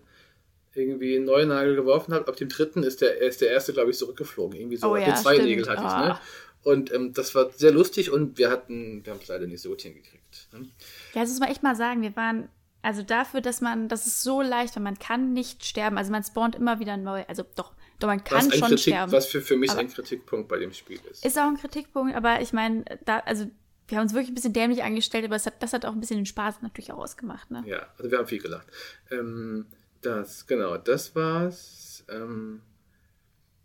irgendwie 0.75 1.17
einen 1.17 1.25
neuen 1.25 1.49
Nagel 1.49 1.77
geworfen 1.77 2.13
habe, 2.15 2.27
ab 2.29 2.37
dem 2.37 2.49
dritten 2.49 2.83
ist 2.83 3.01
der, 3.01 3.19
ist 3.21 3.41
der 3.41 3.51
erste, 3.51 3.73
glaube 3.73 3.91
ich, 3.91 3.99
zurückgeflogen. 3.99 4.59
Irgendwie 4.59 4.77
so. 4.77 4.91
Oh 4.93 4.97
ja, 4.97 5.07
den 5.07 5.17
zwei 5.17 5.35
stimmt. 5.35 5.49
Nägel 5.49 5.69
hatte 5.69 5.83
ich, 5.83 5.89
Ah. 5.89 6.09
ne? 6.09 6.19
Und 6.63 6.93
ähm, 6.95 7.13
das 7.13 7.35
war 7.35 7.51
sehr 7.53 7.73
lustig 7.73 8.11
und 8.11 8.39
wir 8.39 8.51
hatten, 8.51 9.05
wir 9.05 9.13
haben 9.13 9.21
es 9.23 9.29
leider 9.29 9.47
nicht 9.47 9.61
so 9.61 9.69
gut 9.69 9.83
hingekriegt. 9.83 10.49
Ne? 10.53 10.69
Ja, 11.13 11.21
das 11.21 11.29
muss 11.31 11.41
man 11.41 11.51
echt 11.51 11.63
mal 11.63 11.77
sagen. 11.77 12.01
Wir 12.01 12.17
waren, 12.17 12.49
also 12.81 13.03
dafür, 13.03 13.43
dass 13.43 13.61
man, 13.61 13.89
das 13.89 14.07
ist 14.07 14.23
so 14.23 14.41
leicht, 14.41 14.75
weil 14.77 14.83
man 14.83 14.99
kann 14.99 15.35
nicht 15.35 15.65
sterben. 15.67 15.99
Also 15.99 16.11
man 16.11 16.25
spawnt 16.25 16.57
immer 16.57 16.81
wieder 16.81 16.97
neu. 16.97 17.23
Also 17.29 17.45
doch, 17.55 17.75
doch 17.99 18.09
man 18.09 18.25
kann 18.25 18.51
schon 18.51 18.63
Kritik, 18.63 18.79
sterben. 18.79 19.13
was 19.13 19.27
für, 19.27 19.43
für 19.43 19.59
mich 19.59 19.71
Aber- 19.73 19.81
ein 19.81 19.89
Kritikpunkt 19.91 20.49
bei 20.49 20.59
dem 20.59 20.73
Spiel 20.73 20.99
ist. 21.11 21.23
Ist 21.25 21.39
auch 21.39 21.43
ein 21.49 21.59
Kritikpunkt, 21.59 22.15
aber 22.17 22.41
ich 22.41 22.55
meine, 22.55 22.85
da, 23.05 23.19
also 23.19 23.45
wir 23.89 23.99
haben 23.99 24.05
uns 24.05 24.15
wirklich 24.15 24.31
ein 24.31 24.35
bisschen 24.35 24.55
dämlich 24.55 24.83
angestellt, 24.83 25.27
aber 25.27 25.37
es 25.37 25.45
hat, 25.45 25.63
das 25.63 25.75
hat 25.75 25.85
auch 25.85 25.93
ein 25.93 26.01
bisschen 26.01 26.17
den 26.17 26.25
Spaß 26.25 26.63
natürlich 26.63 26.91
auch 26.93 26.97
ausgemacht, 26.99 27.51
ne? 27.51 27.63
Ja, 27.67 27.87
also 27.99 28.11
wir 28.11 28.17
haben 28.17 28.27
viel 28.27 28.41
gelacht. 28.41 28.67
Ähm, 29.11 29.67
das, 30.07 30.47
genau, 30.47 30.77
das 30.77 31.15
war's. 31.15 32.05
Ähm, 32.09 32.61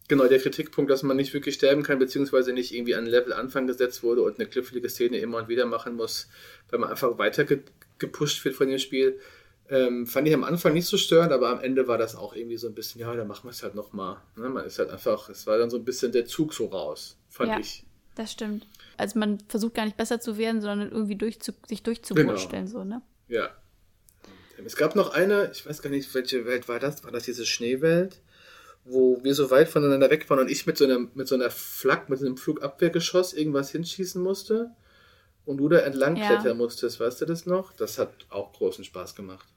genau, 0.08 0.28
der 0.28 0.40
Kritikpunkt, 0.40 0.90
dass 0.92 1.04
man 1.04 1.18
nicht 1.18 1.34
wirklich 1.34 1.56
sterben 1.56 1.84
kann, 1.84 2.00
beziehungsweise 2.00 2.54
nicht 2.54 2.74
irgendwie 2.74 2.96
an 2.96 3.06
Level 3.06 3.34
Anfang 3.34 3.68
gesetzt 3.68 4.04
wurde 4.04 4.22
und 4.22 4.40
eine 4.40 4.50
knifflige 4.50 4.90
Szene 4.90 5.18
immer 5.18 5.38
und 5.38 5.48
wieder 5.48 5.66
machen 5.66 5.96
muss, 5.96 6.28
weil 6.70 6.80
man 6.80 6.90
einfach 6.90 7.18
weiter 7.18 7.46
ge 7.46 7.62
gepusht 7.98 8.46
wird 8.46 8.56
von 8.56 8.70
dem 8.70 8.80
Spiel. 8.80 9.20
Ähm, 9.70 10.08
fand 10.08 10.26
ich 10.28 10.34
am 10.34 10.46
Anfang 10.46 10.74
nicht 10.74 10.86
so 10.88 10.98
störend, 10.98 11.34
aber 11.34 11.50
am 11.50 11.60
Ende 11.60 11.88
war 11.88 11.98
das 11.98 12.16
auch 12.16 12.34
irgendwie 12.34 12.56
so 12.58 12.68
ein 12.68 12.74
bisschen, 12.74 13.02
ja, 13.02 13.14
dann 13.14 13.28
machen 13.28 13.44
wir 13.44 13.52
es 13.52 13.62
halt 13.62 13.76
nochmal. 13.76 14.18
Ne? 14.38 14.48
Man 14.50 14.66
ist 14.66 14.80
halt 14.80 14.90
einfach, 14.90 15.30
es 15.30 15.46
war 15.46 15.58
dann 15.58 15.70
so 15.70 15.78
ein 15.78 15.84
bisschen 15.84 16.14
der 16.14 16.26
Zug 16.26 16.54
so 16.54 16.68
raus, 16.68 17.18
fand 17.30 17.52
Ja. 17.52 17.60
ich. 17.60 17.86
Das 18.16 18.32
stimmt. 18.32 18.68
Also 18.98 19.20
man 19.20 19.40
versucht 19.48 19.76
gar 19.76 19.86
nicht 19.86 19.98
besser 19.98 20.20
zu 20.20 20.38
werden, 20.38 20.62
sondern 20.62 20.92
irgendwie 20.92 21.16
durchzu, 21.16 21.52
sich 21.68 21.84
durchzuwursteln, 21.84 22.68
so, 22.68 22.84
ne? 22.84 23.02
Ja. 23.28 23.50
Es 24.66 24.76
gab 24.76 24.96
noch 24.96 25.12
eine, 25.14 25.50
ich 25.54 25.66
weiß 25.66 25.82
gar 25.82 25.90
nicht, 25.90 26.14
welche 26.14 26.46
Welt 26.46 26.68
war 26.68 26.80
das? 26.80 27.04
War 27.04 27.12
das 27.12 27.24
diese 27.24 27.46
Schneewelt? 27.46 28.22
Wo 28.86 29.20
wir 29.24 29.36
so 29.36 29.52
weit 29.52 29.70
voneinander 29.70 30.10
weg 30.10 30.30
waren 30.30 30.40
und 30.40 30.50
ich 30.50 30.66
mit 30.66 30.78
so 30.78 30.86
einer, 30.86 31.00
mit 31.14 31.28
so 31.28 31.36
einer 31.36 31.50
Flak, 31.52 32.10
mit 32.10 32.20
so 32.20 32.26
einem 32.26 32.38
Flugabwehrgeschoss 32.38 33.34
irgendwas 33.34 33.72
hinschießen 33.72 34.22
musste 34.22 34.72
und 35.46 35.58
du 35.58 35.68
da 35.70 35.80
entlang 35.80 36.16
Ja. 36.16 36.28
klettern 36.28 36.58
musstest, 36.58 37.00
weißt 37.00 37.22
du 37.22 37.26
das 37.26 37.46
noch? 37.46 37.74
Das 37.74 37.98
hat 38.00 38.10
auch 38.30 38.54
großen 38.54 38.84
Spaß 38.84 39.16
gemacht. 39.16 39.48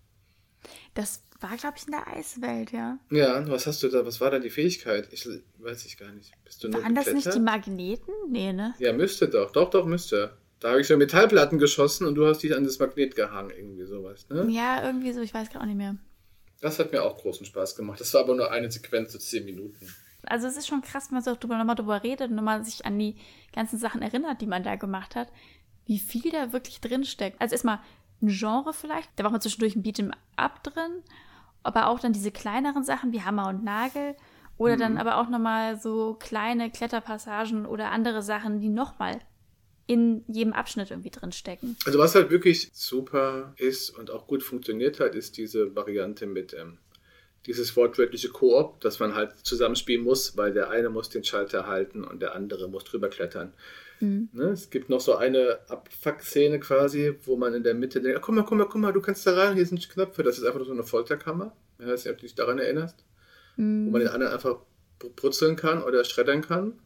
Das 0.95 1.23
war, 1.41 1.57
glaube 1.57 1.77
ich, 1.79 1.87
in 1.87 1.93
der 1.93 2.07
Eiswelt, 2.09 2.73
ja. 2.73 2.99
Ja, 3.11 3.49
was 3.49 3.67
hast 3.67 3.83
du 3.83 3.89
da, 3.89 4.05
was 4.05 4.21
war 4.21 4.31
da 4.31 4.39
die 4.39 4.51
Fähigkeit? 4.51 5.09
Ich 5.13 5.27
weiß 5.59 5.87
ich 5.87 5.97
gar 5.97 6.13
nicht. 6.13 6.33
Bist 6.45 6.63
du 6.63 6.73
Waren 6.73 6.95
das 6.95 7.13
nicht 7.13 7.35
die? 7.35 7.41
Magneten? 7.41 8.13
Nee, 8.29 8.53
ne? 8.53 8.75
Ja, 8.79 8.93
müsste 8.93 9.29
doch. 9.29 9.51
Doch, 9.53 9.71
doch, 9.71 9.87
müsste. 9.87 10.37
Da 10.63 10.71
habe 10.71 10.81
ich 10.81 10.87
so 10.87 10.97
Metallplatten 10.97 11.59
geschossen 11.59 12.07
und 12.07 12.15
du 12.15 12.25
hast 12.25 12.45
dich 12.45 12.55
an 12.55 12.63
das 12.63 12.79
Magnet 12.79 13.17
gehangen, 13.17 13.51
irgendwie 13.51 13.85
sowas, 13.85 14.29
ne? 14.29 14.47
Ja, 14.49 14.85
irgendwie 14.85 15.13
so, 15.13 15.21
ich 15.21 15.35
weiß 15.35 15.51
gerade 15.51 15.65
auch 15.65 15.67
nicht 15.67 15.77
mehr. 15.77 15.97
Das 16.61 16.79
hat 16.79 16.93
mir 16.93 17.03
auch 17.03 17.19
großen 17.19 17.45
Spaß 17.45 17.75
gemacht. 17.75 18.01
Das 18.01 18.15
war 18.15 18.21
aber 18.21 18.37
nur 18.37 18.53
eine 18.53 18.71
Sequenz, 18.71 19.13
so 19.13 19.19
zehn 19.19 19.45
Minuten. 19.45 19.93
Also 20.25 20.47
es 20.47 20.57
ist 20.57 20.69
schon 20.69 20.81
krass, 20.81 21.11
wenn 21.11 21.17
man 21.17 21.25
so 21.25 21.35
drüber, 21.35 21.59
nochmal 21.59 21.75
drüber 21.75 22.05
redet 22.05 22.31
und 22.31 22.37
nochmal 22.37 22.65
sich 22.65 22.87
an 22.87 22.97
die 22.97 23.17
ganzen 23.53 23.77
Sachen 23.77 24.03
erinnert, 24.03 24.41
die 24.41 24.47
man 24.47 24.63
da 24.63 24.77
gemacht 24.77 25.17
hat, 25.17 25.27
wie 25.87 25.99
viel 25.99 26.31
da 26.31 26.53
wirklich 26.53 26.81
drinsteckt. 26.81 27.41
Also 27.41 27.55
erstmal 27.55 27.81
ein 28.23 28.29
Genre 28.29 28.73
vielleicht, 28.73 29.11
da 29.17 29.25
war 29.25 29.33
man 29.33 29.41
zwischendurch 29.41 29.75
ein 29.75 29.83
Beat'em 29.83 30.13
Up 30.37 30.63
drin, 30.63 31.03
aber 31.65 31.89
auch 31.89 31.99
dann 31.99 32.13
diese 32.13 32.31
kleineren 32.31 32.85
Sachen 32.85 33.11
wie 33.11 33.23
Hammer 33.23 33.49
und 33.49 33.65
Nagel 33.65 34.15
oder 34.59 34.77
mhm. 34.77 34.81
dann 34.81 34.99
aber 34.99 35.17
auch 35.17 35.29
nochmal 35.29 35.81
so 35.81 36.15
kleine 36.21 36.71
Kletterpassagen 36.71 37.67
oder 37.67 37.91
andere 37.91 38.23
Sachen, 38.23 38.61
die 38.61 38.69
nochmal 38.69 39.19
in 39.87 40.25
jedem 40.29 40.53
Abschnitt 40.53 40.91
irgendwie 40.91 41.11
drin 41.11 41.33
stecken. 41.33 41.77
Also 41.85 41.99
was 41.99 42.15
halt 42.15 42.31
wirklich 42.31 42.71
super 42.73 43.55
ist 43.57 43.91
und 43.91 44.11
auch 44.11 44.27
gut 44.27 44.43
funktioniert 44.43 45.01
hat, 45.01 45.15
ist 45.15 45.37
diese 45.37 45.75
Variante 45.75 46.27
mit 46.27 46.55
ähm, 46.55 46.79
dieses 47.47 47.77
wortwörtliche 47.77 48.29
Koop, 48.29 48.81
dass 48.81 49.01
man 49.01 49.15
halt 49.15 49.33
zusammenspielen 49.43 50.05
muss, 50.05 50.37
weil 50.37 50.53
der 50.53 50.71
eine 50.71 50.91
muss 50.91 51.09
den 51.09 51.25
Schalter 51.25 51.67
halten 51.67 52.05
und 52.05 52.23
der 52.23 52.35
andere 52.35 52.69
muss 52.69 52.85
drüber 52.85 53.09
klettern. 53.09 53.53
Mhm. 54.01 54.29
Ne? 54.33 54.45
Es 54.51 54.71
gibt 54.71 54.91
noch 54.91 55.01
so 55.01 55.17
eine 55.17 55.59
Abfuck-Szene 55.69 56.61
quasi, 56.61 57.15
wo 57.25 57.37
man 57.37 57.55
in 57.55 57.63
der 57.63 57.75
Mitte 57.75 58.01
denkt, 58.01 58.23
guck 58.23 58.35
mal, 58.35 58.43
guck 58.43 58.59
mal, 58.59 58.67
guck 58.67 58.81
mal, 58.81 58.93
du 58.93 59.01
kannst 59.01 59.27
da 59.27 59.35
rein, 59.35 59.57
hier 59.57 59.67
sind 59.67 59.89
Knöpfe. 59.89 60.23
Das 60.23 60.39
ist 60.39 60.45
einfach 60.45 60.59
nur 60.59 60.67
so 60.67 60.73
eine 60.73 60.85
Folterkammer. 60.85 61.57
Ich 61.79 61.87
weiß 61.87 62.05
nicht, 62.05 62.13
ob 62.13 62.19
du 62.19 62.27
dich 62.27 62.35
daran 62.35 62.59
erinnerst. 62.59 63.05
Mhm. 63.57 63.87
Wo 63.87 63.91
man 63.91 64.01
den 64.01 64.11
anderen 64.11 64.33
einfach 64.33 64.59
brutzeln 65.17 65.57
kann 65.57 65.83
oder 65.83 66.05
schreddern 66.05 66.43
kann. 66.43 66.79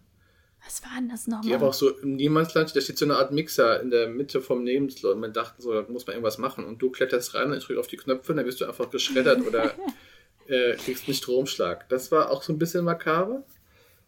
Was 0.67 0.83
war 0.83 0.91
denn 0.99 1.09
das 1.09 1.29
nochmal? 1.29 1.47
Die 1.47 1.55
einfach 1.55 1.73
so 1.73 1.97
im 1.99 2.17
Niemandsland, 2.17 2.75
da 2.75 2.81
steht 2.81 2.99
so 2.99 3.05
eine 3.05 3.17
Art 3.17 3.31
Mixer 3.31 3.81
in 3.81 3.91
der 3.91 4.09
Mitte 4.09 4.41
vom 4.41 4.65
Lebensloh 4.65 5.13
und 5.13 5.21
man 5.21 5.33
dachte 5.33 5.63
so, 5.63 5.73
da 5.73 5.83
muss 5.89 6.07
man 6.07 6.15
irgendwas 6.15 6.39
machen. 6.39 6.65
Und 6.65 6.83
du 6.83 6.91
kletterst 6.91 7.35
rein 7.35 7.53
und 7.53 7.61
drückst 7.61 7.79
auf 7.79 7.87
die 7.87 7.97
Knöpfe 7.97 8.33
und 8.33 8.39
dann 8.39 8.47
wirst 8.47 8.61
du 8.61 8.65
einfach 8.65 8.91
geschreddert 8.91 9.47
oder 9.47 9.75
äh, 10.49 10.75
kriegst 10.75 11.07
einen 11.07 11.15
Stromschlag. 11.15 11.89
Das 11.89 12.11
war 12.11 12.31
auch 12.31 12.43
so 12.43 12.53
ein 12.53 12.59
bisschen 12.59 12.85
makaber. 12.85 13.45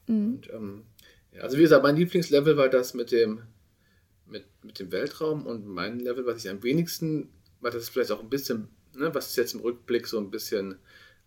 Mhm. 0.09 0.34
Und, 0.34 0.50
ähm, 0.52 0.84
ja, 1.32 1.42
also 1.42 1.56
wie 1.59 1.62
gesagt, 1.62 1.84
mein 1.84 1.96
Lieblingslevel 1.96 2.56
war 2.56 2.68
das 2.68 2.92
mit 2.92 3.12
dem, 3.12 3.42
mit, 4.26 4.44
mit 4.64 4.80
dem 4.80 4.90
Weltraum 4.90 5.46
und 5.46 5.64
mein 5.64 6.00
Level, 6.00 6.26
was 6.26 6.44
ich 6.44 6.50
am 6.50 6.64
wenigsten, 6.64 7.30
weil 7.61 7.70
das 7.70 7.88
vielleicht 7.88 8.11
auch 8.11 8.20
ein 8.20 8.30
bisschen, 8.30 8.68
ne, 8.94 9.14
was 9.14 9.28
ist 9.28 9.36
jetzt 9.36 9.54
im 9.54 9.61
Rückblick 9.61 10.09
so 10.09 10.18
ein 10.18 10.30
bisschen, 10.30 10.76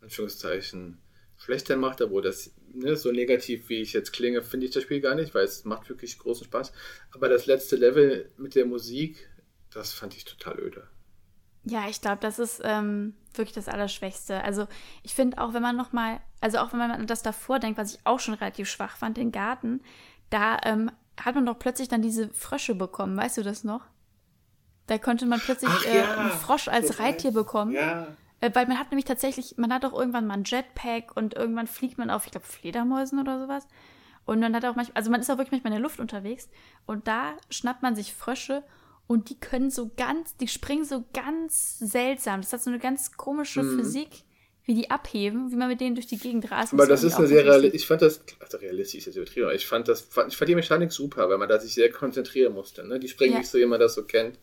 Anführungszeichen, 0.01 0.97
schlechter 1.37 1.77
macht, 1.77 2.01
obwohl 2.01 2.21
das 2.21 2.51
ne, 2.73 2.95
so 2.95 3.11
negativ 3.11 3.69
wie 3.69 3.81
ich 3.81 3.93
jetzt 3.93 4.13
klinge, 4.13 4.41
finde 4.41 4.65
ich 4.65 4.71
das 4.71 4.83
Spiel 4.83 5.01
gar 5.01 5.15
nicht, 5.15 5.33
weil 5.33 5.45
es 5.45 5.65
macht 5.65 5.89
wirklich 5.89 6.17
großen 6.17 6.45
Spaß. 6.45 6.71
Aber 7.13 7.29
das 7.29 7.45
letzte 7.45 7.75
Level 7.75 8.31
mit 8.37 8.55
der 8.55 8.65
Musik, 8.65 9.29
das 9.71 9.93
fand 9.93 10.15
ich 10.15 10.25
total 10.25 10.59
öde. 10.59 10.87
Ja, 11.63 11.87
ich 11.87 12.01
glaube, 12.01 12.17
das 12.21 12.39
ist 12.39 12.61
ähm, 12.63 13.13
wirklich 13.33 13.53
das 13.53 13.67
Allerschwächste. 13.67 14.43
Also 14.43 14.67
ich 15.03 15.13
finde 15.13 15.37
auch, 15.37 15.53
wenn 15.53 15.61
man 15.61 15.77
noch 15.77 15.93
mal, 15.93 16.19
also 16.39 16.57
auch 16.57 16.71
wenn 16.71 16.79
man 16.79 16.91
an 16.91 17.07
das 17.07 17.21
davor 17.21 17.59
denkt, 17.59 17.77
was 17.77 17.95
ich 17.95 17.99
auch 18.03 18.19
schon 18.19 18.33
relativ 18.33 18.67
schwach 18.67 18.97
fand, 18.97 19.17
den 19.17 19.31
Garten, 19.31 19.81
da 20.29 20.59
ähm, 20.63 20.91
hat 21.19 21.35
man 21.35 21.45
doch 21.45 21.59
plötzlich 21.59 21.87
dann 21.87 22.01
diese 22.01 22.29
Frösche 22.33 22.73
bekommen, 22.73 23.15
weißt 23.15 23.37
du 23.37 23.43
das 23.43 23.63
noch? 23.63 23.81
Da 24.87 24.97
konnte 24.97 25.25
man 25.25 25.39
plötzlich 25.39 25.71
Ach, 25.71 25.85
äh, 25.85 25.99
ja. 25.99 26.17
einen 26.17 26.31
Frosch 26.31 26.67
als 26.67 26.99
Reittier 26.99 27.31
bekommen. 27.31 27.73
Ja. 27.73 28.07
Äh, 28.41 28.49
weil 28.53 28.67
man 28.67 28.77
hat 28.79 28.91
nämlich 28.91 29.05
tatsächlich, 29.05 29.55
man 29.57 29.71
hat 29.71 29.85
auch 29.85 29.97
irgendwann 29.97 30.27
mal 30.27 30.33
ein 30.33 30.43
Jetpack 30.43 31.15
und 31.15 31.35
irgendwann 31.35 31.67
fliegt 31.67 31.97
man 31.97 32.09
auf, 32.09 32.25
ich 32.25 32.31
glaube, 32.31 32.47
Fledermäusen 32.47 33.19
oder 33.19 33.39
sowas. 33.39 33.67
Und 34.25 34.39
man 34.39 34.55
hat 34.55 34.65
auch 34.65 34.75
manchmal, 34.75 34.95
also 34.95 35.11
man 35.11 35.21
ist 35.21 35.29
auch 35.29 35.37
wirklich 35.37 35.51
manchmal 35.51 35.73
in 35.73 35.77
der 35.77 35.83
Luft 35.83 35.99
unterwegs 35.99 36.49
und 36.85 37.07
da 37.07 37.37
schnappt 37.49 37.81
man 37.81 37.95
sich 37.95 38.13
Frösche 38.13 38.63
und 39.07 39.29
die 39.29 39.39
können 39.39 39.71
so 39.71 39.91
ganz, 39.95 40.37
die 40.37 40.47
springen 40.47 40.85
so 40.85 41.05
ganz 41.13 41.79
seltsam. 41.79 42.41
Das 42.41 42.53
hat 42.53 42.61
so 42.61 42.69
eine 42.69 42.79
ganz 42.79 43.13
komische 43.13 43.63
mhm. 43.63 43.77
Physik, 43.77 44.09
wie 44.63 44.75
die 44.75 44.91
abheben, 44.91 45.51
wie 45.51 45.55
man 45.55 45.67
mit 45.67 45.81
denen 45.81 45.95
durch 45.95 46.07
die 46.07 46.17
Gegend 46.17 46.51
rast. 46.51 46.73
Aber 46.73 46.85
das, 46.85 47.01
das 47.01 47.13
ist 47.13 47.17
eine 47.17 47.27
sehr 47.27 47.45
realistisch. 47.45 47.81
Ich 47.81 47.87
fand 47.87 48.01
das, 48.03 48.21
also 48.39 48.57
realistisch 48.57 48.99
ist 48.99 49.05
jetzt 49.07 49.15
übertrieben, 49.17 49.47
aber 49.47 49.55
ich 49.55 49.67
fand 49.67 49.87
das, 49.87 50.07
ich 50.27 50.37
fand 50.37 50.49
die 50.49 50.55
Mechanik 50.55 50.91
super, 50.91 51.29
weil 51.29 51.37
man 51.37 51.49
da 51.49 51.59
sich 51.59 51.73
sehr 51.73 51.91
konzentrieren 51.91 52.53
musste. 52.53 52.87
Ne? 52.87 52.99
Die 52.99 53.07
springen 53.07 53.33
ja. 53.33 53.39
nicht 53.39 53.49
so, 53.49 53.57
wie 53.57 53.65
man 53.65 53.79
das 53.79 53.95
so 53.95 54.03
kennt. 54.03 54.39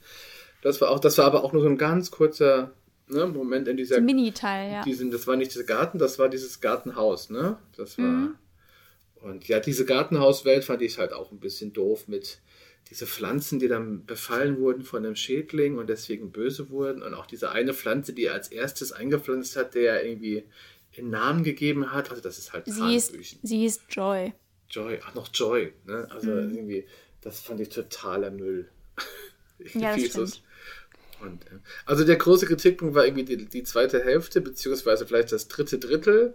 Das 0.61 0.80
war 0.80 0.90
auch, 0.90 0.99
das 0.99 1.16
war 1.18 1.24
aber 1.24 1.44
auch 1.44 1.53
nur 1.53 1.62
so 1.62 1.68
ein 1.68 1.78
ganz 1.78 2.11
kurzer 2.11 2.72
ne, 3.11 3.26
Moment 3.26 3.68
in 3.68 3.76
dieser. 3.76 4.00
Mini-Teil, 4.00 4.72
ja. 4.72 4.82
Diesen, 4.82 5.11
das 5.11 5.26
war 5.26 5.36
nicht 5.36 5.52
dieser 5.52 5.64
Garten, 5.64 5.98
das 5.98 6.18
war 6.18 6.28
dieses 6.28 6.61
Gartenhaus, 6.61 7.30
ne? 7.30 7.59
Das 7.76 7.98
war. 7.98 8.04
Mhm. 8.04 8.34
Und 9.16 9.48
ja, 9.48 9.61
diese 9.61 9.84
Gartenhauswelt 9.84 10.64
fand 10.64 10.82
ich 10.82 10.98
halt 10.98 11.12
auch 11.12 11.32
ein 11.32 11.40
bisschen 11.40 11.72
doof 11.72 12.06
mit 12.06 12.40
diese 12.90 13.06
Pflanzen, 13.06 13.59
die 13.59 13.68
dann 13.68 14.06
befallen 14.06 14.59
wurden 14.59 14.82
von 14.82 15.04
einem 15.04 15.16
Schädling 15.16 15.76
und 15.76 15.88
deswegen 15.88 16.30
böse 16.30 16.70
wurden. 16.70 17.02
Und 17.02 17.14
auch 17.14 17.26
diese 17.26 17.50
eine 17.50 17.74
Pflanze, 17.74 18.12
die 18.12 18.26
er 18.26 18.34
als 18.34 18.48
erstes 18.48 18.92
eingepflanzt 18.92 19.56
hat, 19.56 19.74
der 19.74 19.82
ja 19.82 20.00
irgendwie 20.00 20.44
einen 20.96 21.11
Namen 21.11 21.44
gegeben 21.44 21.92
hat. 21.92 22.11
Also 22.11 22.22
das 22.22 22.38
ist 22.38 22.52
halt 22.52 22.66
sie 22.66 22.96
ist, 22.96 23.14
sie 23.42 23.64
ist 23.66 23.82
Joy. 23.90 24.32
Joy, 24.70 25.00
ach 25.04 25.14
noch 25.14 25.28
Joy. 25.32 25.72
Ne? 25.86 26.06
Also 26.11 26.30
mhm. 26.30 26.54
irgendwie, 26.54 26.86
das 27.20 27.40
fand 27.40 27.61
ich 27.61 27.68
totaler 27.68 28.30
Müll. 28.30 28.68
ja, 29.74 29.94
das 29.94 30.06
stimmt. 30.06 30.42
Und, 31.21 31.45
also 31.87 32.05
der 32.05 32.16
große 32.16 32.47
Kritikpunkt 32.47 32.95
war 32.95 33.05
irgendwie 33.05 33.25
die, 33.25 33.47
die, 33.47 33.62
zweite 33.62 34.03
Hälfte, 34.03 34.41
beziehungsweise 34.41 35.07
vielleicht 35.07 35.33
das 35.33 35.49
dritte 35.49 35.79
Drittel. 35.79 36.35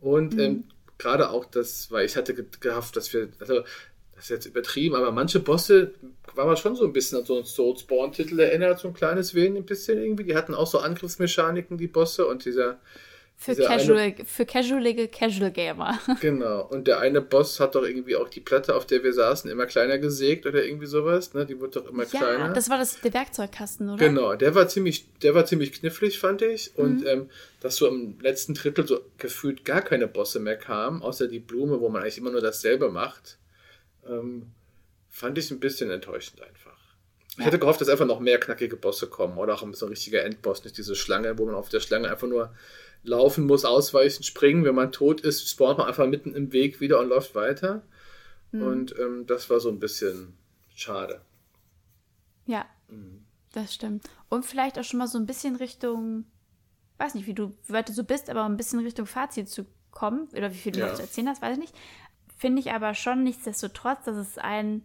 Und 0.00 0.34
mhm. 0.34 0.40
ähm, 0.40 0.64
gerade 0.98 1.30
auch 1.30 1.44
das, 1.44 1.90
weil 1.90 2.06
ich 2.06 2.16
hatte 2.16 2.34
gehofft, 2.34 2.96
dass 2.96 3.12
wir, 3.12 3.28
also 3.38 3.62
das 4.14 4.24
ist 4.24 4.30
jetzt 4.30 4.46
übertrieben, 4.46 4.94
aber 4.94 5.12
manche 5.12 5.40
Bosse 5.40 5.92
war 6.34 6.46
man 6.46 6.56
schon 6.56 6.74
so 6.74 6.84
ein 6.84 6.92
bisschen 6.92 7.18
an 7.18 7.24
so 7.24 7.36
einen 7.36 7.44
Soulspawn-Titel 7.44 8.40
erinnert, 8.40 8.78
so 8.78 8.88
ein 8.88 8.94
kleines 8.94 9.34
wenig, 9.34 9.62
ein 9.62 9.66
bisschen 9.66 9.98
irgendwie. 9.98 10.24
Die 10.24 10.34
hatten 10.34 10.54
auch 10.54 10.66
so 10.66 10.78
Angriffsmechaniken, 10.78 11.76
die 11.76 11.86
Bosse, 11.86 12.26
und 12.26 12.44
dieser 12.44 12.78
für, 13.38 13.54
casual, 13.54 13.98
eine, 13.98 14.24
für 14.24 14.46
casualige 14.46 15.08
Casual 15.08 15.50
Gamer. 15.50 15.98
Genau. 16.20 16.62
Und 16.62 16.88
der 16.88 17.00
eine 17.00 17.20
Boss 17.20 17.60
hat 17.60 17.74
doch 17.74 17.82
irgendwie 17.82 18.16
auch 18.16 18.28
die 18.28 18.40
Platte, 18.40 18.74
auf 18.74 18.86
der 18.86 19.04
wir 19.04 19.12
saßen, 19.12 19.50
immer 19.50 19.66
kleiner 19.66 19.98
gesägt 19.98 20.46
oder 20.46 20.64
irgendwie 20.64 20.86
sowas. 20.86 21.34
Ne? 21.34 21.44
Die 21.44 21.60
wurde 21.60 21.80
doch 21.80 21.90
immer 21.90 22.04
ja, 22.04 22.18
kleiner. 22.18 22.52
Das 22.54 22.70
war 22.70 22.78
das, 22.78 23.00
der 23.00 23.12
Werkzeugkasten, 23.12 23.90
oder? 23.90 23.98
Genau, 23.98 24.34
der 24.34 24.54
war 24.54 24.68
ziemlich, 24.68 25.06
der 25.22 25.34
war 25.34 25.44
ziemlich 25.44 25.72
knifflig, 25.72 26.18
fand 26.18 26.42
ich. 26.42 26.76
Und 26.76 27.02
mhm. 27.02 27.06
ähm, 27.06 27.30
dass 27.60 27.76
so 27.76 27.86
im 27.86 28.18
letzten 28.20 28.54
Drittel 28.54 28.86
so 28.86 29.00
gefühlt 29.18 29.64
gar 29.64 29.82
keine 29.82 30.08
Bosse 30.08 30.40
mehr 30.40 30.56
kamen, 30.56 31.02
außer 31.02 31.28
die 31.28 31.40
Blume, 31.40 31.80
wo 31.80 31.88
man 31.88 32.02
eigentlich 32.02 32.18
immer 32.18 32.30
nur 32.30 32.40
dasselbe 32.40 32.90
macht, 32.90 33.38
ähm, 34.08 34.52
fand 35.10 35.36
ich 35.38 35.50
ein 35.50 35.60
bisschen 35.60 35.90
enttäuschend 35.90 36.42
einfach. 36.42 36.76
Ich 37.38 37.44
hätte 37.44 37.58
gehofft, 37.58 37.82
dass 37.82 37.90
einfach 37.90 38.06
noch 38.06 38.20
mehr 38.20 38.40
knackige 38.40 38.76
Bosse 38.76 39.08
kommen 39.08 39.36
oder 39.36 39.54
auch 39.54 39.62
ein 39.62 39.70
bisschen 39.70 39.88
richtiger 39.88 40.24
Endboss, 40.24 40.64
nicht 40.64 40.78
diese 40.78 40.94
Schlange, 40.94 41.36
wo 41.36 41.44
man 41.44 41.54
auf 41.54 41.68
der 41.68 41.80
Schlange 41.80 42.10
einfach 42.10 42.26
nur 42.26 42.54
laufen 43.06 43.46
muss, 43.46 43.64
ausweichen, 43.64 44.22
springen. 44.22 44.64
Wenn 44.64 44.74
man 44.74 44.92
tot 44.92 45.20
ist, 45.20 45.48
spawnt 45.48 45.78
man 45.78 45.86
einfach 45.86 46.06
mitten 46.06 46.34
im 46.34 46.52
Weg 46.52 46.80
wieder 46.80 47.00
und 47.00 47.08
läuft 47.08 47.34
weiter. 47.34 47.82
Mhm. 48.52 48.62
Und 48.62 48.98
ähm, 48.98 49.26
das 49.26 49.48
war 49.50 49.60
so 49.60 49.68
ein 49.68 49.78
bisschen 49.78 50.36
schade. 50.74 51.20
Ja, 52.46 52.66
mhm. 52.88 53.24
das 53.52 53.74
stimmt. 53.74 54.04
Und 54.28 54.44
vielleicht 54.44 54.78
auch 54.78 54.84
schon 54.84 54.98
mal 54.98 55.08
so 55.08 55.18
ein 55.18 55.26
bisschen 55.26 55.56
Richtung, 55.56 56.24
weiß 56.98 57.14
nicht, 57.14 57.26
wie 57.26 57.34
du 57.34 57.56
heute 57.70 57.92
so 57.92 58.04
bist, 58.04 58.30
aber 58.30 58.44
ein 58.44 58.56
bisschen 58.56 58.80
Richtung 58.80 59.06
Fazit 59.06 59.48
zu 59.48 59.66
kommen. 59.90 60.28
Oder 60.32 60.50
wie 60.52 60.58
viel 60.58 60.72
du 60.72 60.80
ja. 60.80 60.86
noch 60.86 60.94
zu 60.94 61.02
erzählen 61.02 61.28
hast, 61.28 61.42
weiß 61.42 61.54
ich 61.54 61.60
nicht. 61.60 61.74
Finde 62.36 62.60
ich 62.60 62.72
aber 62.72 62.94
schon 62.94 63.22
nichtsdestotrotz, 63.22 64.04
dass 64.04 64.16
es 64.16 64.38
ein 64.38 64.82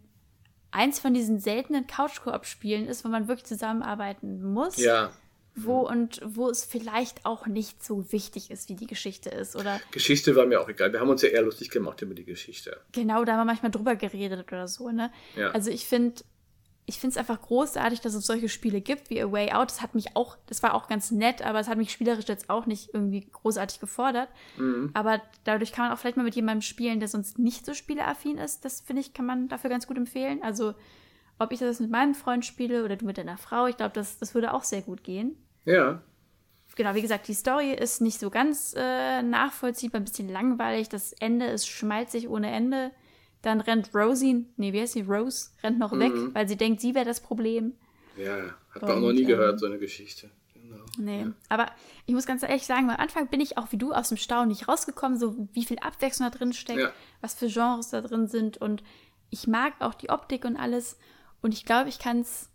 eins 0.74 1.00
von 1.00 1.14
diesen 1.14 1.38
seltenen 1.40 1.86
Couch-Koop-Spielen 1.86 2.88
ist, 2.88 3.04
wo 3.04 3.10
man 3.10 3.28
wirklich 3.28 3.46
zusammenarbeiten 3.46 4.42
muss. 4.42 4.78
Ja 4.78 5.12
wo 5.56 5.80
und 5.82 6.22
wo 6.24 6.50
es 6.50 6.64
vielleicht 6.64 7.26
auch 7.26 7.46
nicht 7.46 7.84
so 7.84 8.12
wichtig 8.12 8.52
ist, 8.52 8.70
wie 8.70 8.76
die 8.76 8.88
Geschichte 8.88 9.30
ist, 9.30 9.56
oder? 9.56 9.80
Geschichte 9.92 10.36
war 10.36 10.46
mir 10.46 10.62
auch 10.62 10.70
egal. 10.70 10.94
Wir 10.94 11.00
haben 11.00 11.10
uns 11.10 11.22
ja 11.22 11.30
eher 11.30 11.42
lustig 11.42 11.70
gemacht 11.70 12.02
über 12.02 12.14
die 12.14 12.24
Geschichte. 12.24 12.80
Genau, 12.94 13.26
da 13.26 13.34
haben 13.34 13.40
wir 13.40 13.46
manchmal 13.46 13.72
drüber 13.72 13.96
geredet 13.96 14.48
oder 14.52 14.68
so, 14.68 14.90
ne? 14.90 15.12
Ja. 15.36 15.52
Also 15.52 15.70
ich 15.70 15.86
finde, 15.86 16.24
ich 16.86 17.00
finde 17.00 17.12
es 17.12 17.18
einfach 17.18 17.42
großartig, 17.42 18.02
dass 18.02 18.14
es 18.14 18.26
solche 18.26 18.50
Spiele 18.50 18.82
gibt 18.82 19.10
wie 19.10 19.22
A 19.22 19.32
Way 19.32 19.52
Out. 19.52 19.70
Das 19.70 19.82
hat 19.82 19.94
mich 19.94 20.16
auch, 20.16 20.38
das 20.48 20.64
war 20.64 20.74
auch 20.74 20.88
ganz 20.88 21.12
nett, 21.12 21.42
aber 21.42 21.60
es 21.60 21.68
hat 21.68 21.78
mich 21.78 21.92
spielerisch 21.92 22.28
jetzt 22.28 22.50
auch 22.50 22.66
nicht 22.66 22.94
irgendwie 22.94 23.28
großartig 23.32 23.80
gefordert. 23.80 24.30
Mhm. 24.58 24.92
Aber 24.94 25.22
dadurch 25.44 25.72
kann 25.72 25.86
man 25.86 25.94
auch 25.94 26.00
vielleicht 26.00 26.18
mal 26.18 26.24
mit 26.24 26.36
jemandem 26.36 26.62
spielen, 26.62 27.00
der 27.00 27.10
sonst 27.10 27.40
nicht 27.40 27.66
so 27.66 27.74
spieleaffin 27.74 28.38
ist. 28.38 28.66
Das 28.66 28.82
finde 28.82 29.02
ich, 29.02 29.14
kann 29.14 29.26
man 29.26 29.48
dafür 29.48 29.70
ganz 29.70 29.86
gut 29.86 29.98
empfehlen. 29.98 30.42
Also 30.44 30.74
ob 31.42 31.52
ich 31.52 31.60
das 31.60 31.80
mit 31.80 31.90
meinem 31.90 32.14
Freund 32.14 32.46
spiele 32.46 32.86
oder 32.86 32.96
du 32.96 33.06
mit 33.06 33.18
deiner 33.18 33.38
Frau, 33.38 33.66
ich 33.66 33.76
glaube, 33.76 33.94
das, 33.94 34.20
das 34.20 34.36
würde 34.36 34.54
auch 34.54 34.64
sehr 34.64 34.82
gut 34.82 35.04
gehen. 35.04 35.36
Ja. 35.66 36.02
Genau, 36.76 36.94
wie 36.94 37.02
gesagt, 37.02 37.28
die 37.28 37.34
Story 37.34 37.74
ist 37.74 38.00
nicht 38.00 38.20
so 38.20 38.30
ganz 38.30 38.74
äh, 38.78 39.22
nachvollziehbar, 39.24 40.00
ein 40.00 40.06
bisschen 40.06 40.30
langweilig. 40.30 40.88
Das 40.88 41.14
Ende 41.14 41.48
ist 41.48 41.68
schmalzig 41.68 42.30
ohne 42.30 42.52
Ende. 42.52 42.92
Dann 43.42 43.60
rennt 43.60 43.94
Rosie, 43.94 44.46
nee, 44.56 44.72
wie 44.72 44.82
heißt 44.82 44.94
sie? 44.94 45.02
Rose, 45.02 45.50
rennt 45.64 45.80
noch 45.80 45.92
mhm. 45.92 46.00
weg, 46.00 46.14
weil 46.34 46.48
sie 46.48 46.58
denkt, 46.58 46.80
sie 46.80 46.94
wäre 46.94 47.06
das 47.06 47.20
Problem. 47.20 47.74
Ja, 48.16 48.56
hat 48.70 48.84
man 48.84 48.92
auch 48.92 49.00
noch 49.00 49.12
nie 49.12 49.22
ähm, 49.22 49.28
gehört, 49.28 49.60
so 49.60 49.66
eine 49.66 49.80
Geschichte. 49.80 50.30
Genau. 50.54 50.86
Nee, 51.00 51.22
ja. 51.22 51.34
aber 51.50 51.72
ich 52.06 52.14
muss 52.14 52.28
ganz 52.28 52.44
ehrlich 52.44 52.66
sagen, 52.66 52.90
am 52.90 52.98
Anfang 52.98 53.28
bin 53.28 53.42
ich 53.42 53.58
auch 53.58 53.72
wie 53.72 53.78
du 53.78 53.94
aus 53.94 54.10
dem 54.10 54.18
Stau 54.18 54.46
nicht 54.46 54.68
rausgekommen, 54.68 55.18
so 55.18 55.50
wie 55.54 55.66
viel 55.66 55.80
Abwechslung 55.80 56.30
da 56.30 56.38
drin 56.38 56.54
steckt, 56.54 56.80
ja. 56.80 56.92
was 57.20 57.34
für 57.34 57.48
Genres 57.48 57.90
da 57.90 58.02
drin 58.02 58.28
sind 58.28 58.58
und 58.58 58.84
ich 59.32 59.48
mag 59.48 59.74
auch 59.80 59.96
die 59.96 60.10
Optik 60.10 60.46
und 60.46 60.58
alles. 60.58 61.00
Und 61.42 61.54
ich 61.54 61.66
glaube, 61.66 61.90
ich 61.90 62.00
kann 62.00 62.22
es 62.22 62.50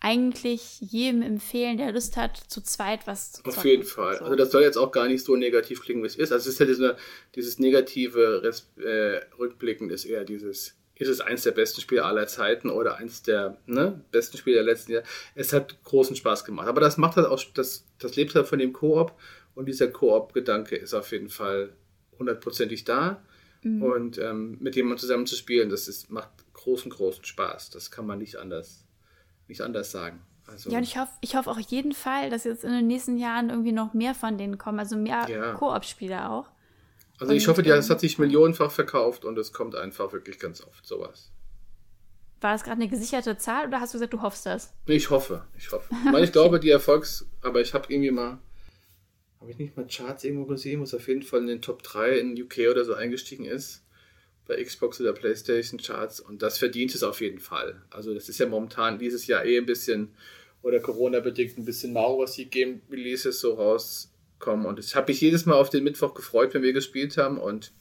eigentlich 0.00 0.80
jedem 0.80 1.20
empfehlen, 1.22 1.76
der 1.76 1.92
Lust 1.92 2.16
hat, 2.16 2.36
zu 2.48 2.62
zweit 2.62 3.06
was 3.06 3.32
zu 3.32 3.42
zocken. 3.42 3.58
Auf 3.58 3.64
jeden 3.64 3.84
Fall. 3.84 4.16
So. 4.16 4.24
Also 4.24 4.36
das 4.36 4.50
soll 4.50 4.62
jetzt 4.62 4.78
auch 4.78 4.92
gar 4.92 5.06
nicht 5.06 5.24
so 5.24 5.36
negativ 5.36 5.82
klingen, 5.82 6.02
wie 6.02 6.06
es 6.06 6.16
ist. 6.16 6.32
Also 6.32 6.48
es 6.48 6.54
ist 6.54 6.60
ja 6.60 6.66
diese, 6.66 6.96
dieses 7.34 7.58
negative 7.58 8.42
Res 8.42 8.70
äh, 8.78 9.20
Rückblicken 9.38 9.90
ist 9.90 10.06
eher 10.06 10.24
dieses, 10.24 10.74
ist 10.94 11.08
es 11.08 11.20
eins 11.20 11.42
der 11.42 11.50
besten 11.50 11.82
Spiele 11.82 12.04
aller 12.04 12.26
Zeiten 12.26 12.70
oder 12.70 12.96
eins 12.96 13.22
der 13.22 13.58
ne, 13.66 14.02
besten 14.10 14.38
Spiele 14.38 14.56
der 14.56 14.64
letzten 14.64 14.92
Jahre. 14.92 15.04
Es 15.34 15.52
hat 15.52 15.82
großen 15.84 16.16
Spaß 16.16 16.46
gemacht. 16.46 16.68
Aber 16.68 16.80
das 16.80 16.96
macht 16.96 17.16
halt 17.16 17.26
auch, 17.26 17.42
das, 17.52 17.84
das 17.98 18.16
lebt 18.16 18.34
halt 18.34 18.48
von 18.48 18.58
dem 18.58 18.72
Koop 18.72 19.12
und 19.54 19.66
dieser 19.66 19.88
Koop-Gedanke 19.88 20.76
ist 20.76 20.94
auf 20.94 21.12
jeden 21.12 21.28
Fall 21.28 21.74
hundertprozentig 22.18 22.84
da. 22.84 23.22
Mhm. 23.62 23.82
Und 23.82 24.18
ähm, 24.18 24.56
mit 24.60 24.76
jemandem 24.76 24.98
zusammen 24.98 25.26
zu 25.26 25.36
spielen, 25.36 25.68
das 25.68 25.88
ist, 25.88 26.10
macht 26.10 26.30
großen, 26.62 26.90
großen 26.90 27.24
Spaß. 27.24 27.70
Das 27.70 27.90
kann 27.90 28.06
man 28.06 28.18
nicht 28.18 28.36
anders 28.36 28.86
nicht 29.50 29.60
anders 29.60 29.90
sagen. 29.90 30.20
Also, 30.46 30.70
ja, 30.70 30.78
und 30.78 30.84
ich 30.84 30.96
hoffe 30.96 31.12
ich 31.20 31.36
hoff 31.36 31.46
auch 31.46 31.58
jeden 31.58 31.92
Fall, 31.92 32.30
dass 32.30 32.44
jetzt 32.44 32.64
in 32.64 32.72
den 32.72 32.86
nächsten 32.86 33.18
Jahren 33.18 33.50
irgendwie 33.50 33.72
noch 33.72 33.92
mehr 33.92 34.14
von 34.14 34.38
denen 34.38 34.58
kommen, 34.58 34.78
also 34.78 34.96
mehr 34.96 35.26
ja. 35.28 35.52
Koop-Spiele 35.52 36.28
auch. 36.28 36.46
Also 37.18 37.32
und, 37.32 37.36
ich 37.36 37.46
hoffe, 37.46 37.62
das 37.62 37.90
hat 37.90 38.00
sich 38.00 38.18
millionenfach 38.18 38.70
verkauft 38.70 39.24
und 39.24 39.36
es 39.38 39.52
kommt 39.52 39.74
einfach 39.74 40.12
wirklich 40.12 40.38
ganz 40.38 40.62
oft 40.62 40.86
sowas. 40.86 41.30
War 42.40 42.52
das 42.52 42.64
gerade 42.64 42.80
eine 42.80 42.88
gesicherte 42.88 43.36
Zahl 43.36 43.68
oder 43.68 43.80
hast 43.80 43.92
du 43.92 43.98
gesagt, 43.98 44.14
du 44.14 44.22
hoffst 44.22 44.46
das? 44.46 44.72
Ich 44.86 45.10
hoffe, 45.10 45.44
ich 45.58 45.70
hoffe. 45.70 45.84
Ich, 45.90 46.10
meine, 46.10 46.24
ich 46.24 46.32
glaube, 46.32 46.58
die 46.58 46.70
Erfolgs-, 46.70 47.26
aber 47.42 47.60
ich 47.60 47.74
habe 47.74 47.92
irgendwie 47.92 48.10
mal, 48.10 48.38
habe 49.40 49.50
ich 49.50 49.58
nicht 49.58 49.76
mal 49.76 49.86
Charts 49.86 50.24
irgendwo 50.24 50.46
gesehen, 50.46 50.80
wo 50.80 50.84
es 50.84 50.94
auf 50.94 51.06
jeden 51.06 51.22
Fall 51.22 51.40
in 51.40 51.48
den 51.48 51.60
Top 51.60 51.82
3 51.82 52.18
in 52.18 52.42
UK 52.42 52.70
oder 52.70 52.84
so 52.84 52.94
eingestiegen 52.94 53.44
ist 53.44 53.84
bei 54.50 54.62
Xbox 54.62 55.00
oder 55.00 55.12
PlayStation 55.12 55.80
Charts 55.80 56.20
und 56.20 56.42
das 56.42 56.58
verdient 56.58 56.94
es 56.94 57.02
auf 57.02 57.20
jeden 57.20 57.38
Fall. 57.38 57.82
Also 57.90 58.12
das 58.12 58.28
ist 58.28 58.38
ja 58.38 58.46
momentan 58.46 58.98
dieses 58.98 59.26
Jahr 59.26 59.44
eh 59.44 59.56
ein 59.56 59.66
bisschen 59.66 60.14
oder 60.62 60.80
Corona-bedingt 60.80 61.56
ein 61.56 61.64
bisschen 61.64 61.92
mau, 61.92 62.18
was 62.18 62.32
die 62.32 62.50
Game 62.50 62.82
Releases 62.90 63.40
so 63.40 63.54
rauskommen 63.54 64.66
und 64.66 64.78
das 64.78 64.94
habe 64.94 65.12
ich 65.12 65.20
jedes 65.20 65.46
Mal 65.46 65.54
auf 65.54 65.70
den 65.70 65.84
Mittwoch 65.84 66.14
gefreut, 66.14 66.52
wenn 66.52 66.62
wir 66.62 66.72
gespielt 66.72 67.16
haben 67.16 67.38
und 67.38 67.72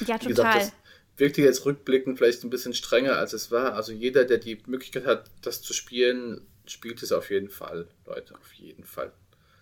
ja, 0.00 0.18
total. 0.18 0.28
Gesagt, 0.28 0.60
das 0.60 0.72
wirkte 1.16 1.42
jetzt 1.42 1.64
rückblickend 1.66 2.18
vielleicht 2.18 2.44
ein 2.44 2.50
bisschen 2.50 2.74
strenger, 2.74 3.16
als 3.16 3.32
es 3.32 3.50
war. 3.50 3.74
Also 3.74 3.92
jeder, 3.92 4.24
der 4.24 4.38
die 4.38 4.58
Möglichkeit 4.66 5.04
hat, 5.04 5.30
das 5.42 5.60
zu 5.60 5.72
spielen, 5.72 6.46
spielt 6.66 7.02
es 7.02 7.12
auf 7.12 7.30
jeden 7.30 7.50
Fall, 7.50 7.88
Leute, 8.06 8.34
auf 8.34 8.52
jeden 8.54 8.84
Fall. 8.84 9.12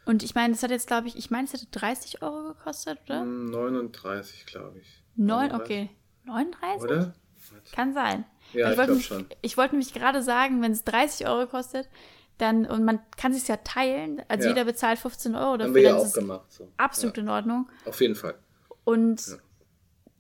Und 0.04 0.22
ich 0.22 0.34
meine, 0.34 0.54
es 0.54 0.62
hat 0.62 0.70
jetzt, 0.70 0.86
glaube 0.86 1.08
ich, 1.08 1.16
ich 1.16 1.30
meine, 1.30 1.46
es 1.46 1.52
hätte 1.52 1.66
30 1.70 2.22
Euro 2.22 2.48
gekostet, 2.48 2.98
oder? 3.04 3.24
39, 3.24 4.46
glaube 4.46 4.80
ich. 4.80 5.02
9, 5.16 5.52
okay. 5.52 5.90
39? 6.24 6.82
Oder? 6.82 7.14
Kann 7.72 7.94
sein. 7.94 8.24
Ja, 8.52 8.66
ich, 8.66 8.78
ich 8.78 8.84
glaube 8.84 9.00
schon. 9.00 9.26
Ich 9.42 9.56
wollte 9.56 9.74
nämlich 9.74 9.92
gerade 9.92 10.22
sagen, 10.22 10.62
wenn 10.62 10.72
es 10.72 10.84
30 10.84 11.26
Euro 11.26 11.46
kostet, 11.46 11.88
dann, 12.38 12.66
und 12.66 12.84
man 12.84 13.00
kann 13.16 13.32
sich 13.32 13.46
ja 13.48 13.56
teilen, 13.58 14.22
also 14.28 14.44
ja. 14.44 14.54
jeder 14.54 14.64
bezahlt 14.64 14.98
15 14.98 15.34
Euro 15.34 15.56
dafür. 15.56 15.64
Haben 15.66 15.74
wir 15.74 15.82
ja 15.82 15.96
auch 15.96 16.12
gemacht. 16.12 16.52
So. 16.52 16.68
Absolut 16.76 17.16
ja. 17.16 17.22
in 17.22 17.28
Ordnung. 17.28 17.68
Auf 17.84 18.00
jeden 18.00 18.14
Fall. 18.14 18.34
Und 18.84 19.26
ja. 19.26 19.36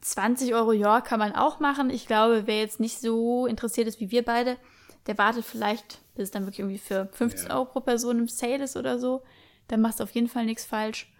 20 0.02 0.54
Euro, 0.54 0.72
ja, 0.72 1.00
kann 1.00 1.18
man 1.18 1.34
auch 1.34 1.60
machen. 1.60 1.90
Ich 1.90 2.06
glaube, 2.06 2.46
wer 2.46 2.58
jetzt 2.58 2.80
nicht 2.80 3.00
so 3.00 3.46
interessiert 3.46 3.88
ist 3.88 4.00
wie 4.00 4.10
wir 4.10 4.24
beide, 4.24 4.56
der 5.06 5.18
wartet 5.18 5.44
vielleicht, 5.44 6.00
bis 6.14 6.24
es 6.24 6.30
dann 6.30 6.44
wirklich 6.44 6.60
irgendwie 6.60 6.78
für 6.78 7.08
15 7.12 7.50
Euro 7.50 7.64
pro 7.64 7.80
Person 7.80 8.18
im 8.18 8.28
Sale 8.28 8.64
ist 8.64 8.76
oder 8.76 8.98
so. 8.98 9.22
Dann 9.68 9.80
machst 9.80 10.00
du 10.00 10.04
auf 10.04 10.10
jeden 10.10 10.28
Fall 10.28 10.44
nichts 10.44 10.64
falsch. 10.64 11.12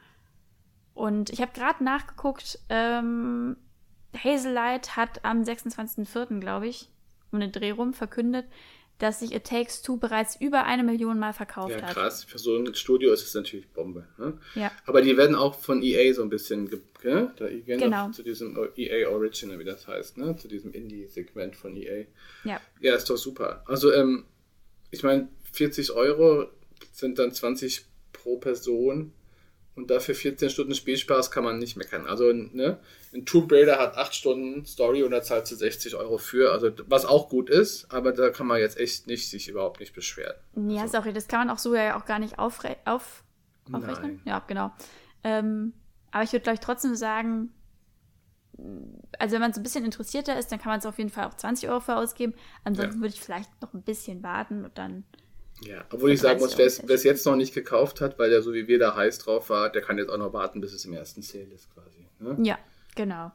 Und 0.95 1.31
ich 1.31 1.41
habe 1.41 1.53
gerade 1.53 1.83
nachgeguckt, 1.83 2.59
ähm, 2.69 3.57
Hazelight 4.17 4.97
hat 4.97 5.25
am 5.25 5.43
26.04., 5.43 6.41
glaube 6.41 6.69
ich, 6.69 6.89
um 7.31 7.41
den 7.41 7.53
Dreh 7.53 7.71
rum 7.71 7.95
verkündet, 7.95 8.47
dass 9.01 9.21
sich 9.21 9.35
It 9.35 9.45
Takes 9.45 9.83
Two 9.83 9.97
bereits 9.97 10.37
über 10.41 10.65
eine 10.65 10.83
Million 10.85 11.19
Mal 11.19 11.33
verkauft 11.33 11.71
ja, 11.71 11.83
hat. 11.83 11.95
krass. 11.95 12.25
Für 12.25 12.39
so 12.39 12.57
ein 12.57 12.75
Studio 12.75 13.13
ist 13.13 13.25
es 13.25 13.35
natürlich 13.35 13.69
Bombe. 13.69 14.07
Ne? 14.19 14.39
Ja. 14.55 14.71
Aber 14.85 15.01
die 15.01 15.17
werden 15.17 15.35
auch 15.35 15.55
von 15.55 15.83
EA 15.83 16.13
so 16.13 16.23
ein 16.23 16.29
bisschen, 16.29 16.65
ne? 17.03 17.33
da 17.37 17.49
gehen 17.49 17.79
genau. 17.79 18.11
zu 18.11 18.23
diesem 18.23 18.59
EA 18.77 19.09
Original, 19.09 19.59
wie 19.59 19.65
das 19.65 19.89
heißt, 19.89 20.19
ne? 20.19 20.37
zu 20.37 20.49
diesem 20.49 20.73
Indie-Segment 20.73 21.57
von 21.57 21.77
EA. 21.77 22.05
Ja. 22.45 22.61
Ja, 22.81 22.95
ist 22.95 23.09
doch 23.09 23.17
super. 23.17 23.65
Also, 23.67 23.93
ähm, 23.93 24.27
ich 24.91 25.03
meine, 25.03 25.29
40 25.53 25.93
Euro 25.93 26.49
sind 26.93 27.19
dann 27.19 27.33
20 27.33 27.87
pro 28.13 28.37
Person 28.37 29.13
und 29.77 29.91
dafür 29.91 30.15
14 30.15 30.51
Stunden 30.51 30.75
Spielspaß 30.75 31.31
kann 31.31 31.45
man 31.45 31.59
nicht 31.59 31.77
meckern. 31.77 32.07
Also, 32.07 32.33
ne, 32.33 32.79
ein 33.15 33.25
Tomb 33.25 33.51
Raider 33.53 33.79
hat 33.79 33.97
8 33.97 34.15
Stunden 34.15 34.67
Story 34.67 35.03
und 35.03 35.11
da 35.11 35.23
zahlt 35.23 35.47
sie 35.47 35.57
60 35.57 35.97
Euro 35.97 36.19
für, 36.19 36.53
also 36.53 36.71
was 36.87 37.05
auch 37.05 37.29
gut 37.29 37.51
ist, 37.51 37.91
aber 37.93 38.13
da 38.13 38.31
kann 38.31 38.47
man 38.47 38.61
jetzt 38.61 38.79
echt 38.79 39.07
nicht 39.07 39.31
sich 39.31 39.49
überhaupt 39.49 39.81
nicht 39.81 39.95
beschweren. 39.95 40.37
Ja, 40.69 40.87
so. 40.87 40.99
sorry, 40.99 41.13
das 41.13 41.29
kann 41.29 41.47
man 41.47 41.51
auch 41.51 41.59
so 41.59 41.75
ja 41.75 41.99
auch 41.99 42.05
gar 42.05 42.19
nicht 42.19 42.39
aufre 42.39 42.77
auf 42.85 43.25
aufrechnen. 43.73 44.17
Nein. 44.17 44.23
Ja, 44.25 44.43
genau. 44.47 44.73
Ähm, 45.23 45.75
aber 46.11 46.25
ich 46.25 46.33
würde, 46.33 46.43
glaube 46.43 46.55
ich, 46.55 46.61
trotzdem 46.61 46.95
sagen, 46.95 47.53
also 49.19 49.35
wenn 49.35 49.41
man 49.41 49.53
so 49.53 49.61
ein 49.61 49.63
bisschen 49.63 49.85
interessierter 49.85 50.39
ist, 50.39 50.51
dann 50.53 50.59
kann 50.59 50.71
man 50.71 50.81
es 50.81 50.87
auf 50.87 50.99
jeden 50.99 51.11
Fall 51.11 51.27
auch 51.27 51.35
20 51.35 51.69
Euro 51.69 51.81
für 51.81 51.97
ausgeben. 51.97 52.35
Ansonsten 52.65 52.97
ja. 52.97 53.01
würde 53.01 53.15
ich 53.15 53.21
vielleicht 53.21 53.51
noch 53.63 53.73
ein 53.73 53.83
bisschen 53.83 54.23
warten 54.23 54.65
und 54.65 54.77
dann 54.77 55.05
ja, 55.63 55.85
obwohl 55.91 56.13
ich 56.13 56.21
sagen 56.21 56.41
muss, 56.41 56.57
wer 56.57 56.67
es 56.67 57.05
jetzt 57.05 57.27
noch 57.27 57.37
nicht 57.37 57.55
gekauft 57.55 58.01
hat, 58.01 58.19
weil 58.19 58.31
der 58.31 58.43
so 58.43 58.53
wie 58.55 58.67
wir 58.67 58.79
da 58.79 58.97
heiß 58.97 59.19
drauf 59.19 59.51
war, 59.51 59.71
der 59.71 59.83
kann 59.83 59.99
jetzt 59.99 60.11
auch 60.11 60.19
noch 60.19 60.33
warten, 60.33 60.61
bis 60.61 60.73
es 60.73 60.85
im 60.85 60.93
ersten 60.93 61.23
Sale 61.23 61.53
ist 61.55 61.69
quasi. 61.75 62.07
Ne? 62.19 62.37
Ja, 62.47 62.59
genau. 62.95 63.33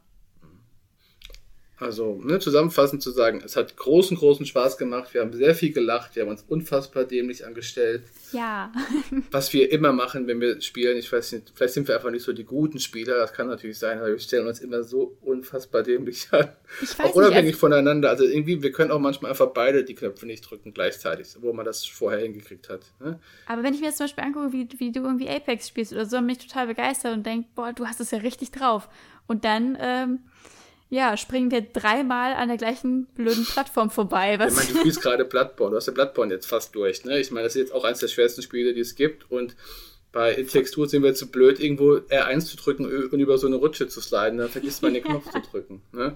Also, 1.77 2.21
ne, 2.23 2.39
zusammenfassend 2.39 3.03
zu 3.03 3.11
sagen, 3.11 3.41
es 3.43 3.57
hat 3.57 3.75
großen, 3.75 4.15
großen 4.15 4.45
Spaß 4.45 4.77
gemacht. 4.77 5.13
Wir 5.13 5.21
haben 5.21 5.33
sehr 5.33 5.53
viel 5.53 5.73
gelacht. 5.73 6.15
Wir 6.15 6.23
haben 6.23 6.29
uns 6.29 6.45
unfassbar 6.47 7.03
dämlich 7.03 7.45
angestellt. 7.45 8.03
Ja. 8.31 8.71
Was 9.31 9.51
wir 9.51 9.69
immer 9.71 9.91
machen, 9.91 10.25
wenn 10.27 10.39
wir 10.39 10.61
spielen. 10.61 10.97
Ich 10.97 11.11
weiß 11.11 11.33
nicht, 11.33 11.51
vielleicht 11.53 11.73
sind 11.73 11.89
wir 11.89 11.95
einfach 11.95 12.11
nicht 12.11 12.23
so 12.23 12.31
die 12.31 12.45
guten 12.45 12.79
Spieler. 12.79 13.17
Das 13.17 13.33
kann 13.33 13.47
natürlich 13.47 13.77
sein, 13.77 13.97
aber 13.97 14.07
wir 14.07 14.19
stellen 14.19 14.47
uns 14.47 14.59
immer 14.59 14.83
so 14.83 15.17
unfassbar 15.21 15.83
dämlich 15.83 16.27
an. 16.31 16.47
Ich 16.81 16.97
weiß 16.97 17.07
auch 17.07 17.15
unabhängig 17.15 17.51
nicht, 17.51 17.59
voneinander. 17.59 18.09
Also 18.09 18.23
irgendwie, 18.23 18.63
wir 18.63 18.71
können 18.71 18.91
auch 18.91 18.99
manchmal 18.99 19.31
einfach 19.31 19.47
beide 19.47 19.83
die 19.83 19.95
Knöpfe 19.95 20.25
nicht 20.25 20.49
drücken 20.49 20.73
gleichzeitig, 20.73 21.35
wo 21.41 21.51
man 21.51 21.65
das 21.65 21.85
vorher 21.85 22.21
hingekriegt 22.21 22.69
hat. 22.69 22.81
Ne? 23.01 23.19
Aber 23.47 23.63
wenn 23.63 23.73
ich 23.73 23.81
mir 23.81 23.87
jetzt 23.87 23.97
zum 23.97 24.05
Beispiel 24.05 24.23
angucke, 24.23 24.53
wie, 24.53 24.69
wie 24.77 24.93
du 24.93 25.01
irgendwie 25.01 25.27
Apex 25.27 25.67
spielst 25.67 25.91
oder 25.91 26.05
so, 26.05 26.17
bin 26.17 26.29
ich 26.29 26.37
total 26.37 26.67
begeistert 26.67 27.13
und 27.13 27.25
denke, 27.25 27.49
boah, 27.53 27.73
du 27.73 27.85
hast 27.85 27.99
es 27.99 28.11
ja 28.11 28.19
richtig 28.19 28.51
drauf. 28.51 28.87
Und 29.27 29.43
dann, 29.43 29.77
ähm, 29.81 30.19
ja, 30.89 31.17
springen 31.17 31.51
wir 31.51 31.61
dreimal 31.61 32.33
an 32.33 32.47
der 32.47 32.57
gleichen 32.57 33.05
blöden 33.07 33.45
Plattform 33.45 33.89
vorbei. 33.89 34.37
Was? 34.39 34.53
Ich 34.53 34.57
meine, 34.59 34.73
du 34.73 34.79
spielst 34.79 35.01
gerade 35.01 35.25
Bloodborne. 35.25 35.71
Du 35.71 35.77
hast 35.77 35.87
ja 35.87 35.93
Bloodborne 35.93 36.33
jetzt 36.33 36.45
fast 36.45 36.75
durch. 36.75 37.03
Ne? 37.05 37.19
Ich 37.19 37.31
meine, 37.31 37.45
das 37.45 37.55
ist 37.55 37.61
jetzt 37.61 37.73
auch 37.73 37.83
eines 37.83 37.99
der 37.99 38.07
schwersten 38.07 38.41
Spiele, 38.41 38.73
die 38.73 38.81
es 38.81 38.95
gibt. 38.95 39.29
Und 39.31 39.55
bei 40.11 40.33
Textur 40.33 40.87
sind 40.87 41.03
wir 41.03 41.15
zu 41.15 41.27
blöd, 41.27 41.59
irgendwo 41.59 41.95
R1 41.95 42.45
zu 42.45 42.57
drücken 42.57 42.85
und 42.85 43.19
über 43.19 43.37
so 43.37 43.47
eine 43.47 43.55
Rutsche 43.55 43.87
zu 43.87 43.99
sliden. 43.99 44.37
Dann 44.37 44.49
vergisst 44.49 44.81
man 44.81 44.93
den 44.93 45.03
Knopf 45.05 45.29
zu 45.31 45.41
drücken. 45.41 45.81
Ne? 45.91 46.15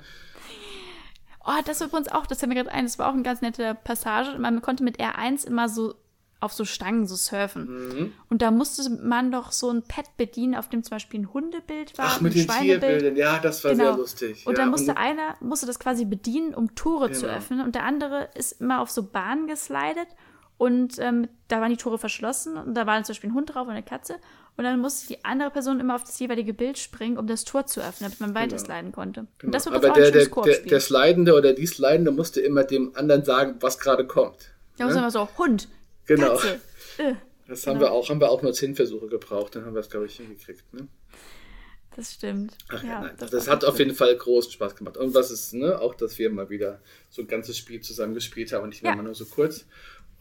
Oh, 1.46 1.62
das 1.66 1.80
war 1.80 1.88
übrigens 1.88 2.10
auch, 2.10 2.28
das 2.28 2.40
fällt 2.40 2.50
mir 2.50 2.56
gerade 2.56 2.72
ein, 2.72 2.86
das 2.86 3.00
war 3.00 3.10
auch 3.10 3.14
eine 3.14 3.24
ganz 3.24 3.42
nette 3.42 3.76
Passage. 3.84 4.38
Man 4.38 4.62
konnte 4.62 4.84
mit 4.84 5.00
R1 5.00 5.48
immer 5.48 5.68
so 5.68 5.96
auf 6.42 6.54
so 6.54 6.64
Stangen 6.64 7.06
so 7.06 7.16
surfen. 7.16 7.68
Mhm. 7.68 8.14
Und 8.30 8.42
da 8.42 8.52
musste 8.52 8.90
man 8.90 9.32
doch 9.32 9.52
so 9.52 9.70
ein 9.70 9.84
Pad 9.84 10.06
bedienen, 10.18 10.56
auf 10.56 10.70
dem 10.70 10.84
zum 10.84 10.92
Beispiel 10.92 11.22
ein 11.22 11.34
Hundebild 11.34 11.98
war. 11.98 12.06
Ach, 12.08 12.22
mit 12.22 12.34
den 12.34 12.48
Tierbildern, 12.48 13.16
ja, 13.16 13.40
das 13.40 13.64
war 13.64 13.72
genau. 13.72 13.86
sehr 13.86 13.98
lustig. 13.98 14.48
Und 14.48 14.58
ja, 14.58 14.64
dann 14.64 14.72
musste 14.72 14.92
und 14.92 14.98
einer, 14.98 15.36
musste 15.42 15.66
das 15.66 15.80
quasi 15.80 16.06
bedienen, 16.06 16.54
um 16.54 16.76
Tore 16.76 17.08
genau. 17.08 17.20
zu 17.20 17.28
öffnen. 17.28 17.62
Und 17.62 17.76
der 17.76 17.84
andere 17.84 18.30
ist 18.36 18.62
immer 18.62 18.80
auf 18.80 18.90
so 18.90 19.04
Bahnen 19.04 19.48
geslidet. 19.48 20.08
Und 20.58 21.00
ähm, 21.00 21.28
da 21.48 21.62
waren 21.62 21.70
die 21.70 21.78
Tore 21.78 21.98
verschlossen. 21.98 22.58
Und 22.58 22.76
da 22.76 22.86
war 22.86 23.02
zum 23.04 23.14
Beispiel 23.14 23.30
ein 23.32 23.34
Hund 23.34 23.54
drauf 23.54 23.68
und 23.68 23.72
eine 23.72 23.84
Katze. 23.84 24.16
Und 24.56 24.64
dann 24.64 24.80
musste 24.80 25.08
die 25.08 25.24
andere 25.24 25.52
Person 25.52 25.80
immer 25.80 25.96
auf 25.96 26.04
das 26.04 26.20
jeweilige 26.20 26.54
Bild 26.54 26.78
springen, 26.78 27.18
um 27.18 27.28
das 27.28 27.46
Tor 27.46 27.66
zu 27.66 27.80
öffnen, 27.80 28.10
damit 28.10 28.20
man 28.20 28.36
weiter 28.36 28.58
genau. 28.58 28.66
sliden 28.66 28.92
konnte. 28.92 29.28
Genau. 29.38 29.48
Und 29.48 29.56
das 29.56 29.66
wird 29.66 29.76
Aber 29.76 29.90
der, 29.90 30.12
der, 30.12 30.26
der, 30.26 30.58
der 30.60 30.80
Slidende 30.82 31.34
oder 31.34 31.54
die 31.54 31.66
Slidende 31.66 32.12
musste 32.12 32.42
immer 32.42 32.66
dem 32.66 32.94
anderen 32.96 33.24
sagen, 33.24 33.56
was 33.62 33.80
gerade 33.80 34.06
kommt. 34.06 34.52
Der 34.78 34.86
ne? 34.86 34.92
muss 34.92 35.00
immer 35.00 35.12
so, 35.12 35.30
Hund, 35.38 35.70
genau. 36.16 36.36
Katze, 36.36 36.60
äh, 36.98 37.14
das 37.48 37.66
haben 37.66 37.80
wir 37.80 37.92
auch, 37.92 38.10
haben 38.10 38.22
wir 38.22 38.30
auch 38.30 38.42
nur 38.42 38.54
zehn 38.54 38.76
Versuche 38.76 39.08
gebraucht, 39.08 39.56
dann 39.56 39.66
haben 39.66 39.74
wir 39.74 39.80
es, 39.80 39.90
glaube 39.90 40.06
ich, 40.06 40.18
hingekriegt. 40.18 40.72
Ne? 40.74 40.88
Das 41.96 42.14
stimmt. 42.14 42.56
Ach, 42.70 42.84
ja, 42.84 43.02
nein, 43.02 43.16
das, 43.18 43.32
das 43.32 43.48
hat 43.48 43.66
auf 43.66 43.80
jeden 43.80 43.96
Fall 43.96 44.16
großen 44.16 44.52
Spaß 44.52 44.76
gemacht. 44.76 44.98
Und 44.98 45.14
was 45.16 45.32
ist, 45.32 45.54
ne, 45.54 45.80
auch, 45.80 45.96
dass 45.96 46.18
wir 46.20 46.30
mal 46.30 46.50
wieder 46.50 46.82
so 47.10 47.22
ein 47.22 47.28
ganzes 47.28 47.58
Spiel 47.58 47.82
zusammen 47.82 48.14
gespielt 48.14 48.54
haben 48.54 48.64
und 48.64 48.70
nicht 48.70 48.84
ja. 48.84 48.94
immer 48.94 49.04
nur 49.04 49.16
so 49.16 49.26
kurz. 49.26 49.66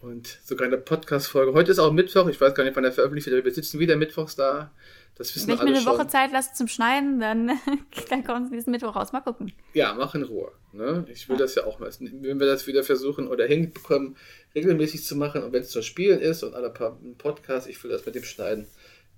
Und 0.00 0.38
sogar 0.44 0.66
eine 0.66 0.78
Podcast-Folge. 0.78 1.52
Heute 1.52 1.72
ist 1.72 1.78
auch 1.78 1.92
Mittwoch, 1.92 2.28
ich 2.28 2.40
weiß 2.40 2.54
gar 2.54 2.64
nicht, 2.64 2.76
wann 2.76 2.84
der 2.84 2.92
veröffentlicht 2.92 3.26
wird, 3.26 3.36
aber 3.36 3.44
wir 3.44 3.54
sitzen 3.54 3.80
wieder 3.80 3.96
mittwochs 3.96 4.36
da. 4.36 4.72
Das 5.18 5.34
wissen 5.34 5.48
Wenn 5.48 5.56
ich 5.56 5.62
mir 5.62 5.68
eine 5.70 5.80
schon. 5.80 5.92
Woche 5.92 6.06
Zeit 6.06 6.30
lasse 6.30 6.54
zum 6.54 6.68
Schneiden, 6.68 7.18
dann, 7.18 7.50
dann 8.10 8.24
kommt 8.24 8.46
es 8.46 8.52
diesen 8.52 8.70
Mittwoch 8.70 8.94
raus. 8.94 9.12
Mal 9.12 9.20
gucken. 9.20 9.52
Ja, 9.74 9.92
mach 9.94 10.14
in 10.14 10.22
Ruhe. 10.22 10.52
Ne? 10.72 11.04
Ich 11.10 11.28
will 11.28 11.36
ja. 11.36 11.42
das 11.42 11.56
ja 11.56 11.64
auch 11.64 11.80
mal. 11.80 11.90
Wenn 11.98 12.38
wir 12.38 12.46
das 12.46 12.68
wieder 12.68 12.84
versuchen 12.84 13.26
oder 13.26 13.44
hinbekommen, 13.44 14.16
regelmäßig 14.54 15.04
zu 15.04 15.16
machen 15.16 15.42
und 15.42 15.52
wenn 15.52 15.62
es 15.62 15.70
zum 15.70 15.82
Spielen 15.82 16.20
ist 16.20 16.44
und 16.44 16.54
alle 16.54 16.70
paar 16.70 16.98
Podcasts, 17.18 17.68
ich 17.68 17.82
will 17.82 17.90
das 17.90 18.06
mit 18.06 18.14
dem 18.14 18.22
Schneiden, 18.22 18.68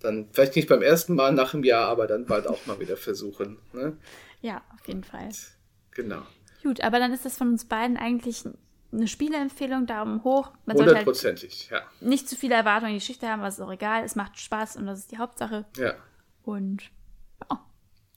dann 0.00 0.28
vielleicht 0.32 0.56
nicht 0.56 0.68
beim 0.68 0.80
ersten 0.80 1.14
Mal 1.14 1.32
nach 1.32 1.52
einem 1.52 1.64
Jahr, 1.64 1.88
aber 1.88 2.06
dann 2.06 2.24
bald 2.24 2.46
auch 2.46 2.64
mal 2.64 2.80
wieder 2.80 2.96
versuchen. 2.96 3.58
Ne? 3.74 3.98
Ja, 4.40 4.62
auf 4.74 4.86
jeden 4.88 5.04
Fall. 5.04 5.28
Genau. 5.90 6.22
Gut, 6.62 6.80
aber 6.80 6.98
dann 6.98 7.12
ist 7.12 7.26
das 7.26 7.36
von 7.36 7.48
uns 7.48 7.66
beiden 7.66 7.98
eigentlich 7.98 8.44
eine 8.92 9.06
Spieleempfehlung, 9.06 9.86
Daumen 9.86 10.24
hoch. 10.24 10.50
Man 10.66 10.76
sollte 10.76 10.94
halt 10.94 11.06
Hundertprozentig, 11.06 11.68
ja. 11.70 11.82
nicht 12.00 12.28
zu 12.28 12.36
viele 12.36 12.54
Erwartungen 12.54 12.92
in 12.92 12.98
die 12.98 13.00
Geschichte 13.00 13.28
haben, 13.28 13.42
es 13.44 13.54
ist 13.54 13.60
auch 13.60 13.72
egal. 13.72 14.04
Es 14.04 14.16
macht 14.16 14.38
Spaß 14.38 14.76
und 14.76 14.86
das 14.86 15.00
ist 15.00 15.12
die 15.12 15.18
Hauptsache. 15.18 15.64
Ja. 15.76 15.94
Und 16.42 16.82
ja, 17.48 17.64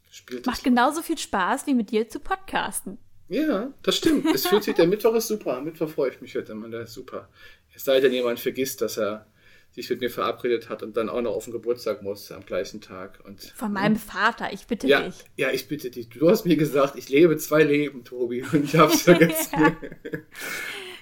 Spielt 0.10 0.46
macht 0.46 0.64
genauso 0.64 1.02
viel 1.02 1.18
Spaß, 1.18 1.68
wie 1.68 1.74
mit 1.74 1.92
dir 1.92 2.08
zu 2.08 2.20
podcasten. 2.20 2.98
Ja, 3.30 3.74
das 3.82 3.98
stimmt. 3.98 4.26
Es 4.34 4.46
fühlt 4.48 4.64
sich, 4.64 4.76
der 4.76 4.88
Mittwoch 4.88 5.16
ist 5.16 5.28
super. 5.28 5.58
Am 5.58 5.66
Mittwoch 5.66 5.90
freue 5.90 6.12
ich 6.12 6.22
mich 6.22 6.36
heute 6.36 6.52
immer, 6.52 6.70
der 6.70 6.82
ist 6.82 6.94
super. 6.94 7.30
Es 7.76 7.84
sei 7.84 8.00
denn, 8.00 8.14
jemand 8.14 8.40
vergisst, 8.40 8.82
dass 8.82 8.98
er 8.98 9.26
sich 9.74 9.90
mit 9.90 10.02
mir 10.02 10.10
verabredet 10.10 10.70
hat 10.70 10.84
und 10.84 10.96
dann 10.98 11.10
auch 11.10 11.22
noch 11.22 11.34
auf 11.34 11.46
den 11.46 11.54
Geburtstag 11.54 12.02
muss 12.04 12.32
am 12.32 12.46
gleichen 12.46 12.80
Tag. 12.82 13.20
Und, 13.26 13.42
Von 13.56 13.74
meinem 13.74 13.96
Vater, 13.96 14.54
ich 14.54 14.68
bitte 14.68 14.88
ja, 14.88 15.02
dich. 15.02 15.16
ja, 15.36 15.50
ich 15.52 15.68
bitte 15.68 15.90
dich. 15.90 16.10
Du 16.10 16.30
hast 16.30 16.46
mir 16.46 16.56
gesagt, 16.58 16.96
ich 16.96 17.10
lebe 17.10 17.38
zwei 17.38 17.64
Leben, 17.64 18.04
Tobi, 18.04 18.44
und 18.44 18.66
ich 18.66 18.76
hab's 18.76 19.02
vergessen. 19.04 19.76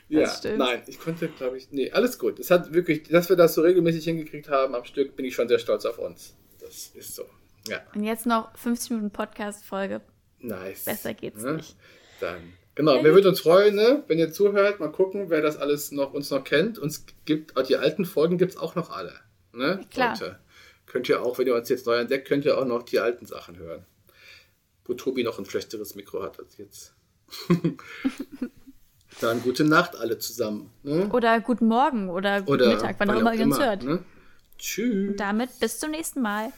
ja, 0.09 0.29
stimmt. 0.29 0.57
nein, 0.59 0.81
ich 0.87 0.99
konnte, 0.99 1.27
glaube 1.29 1.57
ich, 1.57 1.71
nee, 1.71 1.91
alles 1.91 2.17
gut. 2.19 2.39
Es 2.39 2.49
hat 2.51 2.73
wirklich, 2.73 3.03
dass 3.03 3.29
wir 3.29 3.35
das 3.35 3.53
so 3.55 3.61
regelmäßig 3.61 4.03
hingekriegt 4.05 4.49
haben 4.49 4.73
am 4.75 4.85
Stück, 4.85 5.15
bin 5.15 5.25
ich 5.25 5.35
schon 5.35 5.47
sehr 5.47 5.59
stolz 5.59 5.85
auf 5.85 5.99
uns. 5.99 6.35
Das 6.59 6.87
ist 6.95 7.15
so. 7.15 7.23
Ja, 7.67 7.81
Und 7.93 8.03
jetzt 8.03 8.25
noch 8.25 8.55
50 8.57 8.91
Minuten 8.91 9.11
Podcast-Folge. 9.11 10.01
nice. 10.39 10.85
Besser 10.85 11.13
geht's 11.13 11.43
Ne? 11.43 11.53
nicht. 11.55 11.75
Dann. 12.19 12.53
Genau, 12.75 13.03
wir 13.03 13.13
würden 13.13 13.27
uns 13.27 13.41
freuen, 13.41 13.75
ne, 13.75 14.03
wenn 14.07 14.17
ihr 14.17 14.31
zuhört. 14.31 14.79
Mal 14.79 14.91
gucken, 14.91 15.29
wer 15.29 15.41
das 15.41 15.57
alles 15.57 15.91
noch 15.91 16.13
uns 16.13 16.29
noch 16.29 16.43
kennt. 16.43 16.79
Uns 16.79 17.05
gibt, 17.25 17.53
die 17.67 17.75
alten 17.75 18.05
Folgen 18.05 18.37
gibt's 18.37 18.57
auch 18.57 18.75
noch 18.75 18.89
alle. 18.89 19.13
Ne? 19.53 19.81
Klar. 19.91 20.13
Und, 20.13 20.21
äh, 20.21 20.35
könnt 20.85 21.09
ihr 21.09 21.21
auch, 21.21 21.37
wenn 21.37 21.47
ihr 21.47 21.55
uns 21.55 21.69
jetzt 21.69 21.85
neu 21.85 21.97
entdeckt, 21.97 22.27
könnt 22.27 22.45
ihr 22.45 22.57
auch 22.57 22.65
noch 22.65 22.83
die 22.83 22.99
alten 22.99 23.25
Sachen 23.25 23.57
hören. 23.57 23.85
Wo 24.85 24.93
Tobi 24.93 25.23
noch 25.23 25.37
ein 25.37 25.45
schlechteres 25.45 25.95
Mikro 25.95 26.23
hat 26.23 26.39
als 26.39 26.57
jetzt. 26.57 26.93
Dann 29.21 29.41
gute 29.41 29.65
Nacht 29.65 29.97
alle 29.97 30.17
zusammen. 30.17 30.71
Ne? 30.83 31.09
Oder 31.11 31.41
guten 31.41 31.67
Morgen 31.67 32.09
oder 32.09 32.39
guten 32.41 32.53
Oder 32.53 32.67
Mittag, 32.73 32.95
wann 32.99 33.09
auch 33.09 33.19
immer 33.19 33.33
ihr 33.33 33.43
uns 33.43 33.59
hört. 33.59 33.83
Ne? 33.83 34.03
Tschüss. 34.57 35.15
Damit 35.17 35.59
bis 35.59 35.79
zum 35.79 35.91
nächsten 35.91 36.21
Mal. 36.21 36.51